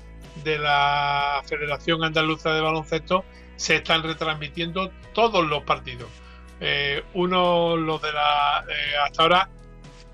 de 0.43 0.57
la 0.59 1.41
Federación 1.45 2.03
Andaluza 2.03 2.53
de 2.53 2.61
Baloncesto 2.61 3.25
se 3.57 3.75
están 3.77 4.01
retransmitiendo 4.03 4.91
todos 5.13 5.45
los 5.45 5.63
partidos. 5.63 6.09
Eh, 6.59 7.03
uno, 7.13 7.75
los 7.75 8.01
de 8.01 8.13
la. 8.13 8.63
eh, 8.69 8.95
hasta 9.03 9.23
ahora, 9.23 9.49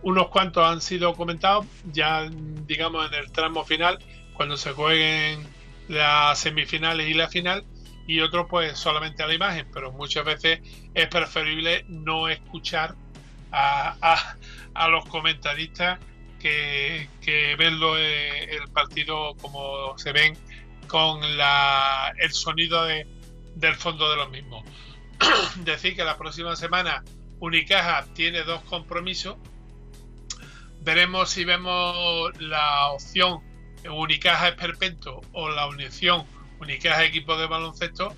unos 0.01 0.27
cuantos 0.29 0.65
han 0.65 0.79
sido 0.81 1.13
comentados, 1.13 1.65
ya 1.91 2.27
digamos 2.65 3.07
en 3.07 3.13
el 3.15 3.31
tramo 3.31 3.63
final, 3.65 3.99
cuando 4.33 4.55
se 4.57 4.71
jueguen 4.71 5.45
las 5.87 6.39
semifinales 6.39 7.09
y 7.09 7.13
la 7.13 7.27
final, 7.27 7.63
y 8.07 8.21
otros, 8.21 8.47
pues 8.49 8.77
solamente 8.79 9.21
a 9.21 9.27
la 9.27 9.33
imagen, 9.33 9.67
pero 9.73 9.91
muchas 9.91 10.23
veces 10.25 10.61
es 10.93 11.07
preferible 11.07 11.85
no 11.89 12.29
escuchar 12.29 12.95
a, 13.51 13.95
a- 14.73 14.87
los 14.89 15.05
comentaristas 15.07 15.99
que, 16.39 17.09
que 17.21 17.55
verlo 17.57 17.97
eh, 17.97 18.55
el 18.55 18.69
partido 18.71 19.35
como 19.41 19.97
se 19.97 20.11
ven 20.13 20.37
con 20.87 21.35
la, 21.37 22.13
el 22.19 22.31
sonido 22.31 22.85
de- 22.85 23.05
del 23.55 23.75
fondo 23.75 24.09
de 24.09 24.15
los 24.15 24.29
mismos. 24.29 24.63
Decir 25.65 25.95
que 25.95 26.03
la 26.05 26.17
próxima 26.17 26.55
semana 26.55 27.03
Unicaja 27.39 28.05
tiene 28.13 28.43
dos 28.43 28.61
compromisos. 28.63 29.35
Veremos 30.81 31.29
si 31.29 31.43
vemos 31.43 32.31
la 32.39 32.91
opción 32.91 33.41
Unicaja 33.89 34.47
Esperpento 34.49 35.21
o 35.33 35.49
la 35.49 35.67
unición 35.67 36.25
Unicaja 36.59 37.03
Equipo 37.03 37.37
de 37.37 37.47
Baloncesto. 37.47 38.15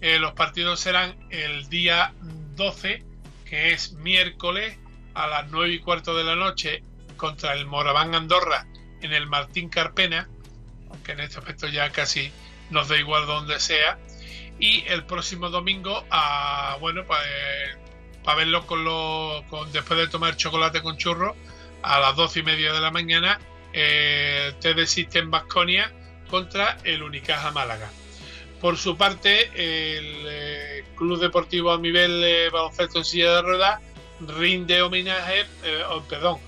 Eh, 0.00 0.18
los 0.18 0.32
partidos 0.32 0.80
serán 0.80 1.16
el 1.30 1.68
día 1.68 2.14
12, 2.56 3.04
que 3.44 3.72
es 3.72 3.92
miércoles, 3.94 4.78
a 5.14 5.26
las 5.26 5.50
9 5.50 5.74
y 5.74 5.78
cuarto 5.80 6.16
de 6.16 6.24
la 6.24 6.36
noche 6.36 6.82
contra 7.16 7.54
el 7.54 7.66
Moraván 7.66 8.14
Andorra 8.14 8.66
en 9.02 9.12
el 9.12 9.26
Martín 9.26 9.68
Carpena, 9.68 10.28
aunque 10.90 11.12
en 11.12 11.20
este 11.20 11.38
aspecto 11.38 11.66
ya 11.68 11.90
casi 11.90 12.30
nos 12.70 12.88
da 12.88 12.96
igual 12.96 13.26
donde 13.26 13.58
sea. 13.58 13.98
Y 14.60 14.84
el 14.86 15.04
próximo 15.04 15.50
domingo, 15.50 16.04
bueno, 16.80 17.04
pues 17.06 17.20
para 18.24 18.38
verlo 18.38 18.66
con 18.66 18.84
los, 18.84 19.42
con, 19.44 19.70
después 19.72 19.98
de 19.98 20.08
tomar 20.08 20.36
chocolate 20.36 20.82
con 20.82 20.96
churro, 20.96 21.36
a 21.82 22.00
las 22.00 22.16
12 22.16 22.40
y 22.40 22.42
media 22.42 22.72
de 22.72 22.80
la 22.80 22.90
mañana, 22.90 23.38
eh, 23.72 24.52
TD 24.60 24.86
System 24.86 25.30
Basconia 25.30 25.92
contra 26.28 26.78
el 26.84 27.02
Unicaja 27.02 27.50
Málaga. 27.50 27.90
Por 28.60 28.76
su 28.76 28.96
parte, 28.96 29.50
el 29.54 30.24
eh, 30.26 30.84
Club 30.96 31.20
Deportivo 31.20 31.72
a 31.72 31.78
nivel 31.78 32.22
eh, 32.24 32.50
baloncesto 32.50 32.98
en 32.98 33.04
silla 33.04 33.36
de 33.36 33.42
ruedas 33.42 33.80
rinde 34.20 34.82
homenaje, 34.82 35.40
eh, 35.64 35.82
oh, 35.88 36.02
perdón, 36.02 36.38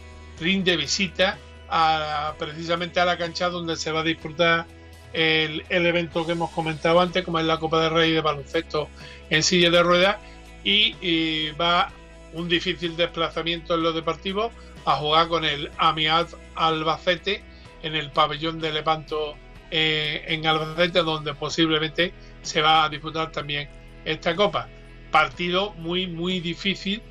rinde 0.41 0.77
visita 0.77 1.39
a, 1.69 2.35
precisamente 2.39 3.01
a 3.01 3.05
la 3.05 3.17
cancha 3.17 3.49
donde 3.49 3.77
se 3.77 3.93
va 3.93 4.01
a 4.01 4.05
disputar 4.05 4.67
el, 5.13 5.65
evento 5.69 6.27
que 6.27 6.33
hemos 6.33 6.51
comentado 6.51 7.01
antes, 7.01 7.25
como 7.25 7.39
es 7.39 7.45
la 7.45 7.59
Copa 7.59 7.81
del 7.83 7.93
Rey 7.93 8.13
de 8.13 8.21
baloncesto 8.21 8.89
en 9.29 9.43
silla 9.43 9.71
de 9.71 9.83
ruedas, 9.83 10.17
y, 10.65 10.97
y 11.01 11.51
va 11.53 11.93
un 12.33 12.49
difícil 12.49 12.97
desplazamiento 12.97 13.75
en 13.75 13.83
lo 13.83 13.93
deportivo 13.93 14.53
a 14.85 14.97
jugar 14.97 15.29
con 15.29 15.45
el 15.45 15.71
Amiad 15.79 16.29
Albacete 16.55 17.43
en 17.83 17.97
el 17.97 18.11
pabellón 18.11 18.61
de 18.61 18.73
Lepanto 18.73 19.37
eh, 19.71 20.25
en 20.29 20.47
Albacete, 20.47 21.03
donde 21.03 21.35
posiblemente 21.35 22.13
se 22.43 22.61
va 22.61 22.85
a 22.85 22.89
disputar 22.89 23.33
también 23.33 23.69
esta 24.05 24.35
copa. 24.35 24.69
Partido 25.11 25.73
muy, 25.75 26.07
muy 26.07 26.41
difícil, 26.41 27.03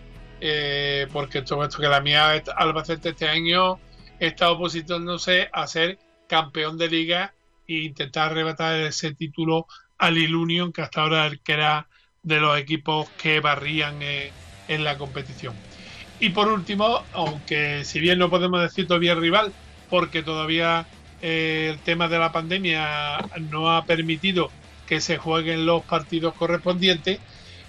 eh, 0.42 1.08
porque 1.12 1.42
todo 1.42 1.64
esto 1.64 1.80
que 1.80 1.88
la 1.88 2.02
mía 2.02 2.42
Albacete 2.56 3.10
este 3.10 3.28
año 3.28 3.80
está 4.20 4.52
opositándose 4.52 5.50
a 5.52 5.68
ser 5.68 6.00
campeón 6.28 6.78
de 6.78 6.90
liga 6.90 7.34
e 7.68 7.84
intentar 7.84 8.32
arrebatar 8.32 8.80
ese 8.80 9.14
título 9.14 9.68
al 9.98 10.18
Ilunion, 10.18 10.72
que 10.72 10.82
hasta 10.82 11.02
ahora 11.02 11.32
era 11.48 11.88
de 12.24 12.40
los 12.40 12.58
equipos 12.58 13.10
que 13.12 13.40
barrían 13.40 14.02
eh, 14.02 14.32
en 14.68 14.84
la 14.84 14.98
competición. 14.98 15.54
Y 16.20 16.30
por 16.30 16.48
último, 16.48 17.04
aunque 17.14 17.84
si 17.86 18.00
bien 18.00 18.20
no 18.20 18.30
podemos 18.30 18.62
decir 18.62 18.88
todavía 18.88 19.16
rival, 19.16 19.54
porque 19.90 20.22
todavía 20.22 20.86
el 21.22 21.78
tema 21.80 22.08
de 22.08 22.20
la 22.20 22.32
pandemia 22.32 23.18
no 23.52 23.72
ha 23.76 23.86
permitido 23.86 24.52
que 24.88 25.02
se 25.02 25.18
jueguen 25.18 25.66
los 25.66 25.84
partidos 25.84 26.34
correspondientes, 26.34 27.20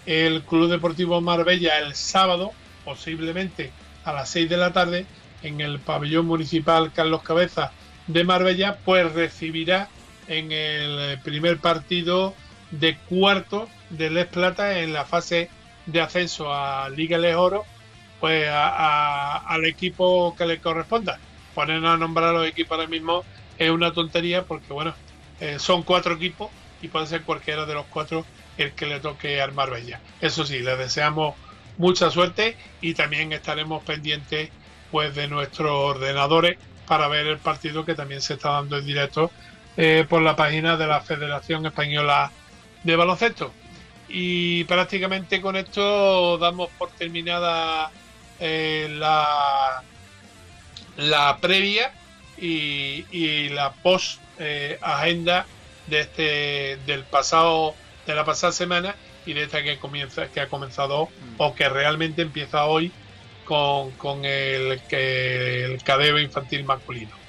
el 0.07 0.42
Club 0.42 0.70
Deportivo 0.70 1.20
Marbella 1.20 1.78
el 1.78 1.94
sábado, 1.94 2.53
posiblemente 2.84 3.72
a 4.05 4.12
las 4.12 4.30
6 4.30 4.48
de 4.48 4.57
la 4.57 4.72
tarde, 4.72 5.07
en 5.42 5.61
el 5.61 5.78
pabellón 5.78 6.26
municipal 6.26 6.92
Carlos 6.92 7.22
Cabeza 7.22 7.72
de 8.07 8.24
Marbella, 8.24 8.78
pues 8.84 9.12
recibirá 9.12 9.88
en 10.28 10.53
el 10.53 11.18
primer 11.20 11.59
partido 11.59 12.34
de 12.70 12.96
cuarto 13.09 13.68
de 13.90 14.11
Les 14.11 14.26
Plata 14.26 14.78
en 14.78 14.92
la 14.92 15.05
fase 15.05 15.51
de 15.86 16.01
ascenso 16.01 16.53
a 16.53 16.88
Liga 16.88 17.18
Les 17.18 17.34
Oro, 17.34 17.64
pues 18.20 18.48
al 18.51 19.64
equipo 19.64 20.34
que 20.36 20.46
le 20.46 20.61
corresponda. 20.61 21.18
Poner 21.55 21.84
a 21.84 21.96
nombrar 21.96 22.28
a 22.28 22.32
los 22.32 22.46
equipos 22.46 22.78
ahora 22.78 22.88
mismo 22.88 23.24
es 23.61 23.71
una 23.71 23.93
tontería 23.93 24.45
porque, 24.45 24.73
bueno, 24.73 24.95
eh, 25.39 25.59
son 25.59 25.83
cuatro 25.83 26.15
equipos 26.15 26.51
y 26.81 26.89
puede 26.89 27.07
ser 27.07 27.23
cualquiera 27.23 27.67
de 27.67 27.75
los 27.75 27.85
cuatro 27.87 28.25
el 28.57 28.73
que 28.73 28.87
le 28.87 29.01
toque 29.01 29.41
al 29.41 29.53
Marbella. 29.53 30.01
Eso 30.21 30.47
sí, 30.47 30.61
les 30.61 30.79
deseamos 30.79 31.35
mucha 31.77 32.11
suerte 32.11 32.57
y 32.81 32.95
también 32.95 33.33
estaremos 33.35 33.85
pendientes 33.85 34.49
pues 34.91 35.15
de 35.15 35.29
nuestros 35.29 35.71
ordenadores 35.71 36.59
para 36.87 37.07
ver 37.09 37.27
el 37.27 37.37
partido 37.37 37.85
que 37.85 37.95
también 37.95 38.23
se 38.23 38.35
está 38.35 38.53
dando 38.53 38.79
en 38.79 38.87
directo 38.87 39.31
eh, 39.77 40.07
por 40.09 40.23
la 40.23 40.35
página 40.35 40.79
de 40.79 40.87
la 40.87 41.03
Federación 41.03 41.67
Española 41.67 42.33
de 42.83 42.97
Baloncesto. 42.97 43.53
Y 44.09 44.65
prácticamente 44.65 45.43
con 45.43 45.55
esto 45.55 46.39
damos 46.39 46.71
por 46.79 46.89
terminada 46.93 47.91
eh, 48.41 48.89
la, 48.99 49.83
la 50.97 51.37
previa 51.43 51.93
y, 52.41 53.07
y 53.11 53.49
la 53.51 53.72
post 53.72 54.20
eh, 54.38 54.78
agenda 54.80 55.47
de 55.86 56.01
este 56.01 56.78
del 56.86 57.05
pasado 57.05 57.74
de 58.07 58.14
la 58.14 58.24
pasada 58.24 58.53
semana 58.53 58.95
y 59.26 59.34
de 59.34 59.43
esta 59.43 59.62
que 59.62 59.78
comienza 59.78 60.28
que 60.28 60.41
ha 60.41 60.49
comenzado 60.49 61.09
o 61.36 61.55
que 61.55 61.68
realmente 61.68 62.22
empieza 62.22 62.64
hoy 62.64 62.91
con, 63.45 63.91
con 63.93 64.24
el 64.24 64.80
que 64.88 65.64
el 65.64 65.82
cadeo 65.82 66.18
infantil 66.18 66.64
masculino. 66.64 67.20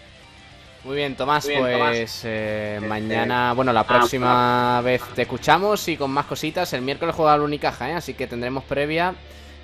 Muy 0.84 0.96
bien, 0.96 1.16
Tomás, 1.16 1.46
Muy 1.46 1.56
bien, 1.56 1.72
Tomás. 1.74 1.90
pues 1.98 2.22
eh, 2.24 2.80
mañana, 2.88 3.54
bueno, 3.54 3.72
la 3.72 3.86
próxima 3.86 4.82
vez 4.82 5.02
te 5.14 5.24
escuchamos 5.24 5.88
y 5.88 5.98
con 5.98 6.10
más 6.10 6.26
cositas. 6.26 6.74
El 6.74 6.82
miércoles 6.82 7.14
juega 7.14 7.36
el 7.36 7.42
Unicaja, 7.42 7.90
¿eh? 7.92 7.94
así 7.94 8.16
que 8.16 8.26
tendremos 8.26 8.64
previa 8.64 9.14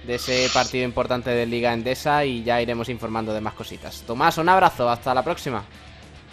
de 0.07 0.15
ese 0.15 0.49
partido 0.53 0.85
importante 0.85 1.29
de 1.29 1.45
Liga 1.45 1.73
Endesa 1.73 2.25
y 2.25 2.43
ya 2.43 2.61
iremos 2.61 2.89
informando 2.89 3.33
de 3.33 3.41
más 3.41 3.53
cositas. 3.53 4.03
Tomás, 4.07 4.37
un 4.37 4.49
abrazo, 4.49 4.89
hasta 4.89 5.13
la 5.13 5.23
próxima. 5.23 5.63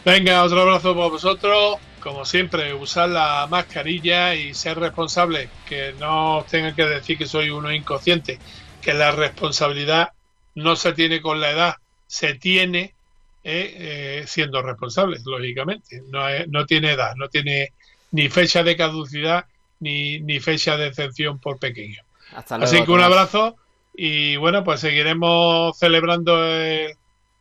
Venga, 0.05 0.43
otro 0.45 0.61
abrazo 0.63 0.95
para 0.95 1.09
vosotros. 1.09 1.77
Como 2.01 2.25
siempre, 2.25 2.73
usar 2.75 3.09
la 3.09 3.47
mascarilla 3.51 4.35
y 4.35 4.55
ser 4.55 4.79
responsable. 4.79 5.49
Que 5.69 5.95
no 5.99 6.39
os 6.39 6.47
tengan 6.47 6.75
que 6.75 6.85
decir 6.85 7.17
que 7.19 7.27
soy 7.27 7.51
uno 7.51 7.73
inconsciente. 7.73 8.39
Que 8.81 8.95
la 8.95 9.11
responsabilidad 9.11 10.11
no 10.55 10.77
se 10.77 10.93
tiene 10.93 11.21
con 11.21 11.41
la 11.41 11.51
edad, 11.51 11.75
se 12.07 12.35
tiene 12.35 12.95
eh, 13.43 14.21
eh, 14.23 14.25
siendo 14.27 14.63
responsable, 14.63 15.19
lógicamente. 15.25 16.03
No, 16.11 16.29
es- 16.29 16.47
no 16.49 16.65
tiene 16.67 16.93
edad, 16.93 17.15
no 17.17 17.29
tiene 17.29 17.73
ni 18.13 18.29
fecha 18.29 18.63
de 18.63 18.77
caducidad 18.77 19.47
ni, 19.81 20.21
ni 20.21 20.39
fecha 20.39 20.77
de 20.77 20.87
excepción 20.89 21.39
por 21.41 21.59
pequeño. 21.59 22.01
Hasta 22.35 22.59
luego. 22.59 22.73
Así 22.73 22.85
que 22.85 22.91
un 22.91 23.01
abrazo 23.01 23.57
y 23.95 24.37
bueno, 24.37 24.65
pues 24.65 24.81
seguiremos 24.81 25.79
celebrando 25.79 26.45
el, 26.45 26.95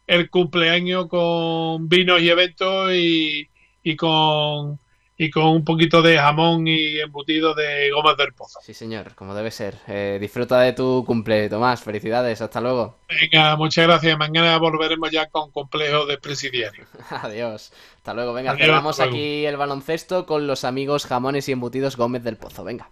el 0.07 0.29
cumpleaños 0.29 1.07
con 1.07 1.89
vinos 1.89 2.21
y 2.21 2.29
eventos 2.29 2.93
y, 2.93 3.49
y 3.83 3.95
con 3.95 4.79
y 5.15 5.29
con 5.29 5.45
un 5.45 5.63
poquito 5.63 6.01
de 6.01 6.17
jamón 6.17 6.67
y 6.67 6.99
embutido 6.99 7.53
de 7.53 7.91
gomas 7.91 8.17
del 8.17 8.33
pozo. 8.33 8.59
Sí, 8.63 8.73
señor, 8.73 9.13
como 9.15 9.35
debe 9.35 9.51
ser. 9.51 9.77
Eh, 9.87 10.17
disfruta 10.19 10.59
de 10.59 10.73
tu 10.73 11.03
cumple, 11.05 11.49
Tomás. 11.49 11.83
Felicidades, 11.83 12.41
hasta 12.41 12.59
luego. 12.59 12.97
Venga, 13.07 13.55
muchas 13.55 13.85
gracias. 13.85 14.17
Mañana 14.17 14.57
volveremos 14.57 15.11
ya 15.11 15.27
con 15.27 15.51
complejo 15.51 16.05
de 16.05 16.17
presidiario. 16.17 16.85
Adiós. 17.09 17.71
Hasta 17.97 18.13
luego. 18.13 18.33
Venga, 18.33 18.51
Adiós, 18.51 18.65
cerramos 18.65 18.99
aquí 18.99 19.45
el 19.45 19.55
baloncesto 19.55 20.25
con 20.25 20.47
los 20.47 20.63
amigos 20.63 21.05
jamones 21.05 21.47
y 21.47 21.51
embutidos 21.51 21.95
Gómez 21.95 22.23
del 22.23 22.37
Pozo. 22.37 22.63
Venga. 22.63 22.89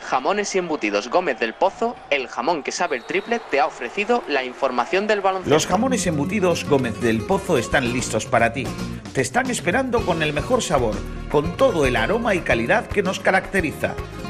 Jamones 0.00 0.54
y 0.54 0.58
embutidos 0.58 1.10
Gómez 1.10 1.38
del 1.38 1.52
Pozo, 1.52 1.94
el 2.08 2.28
jamón 2.28 2.62
que 2.62 2.72
sabe 2.72 2.96
el 2.96 3.04
triple, 3.04 3.40
te 3.50 3.60
ha 3.60 3.66
ofrecido 3.66 4.22
la 4.26 4.42
información 4.42 5.06
del 5.06 5.20
baloncesto. 5.20 5.50
Los 5.50 5.66
jamones 5.66 6.06
embutidos 6.06 6.64
Gómez 6.64 6.98
del 7.00 7.20
Pozo 7.20 7.58
están 7.58 7.92
listos 7.92 8.24
para 8.24 8.52
ti. 8.52 8.64
Te 9.12 9.20
están 9.20 9.50
esperando 9.50 10.00
con 10.06 10.22
el 10.22 10.32
mejor 10.32 10.62
sabor, 10.62 10.94
con 11.30 11.56
todo 11.58 11.84
el 11.84 11.96
aroma 11.96 12.34
y 12.34 12.40
calidad 12.40 12.86
que 12.86 13.02
nos 13.02 13.20
caracteriza. 13.20 13.94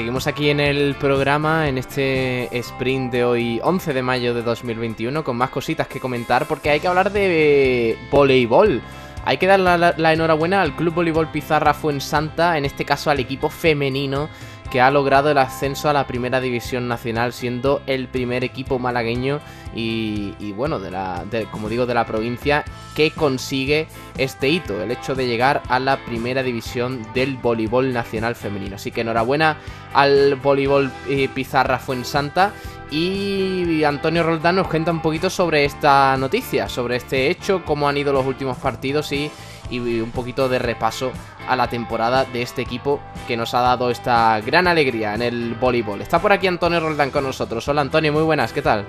Seguimos 0.00 0.26
aquí 0.26 0.48
en 0.48 0.60
el 0.60 0.94
programa, 0.94 1.68
en 1.68 1.76
este 1.76 2.48
sprint 2.56 3.12
de 3.12 3.22
hoy, 3.22 3.60
11 3.62 3.92
de 3.92 4.00
mayo 4.00 4.32
de 4.32 4.40
2021, 4.40 5.22
con 5.22 5.36
más 5.36 5.50
cositas 5.50 5.88
que 5.88 6.00
comentar, 6.00 6.46
porque 6.46 6.70
hay 6.70 6.80
que 6.80 6.88
hablar 6.88 7.12
de 7.12 7.98
voleibol. 8.10 8.80
Hay 9.26 9.36
que 9.36 9.46
dar 9.46 9.60
la, 9.60 10.12
enhorabuena 10.14 10.62
al 10.62 10.74
Club 10.74 10.94
Voleibol 10.94 11.30
Pizarra 11.30 11.74
Fuensanta, 11.74 12.56
en 12.56 12.64
este 12.64 12.86
caso 12.86 13.10
al 13.10 13.20
equipo 13.20 13.50
femenino 13.50 14.30
que 14.70 14.80
ha 14.80 14.90
logrado 14.90 15.30
el 15.30 15.38
ascenso 15.38 15.90
a 15.90 15.92
la 15.92 16.06
primera 16.06 16.40
división 16.40 16.86
nacional, 16.86 17.32
siendo 17.32 17.82
el 17.86 18.06
primer 18.08 18.44
equipo 18.44 18.78
malagueño 18.78 19.40
y, 19.74 20.34
y 20.38 20.52
bueno, 20.52 20.78
de 20.78 20.90
la, 20.90 21.24
como 21.50 21.68
digo, 21.68 21.86
de 21.86 21.94
la 21.94 22.06
provincia 22.06 22.64
que 22.94 23.10
consigue 23.10 23.88
este 24.16 24.48
hito, 24.48 24.80
el 24.82 24.90
hecho 24.92 25.14
de 25.14 25.26
llegar 25.26 25.62
a 25.68 25.80
la 25.80 25.96
primera 26.04 26.42
división 26.42 27.04
del 27.14 27.36
voleibol 27.36 27.92
nacional 27.92 28.36
femenino. 28.36 28.76
Así 28.76 28.90
que 28.90 29.00
enhorabuena 29.00 29.56
al 29.92 30.36
voleibol 30.36 30.90
eh, 31.08 31.28
Pizarra 31.34 31.78
Fuensanta 31.78 32.52
y 32.90 33.82
Antonio 33.84 34.22
Roldán 34.22 34.56
nos 34.56 34.68
cuenta 34.68 34.90
un 34.90 35.02
poquito 35.02 35.30
sobre 35.30 35.64
esta 35.64 36.16
noticia, 36.16 36.68
sobre 36.68 36.96
este 36.96 37.30
hecho, 37.30 37.64
cómo 37.64 37.88
han 37.88 37.96
ido 37.96 38.12
los 38.12 38.26
últimos 38.26 38.56
partidos 38.58 39.12
y 39.12 39.30
un 39.70 40.10
poquito 40.10 40.48
de 40.48 40.58
repaso 40.58 41.12
a 41.50 41.56
la 41.56 41.68
temporada 41.68 42.24
de 42.26 42.42
este 42.42 42.62
equipo 42.62 43.00
que 43.26 43.36
nos 43.36 43.54
ha 43.54 43.60
dado 43.60 43.90
esta 43.90 44.40
gran 44.40 44.68
alegría 44.68 45.16
en 45.16 45.22
el 45.22 45.54
voleibol. 45.56 46.00
Está 46.00 46.22
por 46.22 46.32
aquí 46.32 46.46
Antonio 46.46 46.78
Roldán 46.78 47.10
con 47.10 47.24
nosotros. 47.24 47.66
Hola 47.66 47.80
Antonio, 47.80 48.12
muy 48.12 48.22
buenas, 48.22 48.52
¿qué 48.52 48.62
tal? 48.62 48.86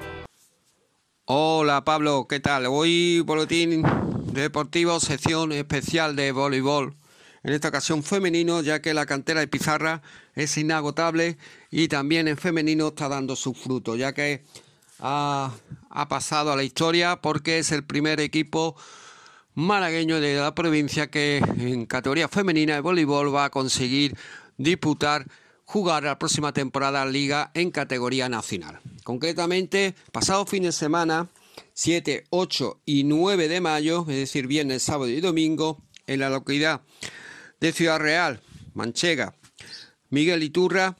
Hola 1.26 1.84
Pablo, 1.84 2.28
¿qué 2.30 2.39
tal? 2.39 2.68
Hoy 2.68 3.22
boletín 3.22 3.82
deportivo, 4.32 4.99
sección 4.99 5.51
especial 5.53 6.16
de 6.16 6.32
voleibol. 6.32 6.95
En 7.41 7.53
esta 7.53 7.70
ocasión 7.70 8.03
femenino, 8.03 8.62
ya 8.62 8.80
que 8.80 8.93
la 8.93 9.07
cantera 9.07 9.39
de 9.39 9.47
Pizarra 9.47 10.03
es 10.36 10.55
inagotable 10.55 11.39
y 11.72 11.88
también 11.88 12.28
en 12.28 12.38
femenino 12.38 12.89
está 12.89 13.09
dando 13.09 13.36
su 13.36 13.55
fruto, 13.55 13.95
ya 13.95 14.14
que 14.14 14.45
ha, 14.99 15.51
ha 15.89 16.07
pasado 16.07 16.51
a 16.51 16.55
la 16.55 16.62
historia 16.62 17.22
porque 17.22 17.57
es 17.57 17.72
el 17.72 17.84
primer 17.84 18.20
equipo 18.20 18.76
malagueño 19.56 20.20
de 20.20 20.36
la 20.36 20.56
provincia 20.56 21.08
que 21.08 21.38
en 21.38 21.86
categoría 21.86 22.28
femenina 22.28 22.76
de 22.76 22.82
voleibol 22.82 23.34
va 23.34 23.45
a 23.45 23.49
conseguir 23.49 24.16
disputar 24.58 25.26
jugar 25.66 26.04
la 26.04 26.20
próxima 26.20 26.54
temporada 26.54 27.06
Liga 27.06 27.52
en 27.54 27.72
categoría 27.72 28.30
nacional. 28.30 28.80
Concretamente, 29.04 29.95
pasado 30.12 30.45
fin 30.45 30.64
de 30.64 30.72
semana, 30.72 31.30
7, 31.74 32.26
8 32.30 32.82
y 32.86 33.04
9 33.04 33.47
de 33.47 33.62
mayo, 33.62 34.02
es 34.02 34.16
decir, 34.16 34.47
viernes, 34.47 34.84
sábado 34.84 35.10
y 35.10 35.22
domingo, 35.22 35.82
en 36.08 36.20
la 36.20 36.30
localidad 36.30 36.82
de 37.60 37.72
Ciudad 37.72 37.99
Real, 37.99 38.41
Manchega, 38.74 39.34
Miguel 40.10 40.43
Iturra, 40.43 40.97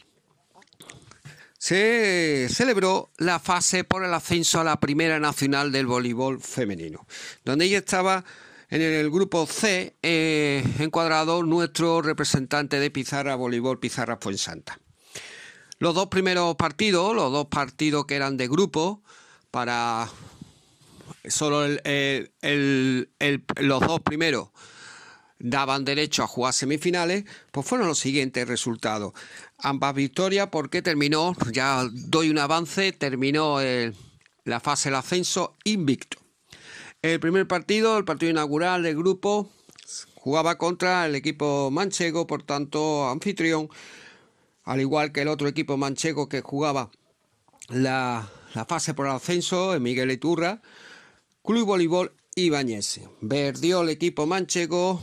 se 1.62 2.48
celebró 2.52 3.12
la 3.20 3.38
fase 3.38 3.84
por 3.84 4.04
el 4.04 4.12
ascenso 4.16 4.60
a 4.60 4.64
la 4.64 4.80
Primera 4.80 5.20
Nacional 5.20 5.72
del 5.72 5.86
Voleibol 5.86 6.42
Femenino, 6.42 7.06
donde 7.46 7.66
ella 7.66 7.78
estaba 7.78 8.26
en 8.72 8.82
el 8.82 9.12
grupo 9.12 9.46
C 9.46 9.96
eh, 10.02 10.64
encuadrado 10.80 11.44
nuestro 11.44 12.02
representante 12.02 12.80
de 12.80 12.90
Pizarra 12.90 13.36
Voleibol 13.36 13.80
Pizarra 13.80 14.18
Fuensanta. 14.20 14.80
Los 15.78 15.94
dos 15.94 16.08
primeros 16.08 16.56
partidos, 16.56 17.16
los 17.16 17.32
dos 17.32 17.46
partidos 17.46 18.08
que 18.08 18.16
eran 18.16 18.38
de 18.38 18.48
grupo, 18.48 19.04
para 19.52 20.10
solo 21.30 21.66
el- 21.66 22.32
el- 22.42 23.44
los 23.58 23.82
dos 23.82 24.00
primeros 24.02 24.50
daban 25.44 25.86
derecho 25.86 26.22
a 26.22 26.28
jugar 26.28 26.54
semifinales, 26.54 27.26
pues 27.52 27.66
fueron 27.66 27.88
los 27.88 27.98
siguientes 27.98 28.48
resultados. 28.48 29.14
Ambas 29.64 29.94
victorias 29.94 30.48
porque 30.52 30.82
terminó, 30.82 31.36
ya 31.52 31.88
doy 31.92 32.30
un 32.30 32.40
avance, 32.40 32.92
terminó 32.94 33.62
el- 33.62 33.96
la 34.44 34.60
fase 34.60 34.90
del 34.90 34.96
ascenso 34.96 35.56
invicto. 35.64 36.18
El 37.02 37.20
primer 37.20 37.48
partido, 37.48 37.98
el 37.98 38.06
partido 38.06 38.32
inaugural 38.32 38.84
del 38.84 38.96
grupo, 38.96 39.50
jugaba 40.16 40.58
contra 40.58 41.06
el 41.06 41.16
equipo 41.16 41.70
manchego, 41.72 42.28
por 42.28 42.44
tanto 42.44 43.10
anfitrión, 43.10 43.70
al 44.64 44.82
igual 44.82 45.12
que 45.12 45.22
el 45.22 45.28
otro 45.28 45.48
equipo 45.48 45.78
manchego 45.78 46.30
que 46.30 46.42
jugaba 46.42 46.92
la, 47.70 48.30
fase 48.68 48.94
por 48.94 49.08
el 49.08 49.14
ascenso, 49.14 49.74
el 49.74 49.82
Miguel 49.82 50.12
Iturra, 50.12 50.62
Club 51.44 51.66
Voleibol 51.66 52.12
Ibáñez. 52.36 53.02
Perdió 53.28 53.82
el 53.82 53.90
equipo 53.90 54.28
manchego 54.28 55.02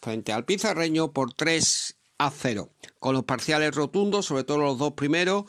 frente 0.00 0.32
al 0.32 0.44
pizarreño 0.44 1.12
por 1.12 1.32
3 1.32 1.96
a 2.18 2.30
0, 2.30 2.70
con 2.98 3.14
los 3.14 3.24
parciales 3.24 3.74
rotundos, 3.74 4.26
sobre 4.26 4.44
todo 4.44 4.58
los 4.58 4.78
dos 4.78 4.92
primeros, 4.92 5.44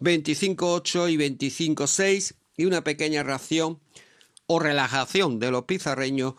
25-8 0.00 1.10
y 1.10 1.16
25-6, 1.16 2.34
y 2.56 2.64
una 2.64 2.82
pequeña 2.82 3.22
reacción 3.22 3.80
o 4.46 4.58
relajación 4.58 5.38
de 5.38 5.50
los 5.50 5.64
pizarreños, 5.64 6.34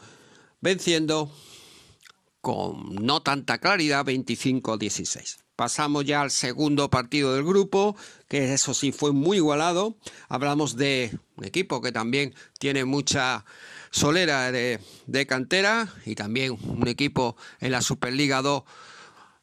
venciendo 0.60 1.32
con 2.42 2.96
no 2.96 3.22
tanta 3.22 3.60
claridad 3.60 4.06
25-16. 4.06 5.38
Pasamos 5.56 6.06
ya 6.06 6.22
al 6.22 6.32
segundo 6.32 6.90
partido 6.90 7.36
del 7.36 7.44
grupo, 7.44 7.96
que 8.28 8.54
eso 8.54 8.74
sí 8.74 8.92
fue 8.92 9.12
muy 9.12 9.38
igualado. 9.38 9.96
Hablamos 10.28 10.76
de 10.76 11.18
un 11.36 11.46
equipo 11.46 11.82
que 11.82 11.92
también 11.92 12.34
tiene 12.58 12.84
mucha 12.84 13.46
solera 13.92 14.52
de, 14.52 14.80
de 15.06 15.28
cantera 15.28 15.94
y 16.06 16.16
también 16.16 16.58
un 16.64 16.88
equipo 16.88 17.36
en 17.60 17.72
la 17.72 17.82
Superliga 17.82 18.42
2 18.42 18.64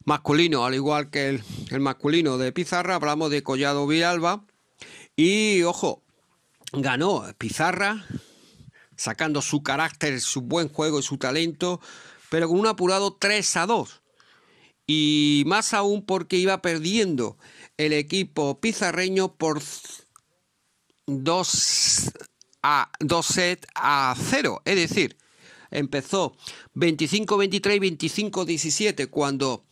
masculino, 0.09 0.65
al 0.65 0.75
igual 0.75 1.11
que 1.11 1.29
el, 1.71 1.81
masculino 1.81 2.39
de 2.39 2.51
Pizarra. 2.51 2.97
Hablamos 2.97 3.31
de 3.31 3.43
Collado 3.43 3.87
Villalba. 3.87 4.43
Y 5.15 5.63
ojo, 5.63 6.03
ganó 6.73 7.25
Pizarra, 7.37 8.07
sacando 8.97 9.43
su 9.43 9.63
carácter, 9.63 10.21
su 10.21 10.41
buen 10.41 10.69
juego 10.71 10.99
y 10.99 11.03
su 11.03 11.19
talento, 11.19 11.81
pero 12.31 12.49
con 12.49 12.59
un 12.59 12.67
apurado 12.67 13.17
3 13.21 13.57
a 13.59 13.67
2. 13.67 14.01
Y 14.87 15.45
más 15.47 15.75
aún 15.75 16.05
porque 16.05 16.37
iba 16.37 16.63
perdiendo 16.63 17.37
el 17.77 17.93
equipo 17.93 18.59
pizarreño 18.61 19.35
por 19.35 19.61
2 21.07 22.13
a 22.63 22.91
2 23.01 23.27
set 23.27 23.67
a 23.75 24.17
0. 24.19 24.63
Es 24.65 24.77
decir, 24.77 25.19
empezó 25.71 26.35
25-23 26.77 27.77
y 27.77 28.31
25-17 28.31 29.11
cuando 29.11 29.65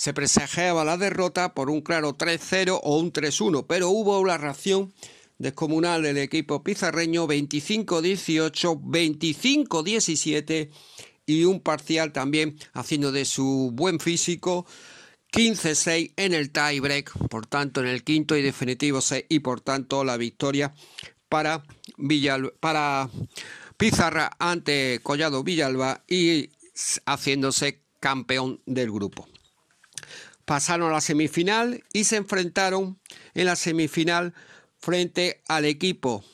se 0.00 0.14
presagiaba 0.14 0.82
la 0.82 0.96
derrota 0.96 1.52
por 1.52 1.68
un 1.68 1.82
claro 1.82 2.16
3-0 2.16 2.80
o 2.82 2.96
un 2.96 3.12
3-1, 3.12 3.66
pero 3.68 3.90
hubo 3.90 4.18
una 4.18 4.38
reacción 4.38 4.94
descomunal 5.36 6.02
del 6.02 6.16
equipo 6.16 6.64
pizarreño 6.64 7.28
25-18, 7.28 8.80
25-17 8.80 10.70
y 11.26 11.44
un 11.44 11.60
parcial 11.60 12.12
también 12.12 12.58
haciendo 12.72 13.12
de 13.12 13.26
su 13.26 13.72
buen 13.74 14.00
físico 14.00 14.64
15-6 15.34 16.14
en 16.16 16.32
el 16.32 16.50
tie 16.50 16.80
break, 16.80 17.12
por 17.28 17.44
tanto 17.44 17.82
en 17.82 17.88
el 17.88 18.02
quinto 18.02 18.38
y 18.38 18.40
definitivo 18.40 19.02
set 19.02 19.26
y 19.28 19.40
por 19.40 19.60
tanto 19.60 20.02
la 20.02 20.16
victoria 20.16 20.72
para 21.28 21.62
para 22.58 23.10
Pizarra 23.76 24.30
ante 24.38 25.00
Collado 25.02 25.44
Villalba 25.44 26.04
y 26.08 26.48
haciéndose 27.04 27.82
campeón 28.00 28.62
del 28.64 28.90
grupo. 28.90 29.29
Pasaron 30.50 30.90
a 30.90 30.94
la 30.94 31.00
semifinal 31.00 31.84
y 31.92 32.02
se 32.02 32.16
enfrentaron 32.16 32.98
en 33.34 33.46
la 33.46 33.54
semifinal 33.54 34.34
frente 34.80 35.44
al 35.46 35.64
equipo 35.64 36.24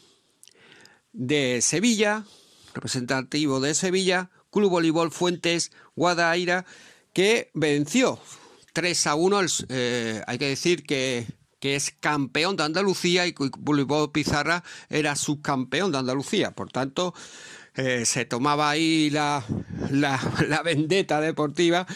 de 1.13 1.61
Sevilla, 1.61 2.25
representativo 2.73 3.61
de 3.61 3.75
Sevilla, 3.75 4.31
Club 4.51 4.71
Voleibol 4.71 5.13
Fuentes 5.13 5.71
Guadaira, 5.97 6.65
que 7.13 7.51
venció 7.53 8.19
3 8.73 9.07
a 9.07 9.17
1. 9.17 9.41
Eh, 9.69 10.23
hay 10.27 10.39
que 10.39 10.49
decir 10.49 10.85
que, 10.85 11.27
es 11.61 11.91
campeón 12.01 12.57
de 12.57 12.63
Andalucía 12.63 13.27
y 13.27 13.35
Voleibol 13.59 14.13
Pizarra 14.13 14.65
era 14.89 15.15
subcampeón 15.15 15.93
de 15.93 15.99
Andalucía. 15.99 16.53
Por 16.53 16.71
tanto, 16.71 17.13
eh, 17.75 18.07
se 18.07 18.25
tomaba 18.25 18.71
ahí 18.71 19.11
la, 19.11 19.45
la, 19.91 20.63
vendetta 20.65 21.21
deportiva 21.21 21.87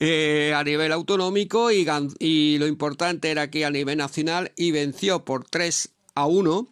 eh, 0.00 0.52
a 0.54 0.64
nivel 0.64 0.92
autonómico 0.92 1.70
y, 1.70 1.86
y, 2.18 2.58
lo 2.58 2.66
importante 2.66 3.30
era 3.30 3.50
que 3.50 3.64
a 3.64 3.70
nivel 3.70 3.98
nacional 3.98 4.52
y 4.56 4.70
venció 4.70 5.24
por 5.24 5.44
3 5.44 5.90
a 6.14 6.26
1 6.26 6.68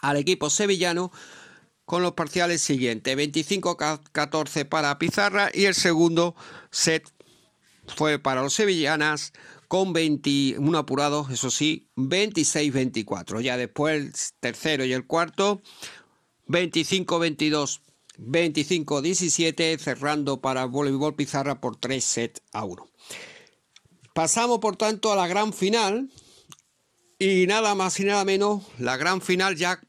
al 0.00 0.16
equipo 0.16 0.50
sevillano 0.50 1.12
con 1.84 2.02
los 2.02 2.12
parciales 2.12 2.62
siguientes, 2.62 3.16
25-14 3.16 4.68
para 4.68 4.96
Pizarra 4.98 5.50
y 5.52 5.64
el 5.64 5.74
segundo 5.74 6.36
set 6.70 7.10
fue 7.96 8.18
para 8.18 8.42
los 8.42 8.54
sevillanas 8.54 9.32
con 9.66 9.92
21 9.92 10.78
apurados, 10.78 11.30
eso 11.30 11.50
sí, 11.50 11.88
26-24. 11.96 13.40
Ya 13.40 13.56
después 13.56 13.96
el 13.96 14.12
tercero 14.40 14.84
y 14.84 14.92
el 14.92 15.06
cuarto, 15.06 15.62
25-22, 16.48 17.80
25-17, 18.20 19.78
cerrando 19.78 20.40
para 20.40 20.66
voleibol 20.66 21.14
Pizarra 21.14 21.60
por 21.60 21.76
3 21.76 22.04
sets 22.04 22.42
a 22.52 22.64
1. 22.64 22.88
Pasamos 24.14 24.58
por 24.58 24.76
tanto 24.76 25.12
a 25.12 25.16
la 25.16 25.26
gran 25.26 25.52
final 25.52 26.10
y 27.18 27.46
nada 27.46 27.74
más 27.74 27.98
y 28.00 28.04
nada 28.04 28.24
menos, 28.24 28.62
la 28.78 28.96
gran 28.96 29.20
final 29.20 29.56
ya 29.56 29.80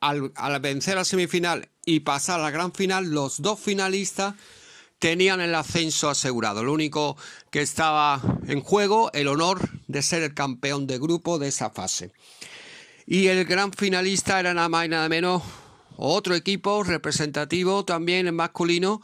al, 0.00 0.32
vencer 0.60 0.96
la 0.96 1.04
semifinal 1.04 1.68
y 1.84 2.00
pasar 2.00 2.40
a 2.40 2.44
la 2.44 2.50
gran 2.50 2.72
final, 2.72 3.10
los 3.10 3.40
dos 3.40 3.60
finalistas 3.60 4.34
tenían 4.98 5.40
el 5.40 5.54
ascenso 5.54 6.08
asegurado. 6.08 6.62
Lo 6.62 6.72
único 6.72 7.16
que 7.50 7.62
estaba 7.62 8.20
en 8.46 8.60
juego, 8.60 9.10
el 9.12 9.28
honor 9.28 9.60
de 9.86 10.02
ser 10.02 10.22
el 10.22 10.34
campeón 10.34 10.86
de 10.86 10.98
grupo 10.98 11.38
de 11.38 11.48
esa 11.48 11.70
fase. 11.70 12.12
Y 13.06 13.26
el 13.26 13.44
gran 13.44 13.72
finalista 13.72 14.40
era 14.40 14.54
nada 14.54 14.68
más 14.68 14.86
y 14.86 14.88
nada 14.88 15.08
menos 15.08 15.42
otro 15.96 16.34
equipo 16.34 16.82
representativo 16.82 17.84
también 17.84 18.26
en 18.26 18.34
masculino 18.34 19.00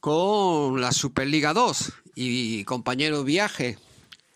con 0.00 0.80
la 0.80 0.92
Superliga 0.92 1.52
2 1.52 1.92
y 2.14 2.64
compañero 2.64 3.24
viaje 3.24 3.78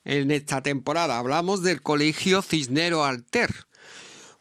en 0.04 0.30
esta 0.30 0.62
temporada. 0.62 1.18
Hablamos 1.18 1.62
del 1.62 1.82
Colegio 1.82 2.42
Cisnero 2.42 3.04
Alter 3.04 3.50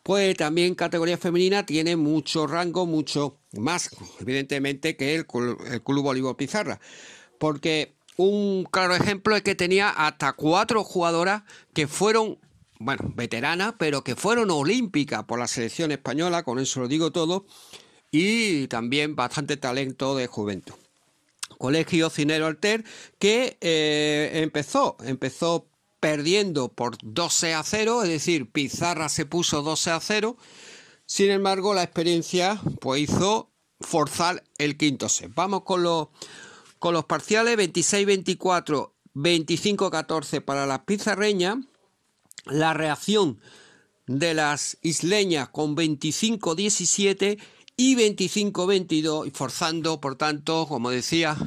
pues 0.10 0.36
también 0.38 0.74
categoría 0.74 1.20
femenina 1.20 1.68
tiene 1.68 1.96
mucho 1.96 2.48
rango, 2.48 2.88
mucho 2.88 3.38
más, 3.52 3.92
evidentemente, 4.20 4.96
que 4.96 5.14
el, 5.14 5.28
el 5.72 5.84
Club 5.84 6.04
Bolívar 6.04 6.36
Pizarra. 6.36 6.80
Porque 7.38 7.94
un 8.18 8.68
claro 8.72 8.96
ejemplo 8.96 9.36
es 9.36 9.44
que 9.44 9.54
tenía 9.54 9.90
hasta 9.90 10.34
cuatro 10.34 10.84
jugadoras 10.84 11.44
que 11.74 11.88
fueron, 11.88 12.40
bueno, 12.80 13.12
veteranas, 13.16 13.76
pero 13.78 14.04
que 14.04 14.16
fueron 14.16 14.50
olímpicas 14.52 15.26
por 15.26 15.38
la 15.38 15.48
selección 15.48 15.92
española, 15.92 16.44
con 16.44 16.60
eso 16.60 16.80
lo 16.80 16.88
digo 16.88 17.12
todo, 17.12 17.46
y 18.10 18.68
también 18.68 19.16
bastante 19.16 19.58
talento 19.58 20.16
de 20.16 20.28
juventud. 20.28 20.74
Colegio 21.58 22.10
Cinero 22.10 22.48
Alter, 22.48 22.86
que 23.20 23.58
eh, 23.60 24.32
empezó, 24.36 24.96
empezó 25.04 25.68
perdiendo 26.00 26.70
por 26.70 26.98
12 27.02 27.54
a 27.54 27.64
0, 27.64 28.04
es 28.04 28.10
decir, 28.10 28.50
Pizarra 28.50 29.10
se 29.10 29.26
puso 29.26 29.62
12 29.62 29.92
a 29.92 30.00
0. 30.00 30.38
Sin 31.06 31.30
embargo, 31.32 31.74
la 31.74 31.84
experiencia 31.84 32.62
pues 32.80 33.02
hizo 33.02 33.50
forzar 33.82 34.44
el 34.58 34.78
quinto 34.78 35.10
set. 35.10 35.32
Vamos 35.36 35.64
con 35.64 35.84
los, 35.84 36.08
con 36.80 36.94
los 36.94 37.06
parciales 37.06 37.58
26-24, 37.58 38.92
25-14 39.16 40.42
para 40.42 40.66
las 40.66 40.80
pizarreñas. 40.80 41.58
La 42.46 42.74
reacción 42.74 43.40
de 44.08 44.34
las 44.34 44.78
isleñas 44.82 45.50
con 45.50 45.76
25-17 45.76 47.40
y 47.78 47.96
25-22, 47.96 49.32
forzando, 49.32 50.02
por 50.02 50.16
tanto, 50.16 50.68
como 50.68 50.90
decía, 50.90 51.38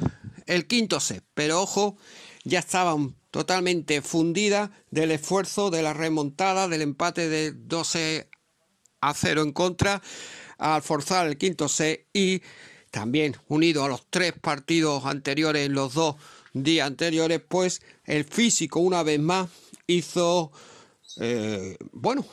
el 0.45 0.67
quinto 0.67 0.99
set. 0.99 1.23
Pero 1.33 1.61
ojo, 1.61 1.97
ya 2.43 2.59
estaban 2.59 3.15
totalmente 3.31 4.01
fundida 4.01 4.71
del 4.91 5.11
esfuerzo 5.11 5.71
de 5.71 5.81
la 5.81 5.93
remontada 5.93 6.67
del 6.67 6.81
empate 6.81 7.29
de 7.29 7.51
12 7.51 8.29
a 9.01 9.13
0 9.13 9.41
en 9.41 9.51
contra 9.51 10.01
al 10.57 10.81
forzar 10.81 11.27
el 11.27 11.37
quinto 11.37 11.67
set 11.67 12.07
y 12.13 12.41
también 12.91 13.35
unido 13.47 13.83
a 13.83 13.89
los 13.89 14.05
tres 14.09 14.33
partidos 14.39 15.05
anteriores 15.05 15.69
los 15.69 15.93
dos 15.95 16.15
días 16.53 16.87
anteriores, 16.87 17.41
pues 17.47 17.81
el 18.05 18.23
físico 18.23 18.79
una 18.79 19.01
vez 19.01 19.19
más 19.19 19.49
hizo, 19.87 20.51
eh, 21.19 21.77
bueno, 21.91 22.25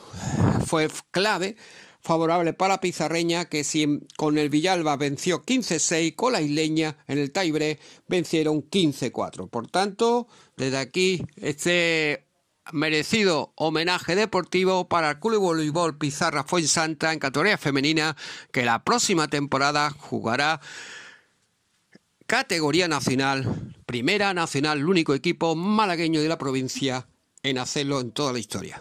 fue 0.65 0.87
clave 1.11 1.55
favorable 2.01 2.53
para 2.53 2.81
Pizarreña, 2.81 3.45
que 3.45 3.63
si 3.63 4.01
con 4.17 4.37
el 4.37 4.49
Villalba 4.49 4.97
venció 4.97 5.43
15-6, 5.43 6.15
con 6.15 6.33
la 6.33 6.41
isleña 6.41 6.97
en 7.07 7.19
el 7.19 7.31
Taibre 7.31 7.79
vencieron 8.07 8.63
15-4. 8.69 9.49
Por 9.49 9.67
tanto, 9.67 10.27
desde 10.57 10.77
aquí 10.77 11.23
este 11.37 12.25
merecido 12.71 13.53
homenaje 13.55 14.15
deportivo 14.15 14.87
para 14.87 15.11
el 15.11 15.19
Club 15.19 15.41
Voleibol 15.41 15.97
Pizarra 15.97 16.43
Fuensanta 16.43 17.13
en 17.13 17.19
categoría 17.19 17.57
femenina, 17.57 18.15
que 18.51 18.65
la 18.65 18.83
próxima 18.83 19.27
temporada 19.27 19.91
jugará 19.91 20.59
categoría 22.25 22.87
nacional, 22.87 23.75
primera 23.85 24.33
nacional, 24.33 24.79
el 24.79 24.85
único 24.85 25.13
equipo 25.13 25.55
malagueño 25.55 26.21
de 26.21 26.29
la 26.29 26.37
provincia 26.37 27.07
en 27.43 27.57
hacerlo 27.57 27.99
en 27.99 28.11
toda 28.11 28.33
la 28.33 28.39
historia. 28.39 28.79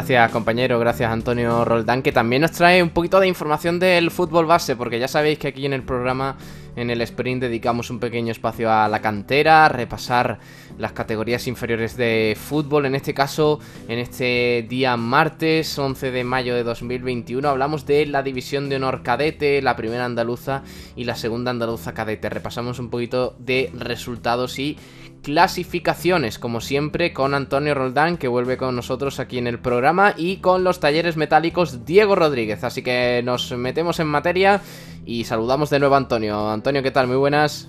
Gracias 0.00 0.32
compañero, 0.32 0.78
gracias 0.78 1.12
Antonio 1.12 1.62
Roldán, 1.62 2.00
que 2.00 2.10
también 2.10 2.40
nos 2.40 2.52
trae 2.52 2.82
un 2.82 2.88
poquito 2.88 3.20
de 3.20 3.28
información 3.28 3.78
del 3.78 4.10
fútbol 4.10 4.46
base, 4.46 4.74
porque 4.74 4.98
ya 4.98 5.08
sabéis 5.08 5.38
que 5.38 5.48
aquí 5.48 5.66
en 5.66 5.74
el 5.74 5.82
programa, 5.82 6.38
en 6.74 6.88
el 6.88 7.02
sprint, 7.02 7.42
dedicamos 7.42 7.90
un 7.90 8.00
pequeño 8.00 8.32
espacio 8.32 8.72
a 8.72 8.88
la 8.88 9.02
cantera, 9.02 9.66
a 9.66 9.68
repasar 9.68 10.38
las 10.78 10.92
categorías 10.92 11.46
inferiores 11.46 11.98
de 11.98 12.34
fútbol. 12.40 12.86
En 12.86 12.94
este 12.94 13.12
caso, 13.12 13.60
en 13.88 13.98
este 13.98 14.64
día 14.70 14.96
martes 14.96 15.78
11 15.78 16.10
de 16.10 16.24
mayo 16.24 16.54
de 16.54 16.62
2021, 16.62 17.46
hablamos 17.46 17.84
de 17.84 18.06
la 18.06 18.22
división 18.22 18.70
de 18.70 18.76
honor 18.76 19.02
cadete, 19.02 19.60
la 19.60 19.76
primera 19.76 20.06
andaluza 20.06 20.62
y 20.96 21.04
la 21.04 21.14
segunda 21.14 21.50
andaluza 21.50 21.92
cadete. 21.92 22.30
Repasamos 22.30 22.78
un 22.78 22.88
poquito 22.88 23.36
de 23.38 23.70
resultados 23.74 24.58
y 24.58 24.78
clasificaciones, 25.22 26.38
como 26.38 26.60
siempre, 26.60 27.12
con 27.12 27.34
Antonio 27.34 27.74
Roldán, 27.74 28.16
que 28.16 28.28
vuelve 28.28 28.56
con 28.56 28.76
nosotros 28.76 29.20
aquí 29.20 29.38
en 29.38 29.46
el 29.46 29.58
programa, 29.58 30.14
y 30.16 30.38
con 30.38 30.64
los 30.64 30.80
talleres 30.80 31.16
metálicos 31.16 31.84
Diego 31.84 32.16
Rodríguez. 32.16 32.64
Así 32.64 32.82
que 32.82 33.22
nos 33.24 33.50
metemos 33.52 34.00
en 34.00 34.06
materia 34.06 34.62
y 35.04 35.24
saludamos 35.24 35.70
de 35.70 35.78
nuevo 35.78 35.94
a 35.94 35.98
Antonio. 35.98 36.50
Antonio, 36.50 36.82
¿qué 36.82 36.90
tal? 36.90 37.06
Muy 37.06 37.16
buenas. 37.16 37.68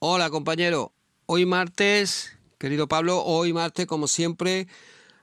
Hola, 0.00 0.30
compañero. 0.30 0.92
Hoy 1.26 1.44
martes, 1.44 2.38
querido 2.58 2.88
Pablo, 2.88 3.22
hoy 3.22 3.52
martes, 3.52 3.86
como 3.86 4.06
siempre, 4.06 4.68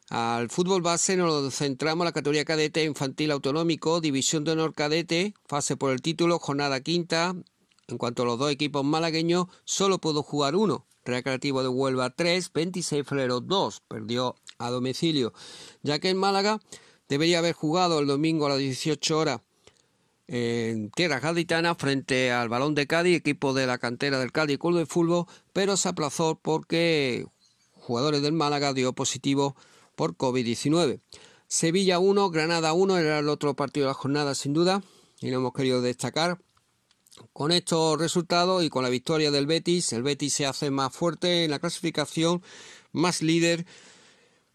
al 0.09 0.49
fútbol 0.49 0.83
base 0.83 1.17
nos 1.17 1.51
centramos 1.55 2.03
en 2.03 2.05
la 2.05 2.11
categoría 2.11 2.45
cadete 2.45 2.83
infantil 2.83 3.31
autonómico, 3.31 4.01
división 4.01 4.43
de 4.43 4.51
honor 4.51 4.73
cadete, 4.73 5.33
fase 5.47 5.77
por 5.77 5.91
el 5.91 6.01
título, 6.01 6.37
jornada 6.37 6.79
quinta. 6.81 7.35
En 7.87 7.97
cuanto 7.97 8.23
a 8.23 8.25
los 8.25 8.37
dos 8.37 8.51
equipos 8.51 8.83
malagueños, 8.83 9.47
solo 9.63 9.97
puedo 9.99 10.21
jugar 10.21 10.55
uno, 10.55 10.85
Recreativo 11.05 11.61
de 11.61 11.69
Huelva 11.69 12.09
3, 12.09 12.51
26 12.51 13.07
febrero 13.07 13.39
2, 13.39 13.81
perdió 13.87 14.35
a 14.57 14.69
domicilio, 14.71 15.33
ya 15.83 15.99
que 15.99 16.09
en 16.09 16.17
Málaga 16.17 16.59
debería 17.07 17.39
haber 17.39 17.53
jugado 17.53 17.99
el 17.99 18.07
domingo 18.07 18.47
a 18.47 18.49
las 18.49 18.57
18 18.57 19.17
horas 19.17 19.41
en 20.27 20.89
tierra 20.89 21.19
gaditana 21.19 21.75
frente 21.75 22.31
al 22.31 22.49
Balón 22.49 22.73
de 22.73 22.87
Cádiz, 22.87 23.17
equipo 23.17 23.53
de 23.53 23.67
la 23.67 23.77
cantera 23.77 24.19
del 24.19 24.31
Cádiz 24.31 24.57
Club 24.57 24.77
de 24.77 24.85
Fútbol, 24.85 25.25
pero 25.53 25.77
se 25.77 25.89
aplazó 25.89 26.39
porque 26.41 27.27
jugadores 27.73 28.21
del 28.21 28.33
Málaga 28.33 28.73
dio 28.73 28.93
positivo 28.93 29.55
por 29.95 30.17
COVID-19. 30.17 31.01
Sevilla 31.47 31.99
1, 31.99 32.31
Granada 32.31 32.73
1, 32.73 32.97
era 32.97 33.19
el 33.19 33.29
otro 33.29 33.55
partido 33.55 33.85
de 33.85 33.91
la 33.91 33.93
jornada 33.93 34.33
sin 34.33 34.53
duda 34.53 34.81
y 35.21 35.29
lo 35.29 35.37
hemos 35.37 35.53
querido 35.53 35.81
destacar. 35.81 36.39
Con 37.33 37.51
estos 37.51 37.97
resultados 37.97 38.63
y 38.63 38.69
con 38.69 38.83
la 38.83 38.89
victoria 38.89 39.31
del 39.31 39.47
Betis, 39.47 39.93
el 39.93 40.03
Betis 40.03 40.33
se 40.33 40.45
hace 40.45 40.71
más 40.71 40.93
fuerte 40.93 41.45
en 41.45 41.51
la 41.51 41.59
clasificación, 41.59 42.41
más 42.91 43.21
líder, 43.21 43.65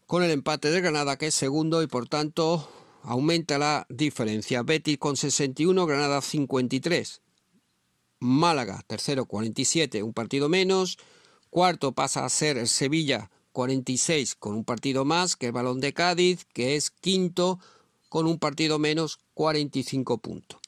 con 0.05 0.23
el 0.23 0.31
empate 0.31 0.69
de 0.69 0.81
Granada 0.81 1.17
que 1.17 1.27
es 1.27 1.35
segundo 1.35 1.81
y 1.81 1.87
por 1.87 2.07
tanto 2.07 2.69
aumenta 3.03 3.57
la 3.57 3.85
diferencia. 3.89 4.63
Betis 4.63 4.97
con 4.97 5.17
61, 5.17 5.85
Granada 5.85 6.21
53. 6.21 7.21
Málaga, 8.19 8.83
tercero 8.87 9.25
47, 9.25 10.03
un 10.03 10.13
partido 10.13 10.49
menos. 10.49 10.97
Cuarto 11.49 11.93
pasa 11.93 12.23
a 12.23 12.29
ser 12.29 12.57
el 12.57 12.67
Sevilla 12.67 13.31
46 13.51 14.35
con 14.35 14.53
un 14.53 14.63
partido 14.63 15.05
más 15.05 15.35
que 15.35 15.47
el 15.47 15.51
Balón 15.51 15.79
de 15.79 15.93
Cádiz, 15.93 16.45
que 16.45 16.75
es 16.75 16.91
quinto 16.91 17.59
con 18.09 18.27
un 18.27 18.37
partido 18.37 18.77
menos 18.79 19.19
45 19.33 20.19
puntos. 20.19 20.60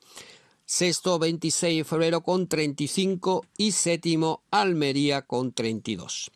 Sexto 0.75 1.19
26 1.19 1.77
de 1.77 1.83
febrero 1.83 2.21
con 2.21 2.47
35 2.47 3.45
y 3.59 3.73
séptimo 3.73 4.41
Almería 4.49 5.21
con 5.21 5.53
32. 5.53 6.31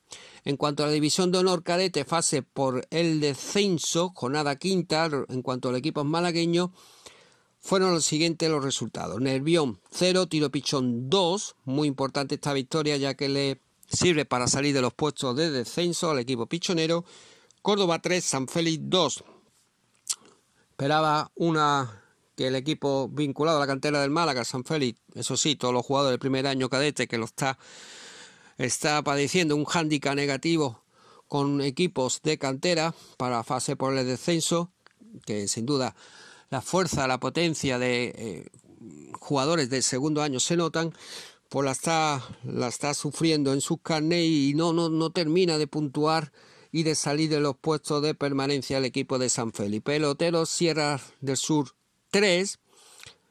En 0.45 0.57
cuanto 0.57 0.83
a 0.83 0.85
la 0.85 0.91
división 0.91 1.31
de 1.31 1.39
honor 1.39 1.63
cadete, 1.63 2.05
fase 2.05 2.43
por 2.43 2.85
el 2.91 3.19
descenso, 3.19 4.11
jornada 4.13 4.55
quinta, 4.57 5.09
en 5.27 5.41
cuanto 5.41 5.69
al 5.69 5.75
equipo 5.75 6.03
malagueño, 6.03 6.71
fueron 7.59 7.95
los 7.95 8.05
siguientes 8.05 8.47
los 8.47 8.63
resultados. 8.63 9.19
Nervión 9.19 9.79
0, 9.89 10.27
Tiro 10.27 10.51
Pichón 10.51 11.09
2, 11.09 11.55
muy 11.65 11.87
importante 11.87 12.35
esta 12.35 12.53
victoria 12.53 12.95
ya 12.97 13.15
que 13.15 13.29
le 13.29 13.59
sirve 13.87 14.25
para 14.25 14.45
salir 14.45 14.75
de 14.75 14.81
los 14.81 14.93
puestos 14.93 15.35
de 15.35 15.49
descenso 15.49 16.11
al 16.11 16.19
equipo 16.19 16.45
pichonero. 16.45 17.05
Córdoba 17.63 17.97
3, 18.03 18.23
San 18.23 18.47
Félix 18.47 18.83
2. 18.83 19.23
Esperaba 20.69 21.31
una 21.33 22.03
que 22.37 22.47
el 22.47 22.55
equipo 22.55 23.09
vinculado 23.09 23.57
a 23.57 23.61
la 23.61 23.67
cantera 23.67 23.99
del 23.99 24.11
Málaga, 24.11 24.45
San 24.45 24.63
Félix, 24.63 25.01
eso 25.15 25.35
sí, 25.35 25.55
todos 25.55 25.73
los 25.73 25.83
jugadores 25.83 26.13
del 26.13 26.19
primer 26.19 26.45
año 26.45 26.69
cadete 26.69 27.07
que 27.07 27.17
lo 27.17 27.25
está, 27.25 27.57
está 28.59 29.01
padeciendo 29.01 29.55
un 29.55 29.65
hándicap 29.65 30.15
negativo 30.15 30.83
con 31.27 31.61
equipos 31.61 32.21
de 32.21 32.37
cantera 32.37 32.93
para 33.17 33.43
fase 33.43 33.75
por 33.75 33.97
el 33.97 34.05
descenso, 34.05 34.71
que 35.25 35.47
sin 35.47 35.65
duda 35.65 35.95
la 36.51 36.61
fuerza, 36.61 37.07
la 37.07 37.19
potencia 37.19 37.79
de 37.79 38.13
eh, 38.15 38.45
jugadores 39.19 39.71
del 39.71 39.81
segundo 39.81 40.21
año 40.21 40.39
se 40.39 40.57
notan, 40.57 40.93
pues 41.49 41.65
la 41.65 41.71
está, 41.71 42.23
la 42.43 42.67
está 42.67 42.93
sufriendo 42.93 43.51
en 43.51 43.61
sus 43.61 43.81
carnes 43.81 44.23
y 44.23 44.53
no, 44.55 44.73
no, 44.73 44.89
no 44.89 45.09
termina 45.09 45.57
de 45.57 45.65
puntuar 45.65 46.31
y 46.71 46.83
de 46.83 46.93
salir 46.93 47.31
de 47.31 47.39
los 47.39 47.57
puestos 47.57 48.03
de 48.03 48.13
permanencia 48.13 48.77
el 48.77 48.85
equipo 48.85 49.17
de 49.17 49.29
San 49.29 49.53
Félix. 49.53 49.83
Pelotero 49.83 50.45
Sierra 50.45 51.01
del 51.21 51.37
Sur 51.37 51.73
3 52.11 52.59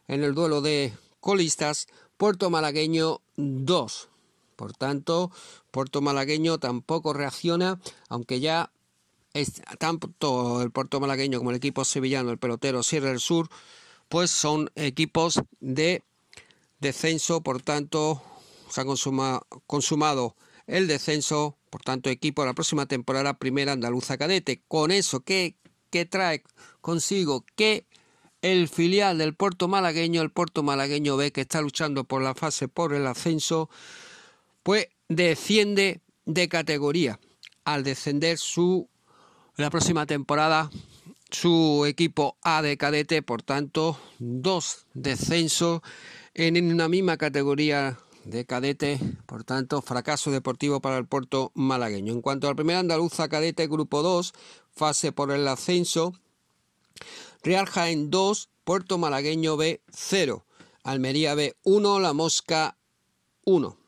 en 0.09 0.25
el 0.25 0.35
duelo 0.35 0.61
de 0.61 0.93
colistas, 1.21 1.87
Puerto 2.17 2.51
Malagueño 2.51 3.21
2. 3.37 4.09
Por 4.57 4.73
tanto, 4.73 5.31
Puerto 5.71 6.01
Malagueño 6.01 6.59
tampoco 6.59 7.13
reacciona, 7.13 7.79
aunque 8.09 8.41
ya 8.41 8.71
es, 9.35 9.61
tanto 9.79 10.63
el 10.63 10.71
Puerto 10.71 10.99
Malagueño 11.01 11.39
como 11.39 11.51
el 11.51 11.57
equipo 11.57 11.85
sevillano, 11.85 12.31
el 12.31 12.39
pelotero 12.39 12.83
Sierra 12.83 13.11
del 13.11 13.21
Sur, 13.21 13.49
pues 14.09 14.31
son 14.31 14.71
equipos 14.77 15.41
de 15.61 16.03
descenso, 16.81 17.43
por 17.43 17.61
tanto, 17.63 18.23
se 18.71 18.81
ha 18.81 18.85
consumado 19.67 20.37
el 20.67 20.89
descenso, 20.89 21.57
por 21.71 21.83
tanto, 21.83 22.11
equipo 22.11 22.43
de 22.43 22.49
la 22.49 22.55
próxima 22.55 22.87
temporada 22.87 23.39
Primera 23.39 23.73
Andaluza 23.73 24.17
Cadete. 24.17 24.63
Con 24.69 24.91
eso, 24.91 25.21
¿qué, 25.21 25.57
trae 26.11 26.43
consigo? 26.81 27.45
Que 27.55 27.87
el 28.43 28.69
filial 28.69 29.19
del 29.19 29.35
Puerto 29.35 29.69
Malagueño, 29.69 30.23
el 30.23 30.31
Puerto 30.31 30.63
Malagueño 30.63 31.17
B, 31.17 31.33
que 31.33 31.43
está 31.43 31.61
luchando 31.61 32.05
por 32.05 32.23
la 32.23 32.35
fase 32.35 32.69
por 32.69 32.95
el 32.95 33.07
ascenso, 33.07 33.71
pues 34.63 34.89
desciende 35.09 36.01
de 36.25 36.49
categoría. 36.49 37.19
Al 37.65 37.83
descender 37.83 38.39
su 38.39 38.89
la 39.57 39.71
próxima 39.71 40.07
temporada 40.07 40.71
su 41.31 41.85
equipo 41.87 42.37
A 42.43 42.63
de 42.63 42.77
cadete, 42.77 43.23
por 43.23 43.43
tanto, 43.43 43.99
dos 44.19 44.87
descensos 44.95 45.81
en 46.35 46.73
una 46.73 46.89
misma 46.89 47.17
categoría 47.17 47.99
de 48.25 48.45
cadete, 48.45 49.01
por 49.27 49.45
tanto, 49.45 49.83
fracaso 49.83 50.31
deportivo 50.31 50.81
para 50.81 50.99
el 50.99 51.07
puerto 51.07 51.53
malagueño. 51.55 52.13
En 52.13 52.23
cuanto 52.23 52.49
al 52.49 52.57
primer 52.57 52.77
andaluza 52.77 53.29
cadete, 53.29 53.67
grupo 53.67 54.03
2, 54.03 54.35
fase 54.73 55.13
por 55.13 55.33
el 55.33 55.47
ascenso, 55.49 56.13
Real 57.47 57.67
Jaén 57.67 58.11
2, 58.11 58.49
Puerto 58.65 58.99
Malagueño 58.99 59.57
B 59.57 59.81
0, 59.93 60.45
Almería 60.83 61.37
B 61.37 61.55
1, 61.63 62.01
La 62.01 62.13
Mosca 62.13 62.77
1. 63.45 63.79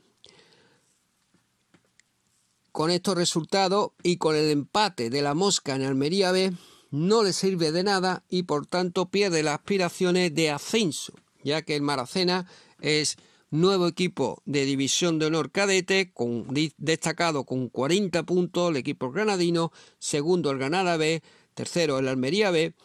Con 2.71 2.93
estos 2.93 3.17
resultados 3.17 3.91
y 4.05 4.19
con 4.19 4.37
el 4.37 4.49
empate 4.51 5.11
de 5.11 5.23
La 5.23 5.35
Mosca 5.35 5.75
en 5.75 5.83
Almería 5.83 6.31
B, 6.31 6.53
no 6.93 7.25
le 7.25 7.33
sirve 7.33 7.73
de 7.73 7.83
nada 7.83 8.23
y 8.29 8.45
por 8.45 8.65
tanto 8.67 9.11
pierde 9.11 9.43
las 9.43 9.57
aspiraciones 9.57 10.33
de 10.37 10.53
ascenso, 10.53 11.15
ya 11.43 11.63
que 11.63 11.75
el 11.75 11.83
Maracena 11.83 12.47
es 12.81 13.17
nuevo 13.51 13.89
equipo 13.89 14.41
de 14.47 14.67
división 14.67 15.19
de 15.19 15.27
honor 15.27 15.51
cadete, 15.51 16.13
con, 16.13 16.47
destacado 16.77 17.43
con 17.43 17.71
40 17.71 18.23
puntos 18.23 18.71
el 18.71 18.77
equipo 18.77 19.11
granadino, 19.11 19.73
segundo 19.99 20.53
el 20.53 20.59
Granada 20.59 20.97
B, 20.97 21.25
tercero 21.55 21.99
el 21.99 22.07
Almería 22.07 22.53
B, 22.53 22.77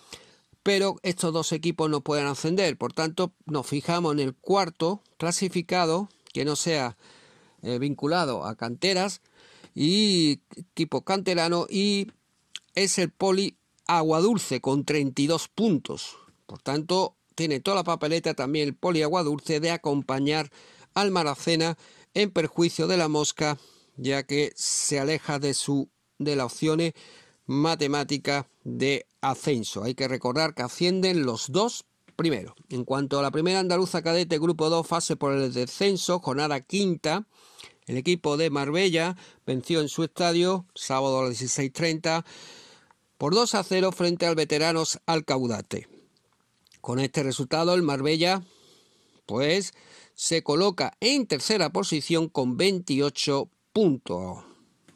pero 0.63 0.95
estos 1.03 1.33
dos 1.33 1.51
equipos 1.51 1.89
no 1.89 2.01
pueden 2.01 2.25
ascender. 2.25 2.77
Por 2.77 2.93
tanto, 2.93 3.33
nos 3.45 3.67
fijamos 3.67 4.13
en 4.13 4.19
el 4.21 4.33
cuarto 4.33 5.03
clasificado, 5.17 6.09
que 6.33 6.45
no 6.45 6.55
sea 6.55 6.97
eh, 7.61 7.77
vinculado 7.79 8.45
a 8.45 8.55
canteras 8.55 9.21
y 9.75 10.39
equipo 10.55 11.01
canterano, 11.01 11.67
y 11.69 12.07
es 12.75 12.97
el 12.97 13.11
Poli 13.11 13.57
Aguadulce 13.87 14.61
con 14.61 14.85
32 14.85 15.49
puntos. 15.49 16.17
Por 16.45 16.61
tanto, 16.61 17.15
tiene 17.35 17.59
toda 17.59 17.77
la 17.77 17.83
papeleta 17.83 18.33
también 18.33 18.69
el 18.69 18.75
Poli 18.75 19.01
Aguadulce 19.01 19.59
de 19.59 19.71
acompañar 19.71 20.49
al 20.93 21.11
Maracena 21.11 21.77
en 22.13 22.31
perjuicio 22.31 22.87
de 22.87 22.97
la 22.97 23.09
Mosca, 23.09 23.57
ya 23.97 24.23
que 24.23 24.53
se 24.55 24.99
aleja 24.99 25.39
de 25.39 25.53
su 25.53 25.89
de 26.19 26.35
las 26.35 26.45
opciones 26.45 26.93
matemáticas 27.45 28.45
de 28.63 29.07
ascenso. 29.21 29.83
Hay 29.83 29.95
que 29.95 30.07
recordar 30.07 30.53
que 30.53 30.63
ascienden 30.63 31.25
los 31.25 31.51
dos 31.51 31.85
primeros. 32.15 32.53
En 32.69 32.85
cuanto 32.85 33.19
a 33.19 33.21
la 33.21 33.31
primera 33.31 33.59
andaluza 33.59 34.01
cadete 34.01 34.39
grupo 34.39 34.69
2 34.69 34.85
fase 34.85 35.15
por 35.15 35.33
el 35.33 35.53
descenso, 35.53 36.19
jornada 36.19 36.61
quinta, 36.61 37.27
el 37.85 37.97
equipo 37.97 38.37
de 38.37 38.49
Marbella 38.49 39.17
venció 39.45 39.81
en 39.81 39.89
su 39.89 40.03
estadio 40.03 40.65
sábado 40.75 41.19
a 41.19 41.25
las 41.25 41.41
16.30 41.41 42.23
por 43.17 43.33
2 43.33 43.55
a 43.55 43.63
0 43.63 43.91
frente 43.91 44.25
al 44.25 44.35
veteranos 44.35 44.99
Alcaudate. 45.05 45.87
Con 46.81 46.99
este 46.99 47.23
resultado 47.23 47.73
el 47.73 47.81
Marbella 47.81 48.43
pues 49.25 49.73
se 50.15 50.43
coloca 50.43 50.95
en 50.99 51.27
tercera 51.27 51.71
posición 51.71 52.29
con 52.29 52.57
28 52.57 53.49
puntos. 53.73 54.43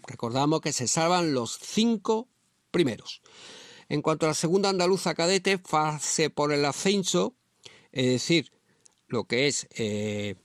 Recordamos 0.06 0.62
que 0.62 0.74
se 0.74 0.88
salvan 0.88 1.34
los 1.34 1.58
cinco 1.62 2.28
primeros. 2.72 3.22
En 3.90 4.02
cuanto 4.02 4.26
a 4.26 4.30
la 4.30 4.36
segunda 4.36 4.70
andaluza 4.70 5.16
cadete, 5.16 5.58
fase 5.58 6.30
por 6.30 6.52
el 6.52 6.66
ascenso, 6.66 7.36
es 7.92 8.08
decir, 8.08 8.52
lo 9.08 9.24
que 9.24 9.48
es, 9.48 9.68
eh, 9.78 10.36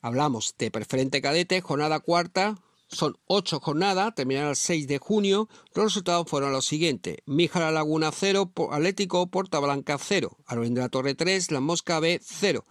hablamos 0.00 0.54
de 0.58 0.70
preferente 0.70 1.22
cadete, 1.22 1.60
jornada 1.60 2.00
cuarta, 2.00 2.56
son 2.88 3.18
ocho 3.26 3.60
jornadas, 3.60 4.14
terminará 4.14 4.50
el 4.50 4.56
6 4.56 4.88
de 4.88 4.98
junio. 4.98 5.48
Los 5.74 5.86
resultados 5.86 6.26
fueron 6.28 6.52
los 6.52 6.64
siguientes: 6.64 7.18
Míjara 7.26 7.70
Laguna 7.70 8.10
0, 8.12 8.52
Atlético 8.70 9.26
Porta 9.28 9.60
Blanca 9.60 9.98
0, 9.98 10.38
Alvendra 10.46 10.88
Torre 10.88 11.14
3, 11.14 11.50
La 11.50 11.60
Mosca 11.60 12.00
B 12.00 12.18
0, 12.22 12.64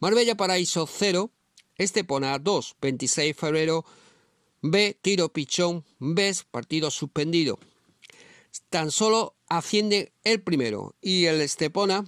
Marbella 0.00 0.36
Paraíso 0.36 0.86
0, 0.86 1.30
Estepona 1.76 2.38
2, 2.38 2.76
26 2.80 3.28
de 3.28 3.34
febrero 3.34 3.84
B, 4.60 4.98
Tiro 5.00 5.32
Pichón 5.32 5.84
B, 5.98 6.34
partido 6.50 6.90
suspendido 6.90 7.58
tan 8.68 8.90
solo 8.90 9.34
asciende 9.48 10.12
el 10.24 10.40
primero 10.40 10.94
y 11.00 11.26
el 11.26 11.40
Estepona 11.40 12.04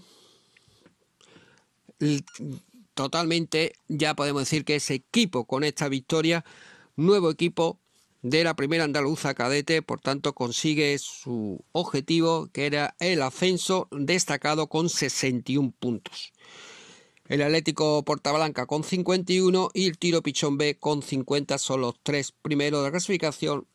totalmente 2.94 3.74
ya 3.88 4.14
podemos 4.14 4.42
decir 4.42 4.64
que 4.64 4.76
es 4.76 4.90
equipo 4.90 5.44
con 5.44 5.64
esta 5.64 5.88
victoria, 5.88 6.44
nuevo 6.96 7.30
equipo 7.30 7.78
de 8.22 8.44
la 8.44 8.54
primera 8.54 8.84
andaluza 8.84 9.34
cadete, 9.34 9.82
por 9.82 10.00
tanto 10.00 10.34
consigue 10.34 10.98
su 10.98 11.64
objetivo 11.72 12.48
que 12.52 12.66
era 12.66 12.94
el 12.98 13.22
ascenso 13.22 13.88
destacado 13.90 14.66
con 14.66 14.88
61 14.88 15.72
puntos. 15.78 16.32
El 17.26 17.42
Atlético 17.42 18.04
Portablanca 18.04 18.66
con 18.66 18.82
51 18.82 19.70
y 19.72 19.86
el 19.86 19.98
Tiro 19.98 20.20
Pichón 20.20 20.58
B 20.58 20.76
con 20.78 21.02
50 21.02 21.58
son 21.58 21.82
los 21.82 21.94
tres 22.02 22.32
primeros 22.32 22.80
de 22.80 22.88
la 22.88 22.90
clasificación 22.90 23.66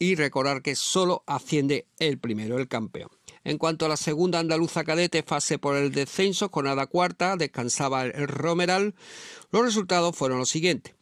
y 0.00 0.14
recordar 0.14 0.62
que 0.62 0.74
solo 0.74 1.22
asciende 1.26 1.86
el 1.98 2.18
primero, 2.18 2.58
el 2.58 2.68
campeón. 2.68 3.10
En 3.44 3.58
cuanto 3.58 3.84
a 3.84 3.88
la 3.88 3.98
segunda 3.98 4.38
andaluza 4.38 4.82
cadete, 4.82 5.22
fase 5.22 5.58
por 5.58 5.76
el 5.76 5.92
descenso, 5.92 6.50
con 6.50 6.66
Ada 6.66 6.86
cuarta, 6.86 7.36
descansaba 7.36 8.06
el 8.06 8.26
Romeral. 8.26 8.94
Los 9.52 9.62
resultados 9.62 10.16
fueron 10.16 10.38
los 10.38 10.48
siguientes. 10.48 10.94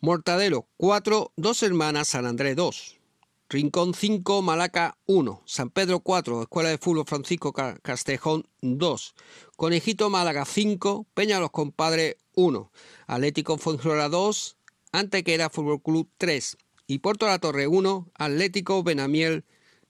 Mortadelo 0.00 0.68
4, 0.76 1.32
Dos 1.36 1.62
Hermanas, 1.64 2.08
San 2.08 2.24
Andrés 2.24 2.54
2. 2.54 3.00
Rincón 3.48 3.94
5, 3.94 4.42
Malaca 4.42 4.96
1. 5.06 5.42
San 5.44 5.70
Pedro 5.70 6.00
4, 6.00 6.42
Escuela 6.42 6.68
de 6.68 6.78
Fútbol 6.78 7.06
Francisco 7.06 7.52
Castejón 7.52 8.46
2. 8.60 9.14
Conejito 9.56 10.08
Málaga 10.08 10.44
5, 10.44 11.06
Peña 11.14 11.40
Los 11.40 11.50
Compadres 11.50 12.16
1. 12.34 12.70
Atlético 13.08 13.58
Fuengirola 13.58 14.08
2, 14.08 14.56
Antequera 14.92 15.50
Fútbol 15.50 15.82
Club 15.82 16.08
3. 16.18 16.58
Y 16.86 16.98
Puerto 17.00 17.26
La 17.26 17.38
Torre 17.38 17.66
1, 17.66 18.10
Atlético 18.14 18.82
Benamiel 18.82 19.44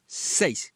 6. 0.06 0.74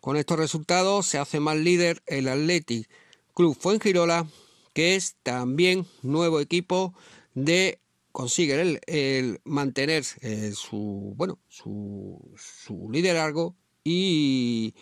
Con 0.00 0.16
estos 0.16 0.38
resultados 0.38 1.06
se 1.06 1.18
hace 1.18 1.38
más 1.38 1.56
líder 1.56 2.02
el 2.06 2.28
Atlético 2.28 2.90
Club 3.34 3.56
Fuengirola, 3.58 4.26
que 4.72 4.96
es 4.96 5.16
también 5.22 5.86
nuevo 6.02 6.40
equipo 6.40 6.94
de 7.34 7.78
consigue 8.12 8.80
el, 8.86 9.40
mantener 9.44 10.04
eh, 10.20 10.52
su 10.54 11.14
bueno 11.16 11.40
su, 11.48 12.20
su 12.36 12.88
liderazgo 12.92 13.56
y, 13.82 14.74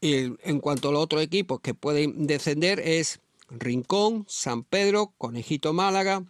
en 0.00 0.60
cuanto 0.60 0.88
a 0.88 0.92
los 0.92 1.02
otros 1.02 1.22
equipos 1.22 1.60
que 1.60 1.74
pueden 1.74 2.28
descender 2.28 2.78
es 2.78 3.20
Rincón, 3.50 4.24
San 4.28 4.62
Pedro, 4.62 5.12
Conejito 5.18 5.72
Málaga, 5.72 6.24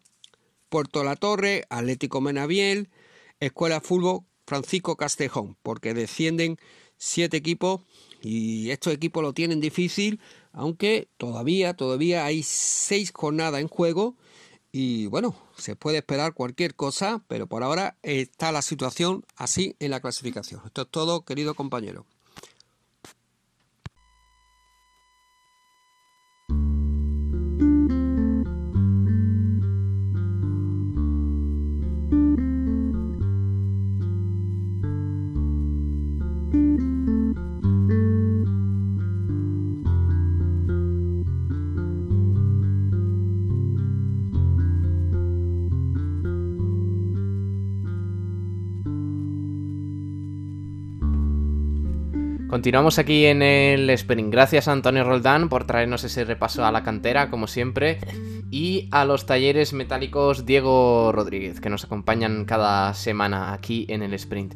Puerto 0.70 1.04
La 1.04 1.16
Torre, 1.16 1.64
Atlético 1.68 2.22
Menaviel, 2.22 2.88
Escuela 3.40 3.80
Fútbol 3.80 4.20
Francisco 4.46 4.96
Castejón, 4.96 5.56
porque 5.62 5.94
descienden 5.94 6.56
siete 6.96 7.36
equipos 7.36 7.82
y 8.22 8.70
estos 8.70 8.92
equipos 8.92 9.22
lo 9.22 9.32
tienen 9.32 9.60
difícil, 9.60 10.20
aunque 10.52 11.08
todavía, 11.16 11.74
todavía 11.74 12.24
hay 12.24 12.42
seis 12.42 13.12
jornadas 13.14 13.60
en 13.60 13.68
juego 13.68 14.16
y 14.72 15.06
bueno, 15.06 15.34
se 15.56 15.76
puede 15.76 15.98
esperar 15.98 16.34
cualquier 16.34 16.74
cosa, 16.74 17.24
pero 17.28 17.46
por 17.46 17.62
ahora 17.62 17.96
está 18.02 18.52
la 18.52 18.62
situación 18.62 19.24
así 19.36 19.76
en 19.78 19.90
la 19.90 20.00
clasificación. 20.00 20.60
Esto 20.64 20.82
es 20.82 20.88
todo, 20.90 21.24
querido 21.24 21.54
compañero. 21.54 22.06
Continuamos 52.48 52.98
aquí 52.98 53.26
en 53.26 53.42
el 53.42 53.90
Spring. 53.90 54.30
Gracias 54.30 54.68
a 54.68 54.72
Antonio 54.72 55.04
Roldán 55.04 55.50
por 55.50 55.66
traernos 55.66 56.02
ese 56.04 56.24
repaso 56.24 56.64
a 56.64 56.72
la 56.72 56.82
cantera, 56.82 57.28
como 57.28 57.46
siempre. 57.46 57.98
Y 58.50 58.88
a 58.90 59.04
los 59.04 59.26
talleres 59.26 59.74
metálicos 59.74 60.46
Diego 60.46 61.12
Rodríguez, 61.12 61.60
que 61.60 61.68
nos 61.68 61.84
acompañan 61.84 62.46
cada 62.46 62.94
semana 62.94 63.52
aquí 63.52 63.84
en 63.90 64.02
el 64.02 64.14
Sprint. 64.14 64.54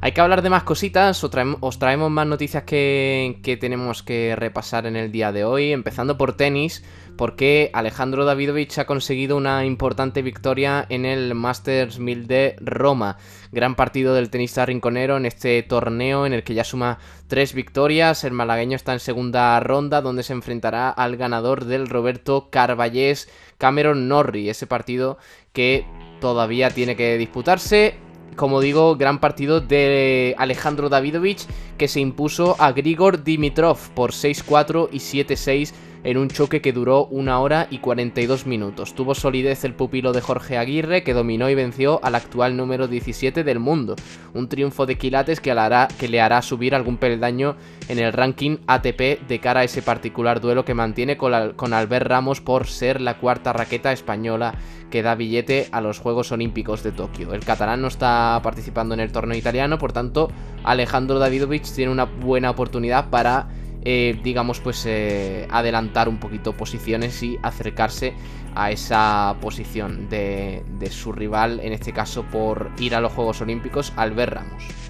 Hay 0.00 0.12
que 0.12 0.22
hablar 0.22 0.40
de 0.40 0.48
más 0.48 0.62
cositas, 0.62 1.22
os 1.22 1.30
traemos, 1.78 2.10
más 2.10 2.26
noticias 2.26 2.62
que, 2.62 3.40
que 3.42 3.58
tenemos 3.58 4.02
que 4.02 4.34
repasar 4.36 4.86
en 4.86 4.96
el 4.96 5.12
día 5.12 5.30
de 5.30 5.44
hoy, 5.44 5.72
empezando 5.72 6.16
por 6.16 6.38
tenis 6.38 6.82
porque 7.16 7.70
Alejandro 7.72 8.24
Davidovich 8.24 8.78
ha 8.78 8.86
conseguido 8.86 9.36
una 9.36 9.64
importante 9.64 10.22
victoria 10.22 10.84
en 10.88 11.04
el 11.04 11.34
Masters 11.34 11.98
1000 11.98 12.26
de 12.26 12.56
Roma. 12.60 13.18
Gran 13.52 13.74
partido 13.74 14.14
del 14.14 14.30
tenista 14.30 14.66
rinconero 14.66 15.16
en 15.16 15.26
este 15.26 15.62
torneo 15.62 16.26
en 16.26 16.32
el 16.32 16.42
que 16.42 16.54
ya 16.54 16.64
suma 16.64 16.98
tres 17.28 17.54
victorias. 17.54 18.24
El 18.24 18.32
malagueño 18.32 18.76
está 18.76 18.92
en 18.92 19.00
segunda 19.00 19.58
ronda 19.60 20.02
donde 20.02 20.22
se 20.22 20.32
enfrentará 20.32 20.90
al 20.90 21.16
ganador 21.16 21.64
del 21.64 21.88
Roberto 21.88 22.48
Carballés 22.50 23.28
Cameron 23.58 24.08
Norrie. 24.08 24.50
Ese 24.50 24.66
partido 24.66 25.18
que 25.52 25.86
todavía 26.20 26.70
tiene 26.70 26.96
que 26.96 27.16
disputarse 27.16 27.96
como 28.36 28.60
digo, 28.60 28.96
gran 28.96 29.20
partido 29.20 29.60
de 29.60 30.34
Alejandro 30.38 30.88
Davidovich 30.88 31.46
que 31.78 31.86
se 31.86 32.00
impuso 32.00 32.56
a 32.58 32.72
Grigor 32.72 33.22
Dimitrov 33.22 33.78
por 33.94 34.10
6-4 34.10 34.88
y 34.90 34.98
7-6 34.98 35.72
en 36.04 36.18
un 36.18 36.28
choque 36.28 36.60
que 36.60 36.72
duró 36.72 37.06
una 37.06 37.40
hora 37.40 37.66
y 37.70 37.78
42 37.78 38.46
minutos. 38.46 38.94
Tuvo 38.94 39.14
solidez 39.14 39.64
el 39.64 39.74
pupilo 39.74 40.12
de 40.12 40.20
Jorge 40.20 40.58
Aguirre, 40.58 41.02
que 41.02 41.14
dominó 41.14 41.50
y 41.50 41.54
venció 41.54 41.98
al 42.04 42.14
actual 42.14 42.56
número 42.56 42.86
17 42.86 43.42
del 43.42 43.58
mundo. 43.58 43.96
Un 44.34 44.48
triunfo 44.48 44.86
de 44.86 44.96
quilates 44.96 45.40
que, 45.40 45.54
le 45.54 46.20
hará 46.20 46.42
subir 46.42 46.74
algún 46.74 46.98
peldaño 46.98 47.56
en 47.88 47.98
el 47.98 48.12
ranking 48.12 48.58
ATP 48.66 49.26
de 49.26 49.40
cara 49.40 49.60
a 49.60 49.64
ese 49.64 49.82
particular 49.82 50.40
duelo 50.40 50.64
que 50.64 50.74
mantiene 50.74 51.16
con, 51.16 51.54
con 51.54 51.72
Albert 51.72 52.06
Ramos 52.06 52.40
por 52.40 52.66
ser 52.66 53.00
la 53.00 53.18
cuarta 53.18 53.52
raqueta 53.52 53.92
española 53.92 54.54
que 54.90 55.02
da 55.02 55.14
billete 55.14 55.68
a 55.72 55.80
los 55.80 55.98
Juegos 55.98 56.30
Olímpicos 56.30 56.82
de 56.82 56.92
Tokio. 56.92 57.34
El 57.34 57.44
catalán 57.44 57.82
no 57.82 57.88
está 57.88 58.38
participando 58.42 58.94
en 58.94 59.00
el 59.00 59.10
torneo 59.10 59.36
italiano, 59.36 59.78
por 59.78 59.92
tanto, 59.92 60.30
Alejandro 60.62 61.18
Davidovich 61.18 61.72
tiene 61.72 61.90
una 61.90 62.04
buena 62.04 62.50
oportunidad 62.50 63.10
para 63.10 63.48
eh, 63.84 64.18
digamos, 64.22 64.60
pues 64.60 64.84
eh, 64.86 65.46
adelantar 65.50 66.08
un 66.08 66.18
poquito 66.18 66.52
posiciones 66.54 67.22
y 67.22 67.38
acercarse 67.42 68.14
a 68.54 68.70
esa 68.70 69.36
posición 69.40 70.08
de, 70.08 70.64
de 70.78 70.90
su 70.90 71.12
rival, 71.12 71.60
en 71.60 71.72
este 71.72 71.92
caso 71.92 72.22
por 72.24 72.70
ir 72.78 72.94
a 72.94 73.00
los 73.00 73.12
Juegos 73.12 73.40
Olímpicos, 73.40 73.92
Albert 73.96 74.34
Ramos. 74.34 74.83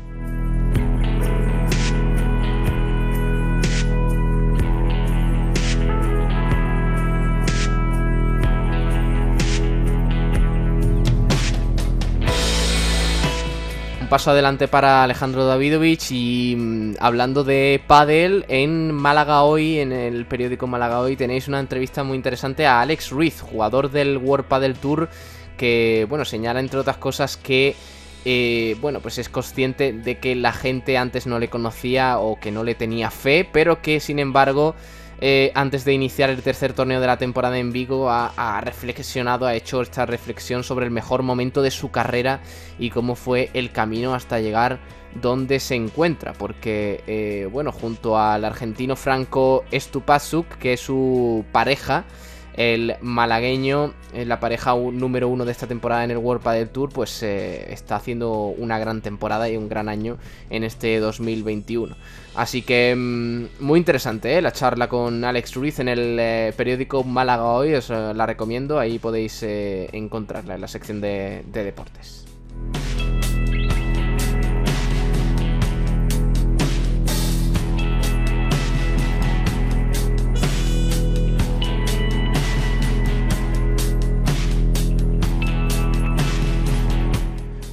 Paso 14.08 14.30
adelante 14.30 14.68
para 14.68 15.02
Alejandro 15.02 15.46
Davidovich 15.46 16.10
y 16.10 16.56
mm, 16.56 16.94
hablando 17.00 17.44
de 17.44 17.80
pádel, 17.86 18.44
en 18.48 18.92
Málaga 18.92 19.42
hoy, 19.42 19.78
en 19.78 19.92
el 19.92 20.26
periódico 20.26 20.66
Málaga 20.66 21.00
hoy, 21.00 21.16
tenéis 21.16 21.48
una 21.48 21.60
entrevista 21.60 22.04
muy 22.04 22.16
interesante 22.16 22.66
a 22.66 22.80
Alex 22.80 23.10
Ruiz, 23.10 23.40
jugador 23.40 23.90
del 23.90 24.18
World 24.18 24.46
Padel 24.46 24.74
Tour, 24.74 25.08
que, 25.56 26.06
bueno, 26.08 26.24
señala 26.24 26.60
entre 26.60 26.80
otras 26.80 26.96
cosas 26.96 27.36
que... 27.36 27.74
Eh, 28.26 28.76
bueno, 28.80 29.00
pues 29.00 29.18
es 29.18 29.28
consciente 29.28 29.92
de 29.92 30.18
que 30.18 30.34
la 30.34 30.52
gente 30.52 30.96
antes 30.96 31.26
no 31.26 31.38
le 31.38 31.48
conocía 31.48 32.18
o 32.18 32.40
que 32.40 32.50
no 32.50 32.64
le 32.64 32.74
tenía 32.74 33.10
fe, 33.10 33.46
pero 33.52 33.82
que 33.82 34.00
sin 34.00 34.18
embargo 34.18 34.74
eh, 35.20 35.52
antes 35.54 35.84
de 35.84 35.92
iniciar 35.92 36.30
el 36.30 36.42
tercer 36.42 36.72
torneo 36.72 37.00
de 37.00 37.06
la 37.06 37.18
temporada 37.18 37.58
en 37.58 37.72
Vigo, 37.72 38.10
ha, 38.10 38.60
reflexionado, 38.60 39.46
ha 39.46 39.54
hecho 39.54 39.80
esta 39.80 40.06
reflexión 40.06 40.64
sobre 40.64 40.86
el 40.86 40.90
mejor 40.90 41.22
momento 41.22 41.62
de 41.62 41.70
su 41.70 41.90
carrera 41.90 42.40
y 42.78 42.90
cómo 42.90 43.14
fue 43.14 43.50
el 43.54 43.70
camino 43.70 44.14
hasta 44.14 44.40
llegar 44.40 44.80
donde 45.20 45.60
se 45.60 45.76
encuentra. 45.76 46.32
Porque, 46.32 47.02
eh, 47.06 47.48
bueno, 47.50 47.72
junto 47.72 48.18
al 48.18 48.44
argentino 48.44 48.96
Franco 48.96 49.64
Stupasuk, 49.72 50.48
que 50.58 50.74
es 50.74 50.80
su 50.80 51.44
pareja, 51.52 52.04
el 52.56 52.96
malagueño, 53.00 53.94
eh, 54.12 54.24
la 54.24 54.40
pareja 54.40 54.74
número 54.74 55.28
uno 55.28 55.44
de 55.44 55.52
esta 55.52 55.66
temporada 55.66 56.04
en 56.04 56.10
el 56.10 56.18
World 56.18 56.42
Padel 56.42 56.68
Tour, 56.68 56.90
pues 56.90 57.22
está 57.22 57.96
haciendo 57.96 58.46
una 58.46 58.78
gran 58.78 59.00
temporada 59.00 59.48
y 59.48 59.56
un 59.56 59.68
gran 59.68 59.88
año 59.88 60.18
en 60.50 60.64
este 60.64 60.98
2021. 60.98 61.96
Así 62.34 62.62
que 62.62 62.94
mm, 62.96 63.64
muy 63.64 63.78
interesante 63.78 64.36
¿eh? 64.36 64.42
la 64.42 64.52
charla 64.52 64.88
con 64.88 65.24
Alex 65.24 65.54
Ruiz 65.54 65.78
en 65.78 65.88
el 65.88 66.52
periódico 66.54 67.04
Málaga 67.04 67.44
Hoy, 67.44 67.74
os 67.74 67.90
la 67.90 68.26
recomiendo, 68.26 68.78
ahí 68.78 68.98
podéis 68.98 69.42
encontrarla 69.42 70.56
en 70.56 70.60
la 70.60 70.68
sección 70.68 71.00
de 71.00 71.44
deportes. 71.52 72.23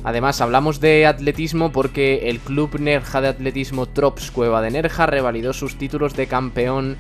Además, 0.04 0.42
hablamos 0.42 0.80
de 0.80 1.06
atletismo 1.06 1.72
porque 1.72 2.30
el 2.30 2.40
club 2.40 2.80
Nerja 2.80 3.22
de 3.22 3.28
atletismo 3.28 3.86
Trops 3.86 4.32
Cueva 4.32 4.62
de 4.62 4.72
Nerja 4.72 5.06
revalidó 5.06 5.54
sus 5.54 5.78
títulos 5.78 6.16
de 6.16 6.28
campeón 6.28 6.98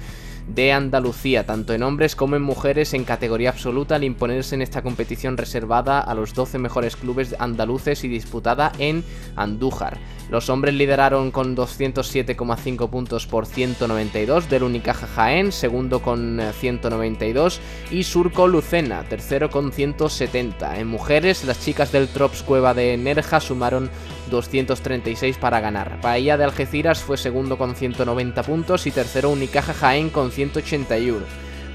de 0.47 0.71
Andalucía, 0.71 1.45
tanto 1.45 1.73
en 1.73 1.83
hombres 1.83 2.15
como 2.15 2.35
en 2.35 2.41
mujeres 2.41 2.93
en 2.93 3.03
categoría 3.03 3.49
absoluta 3.49 3.95
al 3.95 4.03
imponerse 4.03 4.55
en 4.55 4.61
esta 4.61 4.81
competición 4.81 5.37
reservada 5.37 5.99
a 5.99 6.13
los 6.13 6.33
12 6.33 6.57
mejores 6.57 6.95
clubes 6.95 7.35
andaluces 7.39 8.03
y 8.03 8.07
disputada 8.07 8.71
en 8.79 9.03
Andújar. 9.35 9.99
Los 10.29 10.49
hombres 10.49 10.75
lideraron 10.75 11.31
con 11.31 11.57
207,5 11.57 12.89
puntos 12.89 13.27
por 13.27 13.45
192 13.45 14.49
del 14.49 14.63
Unicaja 14.63 15.05
Jaén, 15.05 15.51
segundo 15.51 16.01
con 16.01 16.41
192 16.57 17.57
eh, 17.57 17.95
y 17.95 18.03
Surco 18.03 18.47
Lucena, 18.47 19.03
tercero 19.03 19.49
con 19.49 19.73
170. 19.73 20.79
En 20.79 20.87
mujeres, 20.87 21.43
las 21.43 21.59
chicas 21.59 21.91
del 21.91 22.07
Trops 22.07 22.43
Cueva 22.43 22.73
de 22.73 22.95
Nerja 22.95 23.41
sumaron 23.41 23.89
236 24.31 25.37
para 25.37 25.59
ganar. 25.59 26.01
Bahía 26.01 26.37
de 26.37 26.45
Algeciras 26.45 27.03
fue 27.03 27.17
segundo 27.17 27.59
con 27.59 27.75
190 27.75 28.41
puntos 28.41 28.87
y 28.87 28.91
tercero 28.91 29.29
Unicaja 29.29 29.75
Jaén 29.75 30.09
con 30.09 30.31
181. 30.31 31.23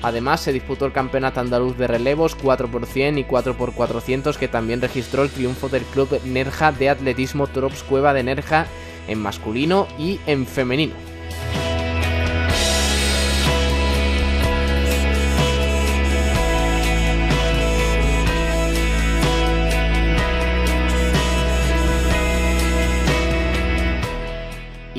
Además, 0.02 0.40
se 0.40 0.52
disputó 0.52 0.86
el 0.86 0.92
campeonato 0.92 1.40
andaluz 1.40 1.76
de 1.78 1.86
relevos 1.86 2.36
4x100 2.36 3.20
y 3.20 3.24
4x400 3.24 4.36
que 4.36 4.48
también 4.48 4.80
registró 4.80 5.22
el 5.22 5.30
triunfo 5.30 5.68
del 5.68 5.84
club 5.84 6.20
Nerja 6.24 6.72
de 6.72 6.90
atletismo 6.90 7.46
Trops 7.46 7.84
Cueva 7.84 8.12
de 8.12 8.24
Nerja 8.24 8.66
en 9.08 9.20
masculino 9.20 9.86
y 9.98 10.18
en 10.26 10.46
femenino. 10.46 11.05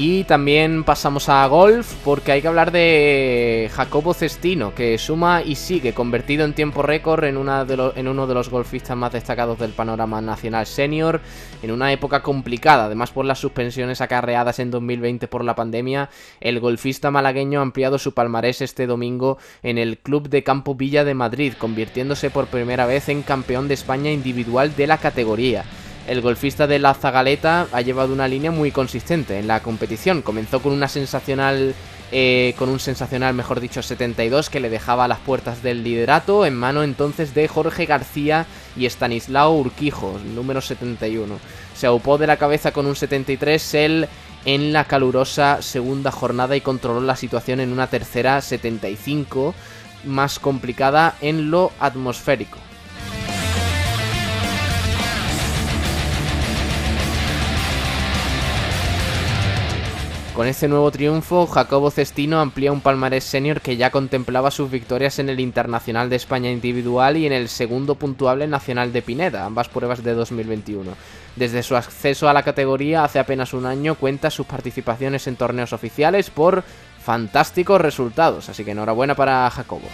Y 0.09 0.23
también 0.23 0.85
pasamos 0.85 1.27
a 1.27 1.45
golf 1.47 1.93
porque 2.05 2.31
hay 2.31 2.41
que 2.41 2.47
hablar 2.47 2.71
de 2.71 3.69
Jacobo 3.73 4.13
Cestino, 4.13 4.73
que 4.73 4.97
suma 4.97 5.41
y 5.43 5.55
sigue 5.55 5.91
convertido 5.91 6.45
en 6.45 6.53
tiempo 6.53 6.81
récord 6.81 7.25
en, 7.25 7.35
en 7.35 8.07
uno 8.07 8.25
de 8.25 8.33
los 8.33 8.49
golfistas 8.49 8.95
más 8.95 9.11
destacados 9.11 9.59
del 9.59 9.71
panorama 9.71 10.21
nacional 10.21 10.65
senior, 10.65 11.19
en 11.61 11.71
una 11.71 11.91
época 11.91 12.23
complicada, 12.23 12.85
además 12.85 13.11
por 13.11 13.25
las 13.25 13.39
suspensiones 13.39 13.99
acarreadas 13.99 14.59
en 14.59 14.71
2020 14.71 15.27
por 15.27 15.43
la 15.43 15.55
pandemia, 15.55 16.09
el 16.39 16.61
golfista 16.61 17.11
malagueño 17.11 17.59
ha 17.59 17.63
ampliado 17.63 17.99
su 17.99 18.13
palmarés 18.13 18.61
este 18.61 18.87
domingo 18.87 19.37
en 19.61 19.77
el 19.77 19.97
Club 19.97 20.29
de 20.29 20.41
Campo 20.41 20.73
Villa 20.73 21.03
de 21.03 21.15
Madrid, 21.15 21.51
convirtiéndose 21.57 22.29
por 22.29 22.47
primera 22.47 22.85
vez 22.85 23.09
en 23.09 23.23
campeón 23.23 23.67
de 23.67 23.73
España 23.73 24.09
individual 24.09 24.73
de 24.73 24.87
la 24.87 24.99
categoría 24.99 25.65
el 26.07 26.21
golfista 26.21 26.67
de 26.67 26.79
la 26.79 26.93
Zagaleta 26.93 27.67
ha 27.71 27.81
llevado 27.81 28.13
una 28.13 28.27
línea 28.27 28.51
muy 28.51 28.71
consistente 28.71 29.37
en 29.39 29.47
la 29.47 29.61
competición. 29.61 30.21
Comenzó 30.21 30.61
con 30.61 30.71
una 30.71 30.87
sensacional 30.87 31.75
eh, 32.09 32.55
con 32.57 32.69
un 32.69 32.79
sensacional, 32.79 33.33
mejor 33.33 33.59
dicho, 33.59 33.81
72 33.81 34.49
que 34.49 34.61
le 34.61 34.69
dejaba 34.69 35.09
las 35.09 35.19
puertas 35.19 35.61
del 35.61 35.83
liderato 35.83 36.45
en 36.45 36.55
mano 36.55 36.83
entonces 36.83 37.33
de 37.33 37.49
Jorge 37.49 37.85
García 37.85 38.45
y 38.77 38.85
Stanislao 38.85 39.51
Urquijo, 39.51 40.17
número 40.33 40.61
71. 40.61 41.37
Se 41.75 41.85
aupó 41.85 42.17
de 42.17 42.27
la 42.27 42.37
cabeza 42.37 42.71
con 42.71 42.85
un 42.85 42.95
73 42.95 43.73
él 43.73 44.07
en 44.45 44.71
la 44.71 44.85
calurosa 44.85 45.61
segunda 45.61 46.11
jornada 46.11 46.55
y 46.55 46.61
controló 46.61 47.01
la 47.01 47.17
situación 47.17 47.59
en 47.59 47.73
una 47.73 47.87
tercera 47.87 48.39
75 48.39 49.53
más 50.05 50.39
complicada 50.39 51.15
en 51.19 51.51
lo 51.51 51.73
atmosférico. 51.77 52.57
Con 60.37 60.45
este 60.45 60.67
nuevo 60.67 60.91
triunfo, 60.91 61.47
Jacobo 61.47 61.89
Cestino 61.89 62.39
amplía 62.39 62.71
un 62.71 62.81
palmarés 62.81 63.23
senior 63.23 63.59
que 63.59 63.75
ya 63.75 63.89
contemplaba 63.89 64.51
sus 64.51 64.69
victorias 64.69 65.17
en 65.17 65.29
el 65.29 65.39
Internacional 65.39 66.11
de 66.11 66.15
España 66.15 66.51
individual 66.51 67.17
y 67.17 67.25
en 67.25 67.33
el 67.33 67.49
segundo 67.49 67.95
puntuable 67.95 68.45
nacional 68.45 68.93
de 68.93 69.01
Pineda, 69.01 69.45
ambas 69.45 69.67
pruebas 69.67 70.03
de 70.03 70.13
2021. 70.13 70.91
Desde 71.35 71.63
su 71.63 71.75
acceso 71.75 72.29
a 72.29 72.33
la 72.33 72.43
categoría 72.43 73.03
hace 73.03 73.17
apenas 73.17 73.51
un 73.55 73.65
año 73.65 73.95
cuenta 73.95 74.29
sus 74.29 74.45
participaciones 74.45 75.25
en 75.25 75.37
torneos 75.37 75.73
oficiales 75.73 76.29
por 76.29 76.63
fantásticos 77.03 77.81
resultados, 77.81 78.47
así 78.47 78.63
que 78.63 78.71
enhorabuena 78.71 79.15
para 79.15 79.49
Jacobo. 79.49 79.87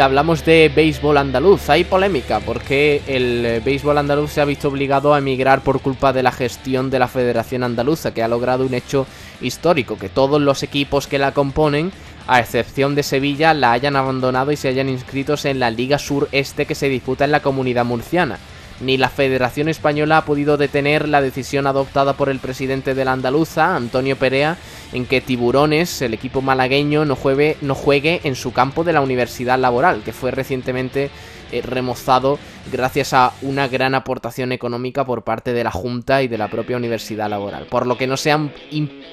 Hablamos 0.00 0.44
de 0.44 0.70
béisbol 0.74 1.18
andaluz. 1.18 1.68
Hay 1.70 1.84
polémica 1.84 2.40
porque 2.40 3.02
el 3.06 3.44
eh, 3.44 3.60
béisbol 3.64 3.98
andaluz 3.98 4.32
se 4.32 4.40
ha 4.40 4.44
visto 4.44 4.68
obligado 4.68 5.14
a 5.14 5.18
emigrar 5.18 5.62
por 5.62 5.80
culpa 5.80 6.12
de 6.12 6.22
la 6.22 6.32
gestión 6.32 6.90
de 6.90 6.98
la 6.98 7.08
Federación 7.08 7.64
Andaluza, 7.64 8.12
que 8.12 8.22
ha 8.22 8.28
logrado 8.28 8.64
un 8.64 8.74
hecho 8.74 9.06
histórico, 9.40 9.98
que 9.98 10.08
todos 10.08 10.40
los 10.40 10.62
equipos 10.62 11.06
que 11.06 11.18
la 11.18 11.32
componen, 11.32 11.92
a 12.26 12.40
excepción 12.40 12.94
de 12.94 13.02
Sevilla, 13.02 13.54
la 13.54 13.72
hayan 13.72 13.96
abandonado 13.96 14.52
y 14.52 14.56
se 14.56 14.68
hayan 14.68 14.88
inscritos 14.88 15.44
en 15.44 15.58
la 15.60 15.70
Liga 15.70 15.98
Sur 15.98 16.28
Este 16.32 16.66
que 16.66 16.74
se 16.74 16.88
disputa 16.88 17.24
en 17.24 17.32
la 17.32 17.40
comunidad 17.40 17.84
murciana 17.84 18.38
ni 18.80 18.96
la 18.96 19.08
Federación 19.08 19.68
Española 19.68 20.18
ha 20.18 20.24
podido 20.24 20.56
detener 20.56 21.08
la 21.08 21.20
decisión 21.20 21.66
adoptada 21.66 22.12
por 22.14 22.28
el 22.28 22.38
presidente 22.38 22.94
de 22.94 23.04
la 23.04 23.12
Andaluza, 23.12 23.74
Antonio 23.74 24.16
Perea, 24.16 24.56
en 24.92 25.06
que 25.06 25.20
Tiburones, 25.20 26.00
el 26.02 26.14
equipo 26.14 26.42
malagueño, 26.42 27.04
no 27.04 27.16
juegue, 27.16 27.56
no 27.60 27.74
juegue 27.74 28.20
en 28.24 28.36
su 28.36 28.52
campo 28.52 28.84
de 28.84 28.92
la 28.92 29.00
Universidad 29.00 29.58
Laboral, 29.58 30.02
que 30.02 30.12
fue 30.12 30.30
recientemente 30.30 31.10
eh, 31.50 31.62
remozado 31.62 32.38
gracias 32.70 33.14
a 33.14 33.32
una 33.42 33.68
gran 33.68 33.94
aportación 33.94 34.52
económica 34.52 35.04
por 35.04 35.24
parte 35.24 35.52
de 35.52 35.64
la 35.64 35.70
Junta 35.70 36.22
y 36.22 36.28
de 36.28 36.38
la 36.38 36.48
propia 36.48 36.76
Universidad 36.76 37.30
Laboral. 37.30 37.66
Por 37.66 37.86
lo 37.86 37.96
que 37.96 38.06
no 38.06 38.16
se 38.16 38.30
han, 38.30 38.52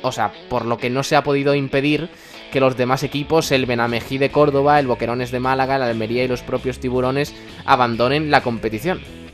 o 0.02 0.12
sea, 0.12 0.32
por 0.50 0.66
lo 0.66 0.78
que 0.78 0.90
no 0.90 1.04
se 1.04 1.16
ha 1.16 1.24
podido 1.24 1.56
impedir 1.56 2.10
que 2.52 2.60
los 2.60 2.78
demás 2.78 3.04
equipos, 3.04 3.52
el 3.52 3.66
Benamejí 3.66 4.18
de 4.18 4.32
Córdoba, 4.32 4.80
el 4.80 4.88
Boquerones 4.88 5.32
de 5.32 5.40
Málaga, 5.40 5.78
la 5.78 5.88
Almería 5.88 6.24
y 6.24 6.28
los 6.28 6.42
propios 6.42 6.80
Tiburones, 6.80 7.34
abandonen 7.66 8.32
la 8.32 8.42
competición. 8.42 9.25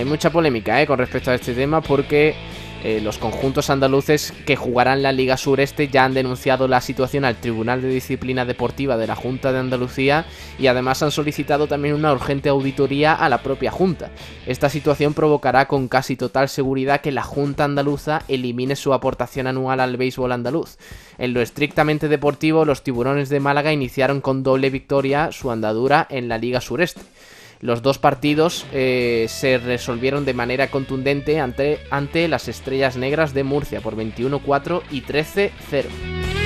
Hay 0.00 0.06
mucha 0.06 0.30
polémica 0.30 0.80
¿eh? 0.80 0.86
con 0.86 0.98
respecto 0.98 1.30
a 1.30 1.34
este 1.34 1.52
tema 1.52 1.82
porque 1.82 2.34
eh, 2.82 3.02
los 3.02 3.18
conjuntos 3.18 3.68
andaluces 3.68 4.32
que 4.46 4.56
jugarán 4.56 5.02
la 5.02 5.12
Liga 5.12 5.36
Sureste 5.36 5.88
ya 5.88 6.06
han 6.06 6.14
denunciado 6.14 6.68
la 6.68 6.80
situación 6.80 7.26
al 7.26 7.36
Tribunal 7.36 7.82
de 7.82 7.88
Disciplina 7.88 8.46
Deportiva 8.46 8.96
de 8.96 9.06
la 9.06 9.14
Junta 9.14 9.52
de 9.52 9.58
Andalucía 9.58 10.24
y 10.58 10.68
además 10.68 11.02
han 11.02 11.10
solicitado 11.10 11.66
también 11.66 11.94
una 11.94 12.14
urgente 12.14 12.48
auditoría 12.48 13.12
a 13.12 13.28
la 13.28 13.42
propia 13.42 13.70
Junta. 13.70 14.10
Esta 14.46 14.70
situación 14.70 15.12
provocará 15.12 15.68
con 15.68 15.86
casi 15.86 16.16
total 16.16 16.48
seguridad 16.48 17.02
que 17.02 17.12
la 17.12 17.22
Junta 17.22 17.64
andaluza 17.64 18.22
elimine 18.26 18.76
su 18.76 18.94
aportación 18.94 19.48
anual 19.48 19.80
al 19.80 19.98
béisbol 19.98 20.32
andaluz. 20.32 20.78
En 21.18 21.34
lo 21.34 21.42
estrictamente 21.42 22.08
deportivo, 22.08 22.64
los 22.64 22.82
tiburones 22.82 23.28
de 23.28 23.40
Málaga 23.40 23.70
iniciaron 23.70 24.22
con 24.22 24.42
doble 24.42 24.70
victoria 24.70 25.30
su 25.30 25.50
andadura 25.50 26.06
en 26.08 26.30
la 26.30 26.38
Liga 26.38 26.62
Sureste. 26.62 27.02
Los 27.60 27.82
dos 27.82 27.98
partidos 27.98 28.64
eh, 28.72 29.26
se 29.28 29.58
resolvieron 29.58 30.24
de 30.24 30.32
manera 30.32 30.70
contundente 30.70 31.40
ante, 31.40 31.80
ante 31.90 32.26
las 32.26 32.48
Estrellas 32.48 32.96
Negras 32.96 33.34
de 33.34 33.44
Murcia 33.44 33.82
por 33.82 33.96
21-4 33.96 34.82
y 34.90 35.02
13-0. 35.02 36.39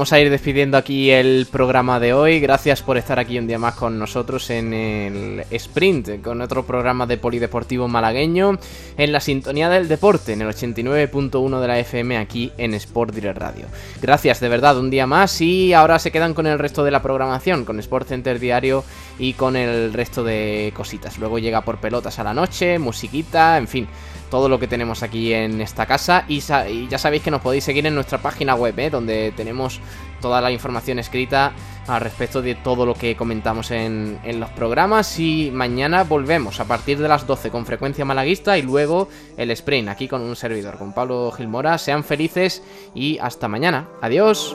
Vamos 0.00 0.14
a 0.14 0.20
ir 0.20 0.30
despidiendo 0.30 0.78
aquí 0.78 1.10
el 1.10 1.46
programa 1.52 2.00
de 2.00 2.14
hoy. 2.14 2.40
Gracias 2.40 2.80
por 2.80 2.96
estar 2.96 3.18
aquí 3.18 3.38
un 3.38 3.46
día 3.46 3.58
más 3.58 3.74
con 3.74 3.98
nosotros 3.98 4.48
en 4.48 4.72
el 4.72 5.44
Sprint, 5.50 6.22
con 6.22 6.40
otro 6.40 6.64
programa 6.64 7.04
de 7.04 7.18
polideportivo 7.18 7.86
malagueño, 7.86 8.58
en 8.96 9.12
la 9.12 9.20
sintonía 9.20 9.68
del 9.68 9.88
deporte, 9.88 10.32
en 10.32 10.40
el 10.40 10.48
89.1 10.48 11.60
de 11.60 11.68
la 11.68 11.78
FM 11.80 12.16
aquí 12.16 12.50
en 12.56 12.72
Sport 12.72 13.14
Direct 13.14 13.36
Radio. 13.36 13.66
Gracias 14.00 14.40
de 14.40 14.48
verdad 14.48 14.78
un 14.78 14.88
día 14.88 15.06
más 15.06 15.38
y 15.42 15.74
ahora 15.74 15.98
se 15.98 16.10
quedan 16.10 16.32
con 16.32 16.46
el 16.46 16.58
resto 16.58 16.82
de 16.82 16.92
la 16.92 17.02
programación, 17.02 17.66
con 17.66 17.78
Sport 17.78 18.08
Center 18.08 18.40
Diario 18.40 18.82
y 19.18 19.34
con 19.34 19.54
el 19.54 19.92
resto 19.92 20.24
de 20.24 20.72
cositas. 20.74 21.18
Luego 21.18 21.38
llega 21.38 21.60
por 21.60 21.76
pelotas 21.78 22.18
a 22.18 22.24
la 22.24 22.32
noche, 22.32 22.78
musiquita, 22.78 23.58
en 23.58 23.68
fin 23.68 23.86
todo 24.30 24.48
lo 24.48 24.58
que 24.58 24.66
tenemos 24.66 25.02
aquí 25.02 25.32
en 25.32 25.60
esta 25.60 25.86
casa 25.86 26.24
y, 26.28 26.40
ya 26.88 26.98
sabéis 26.98 27.22
que 27.22 27.30
nos 27.30 27.42
podéis 27.42 27.64
seguir 27.64 27.86
en 27.86 27.94
nuestra 27.94 28.18
página 28.18 28.54
web, 28.54 28.78
¿eh? 28.78 28.90
donde 28.90 29.32
tenemos 29.36 29.80
toda 30.20 30.40
la 30.40 30.50
información 30.50 30.98
escrita 30.98 31.52
al 31.86 32.00
respecto 32.00 32.40
de 32.40 32.54
todo 32.54 32.86
lo 32.86 32.94
que 32.94 33.16
comentamos 33.16 33.70
en, 33.70 34.20
los 34.38 34.50
programas 34.50 35.18
y 35.18 35.50
mañana 35.52 36.04
volvemos 36.04 36.60
a 36.60 36.64
partir 36.64 36.98
de 36.98 37.08
las 37.08 37.26
12 37.26 37.50
con 37.50 37.66
frecuencia 37.66 38.04
malaguista 38.04 38.56
y 38.56 38.62
luego 38.62 39.08
el 39.36 39.50
sprint 39.50 39.88
aquí 39.88 40.06
con 40.06 40.22
un 40.22 40.36
servidor, 40.36 40.78
con 40.78 40.92
Pablo 40.92 41.32
Gilmora. 41.32 41.78
Sean 41.78 42.04
felices 42.04 42.62
y 42.94 43.18
hasta 43.18 43.48
mañana. 43.48 43.88
Adiós. 44.00 44.54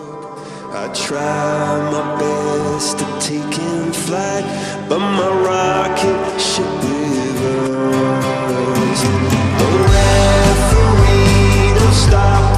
referee, 10.15 11.73
no 11.73 11.91
stop. 11.91 12.54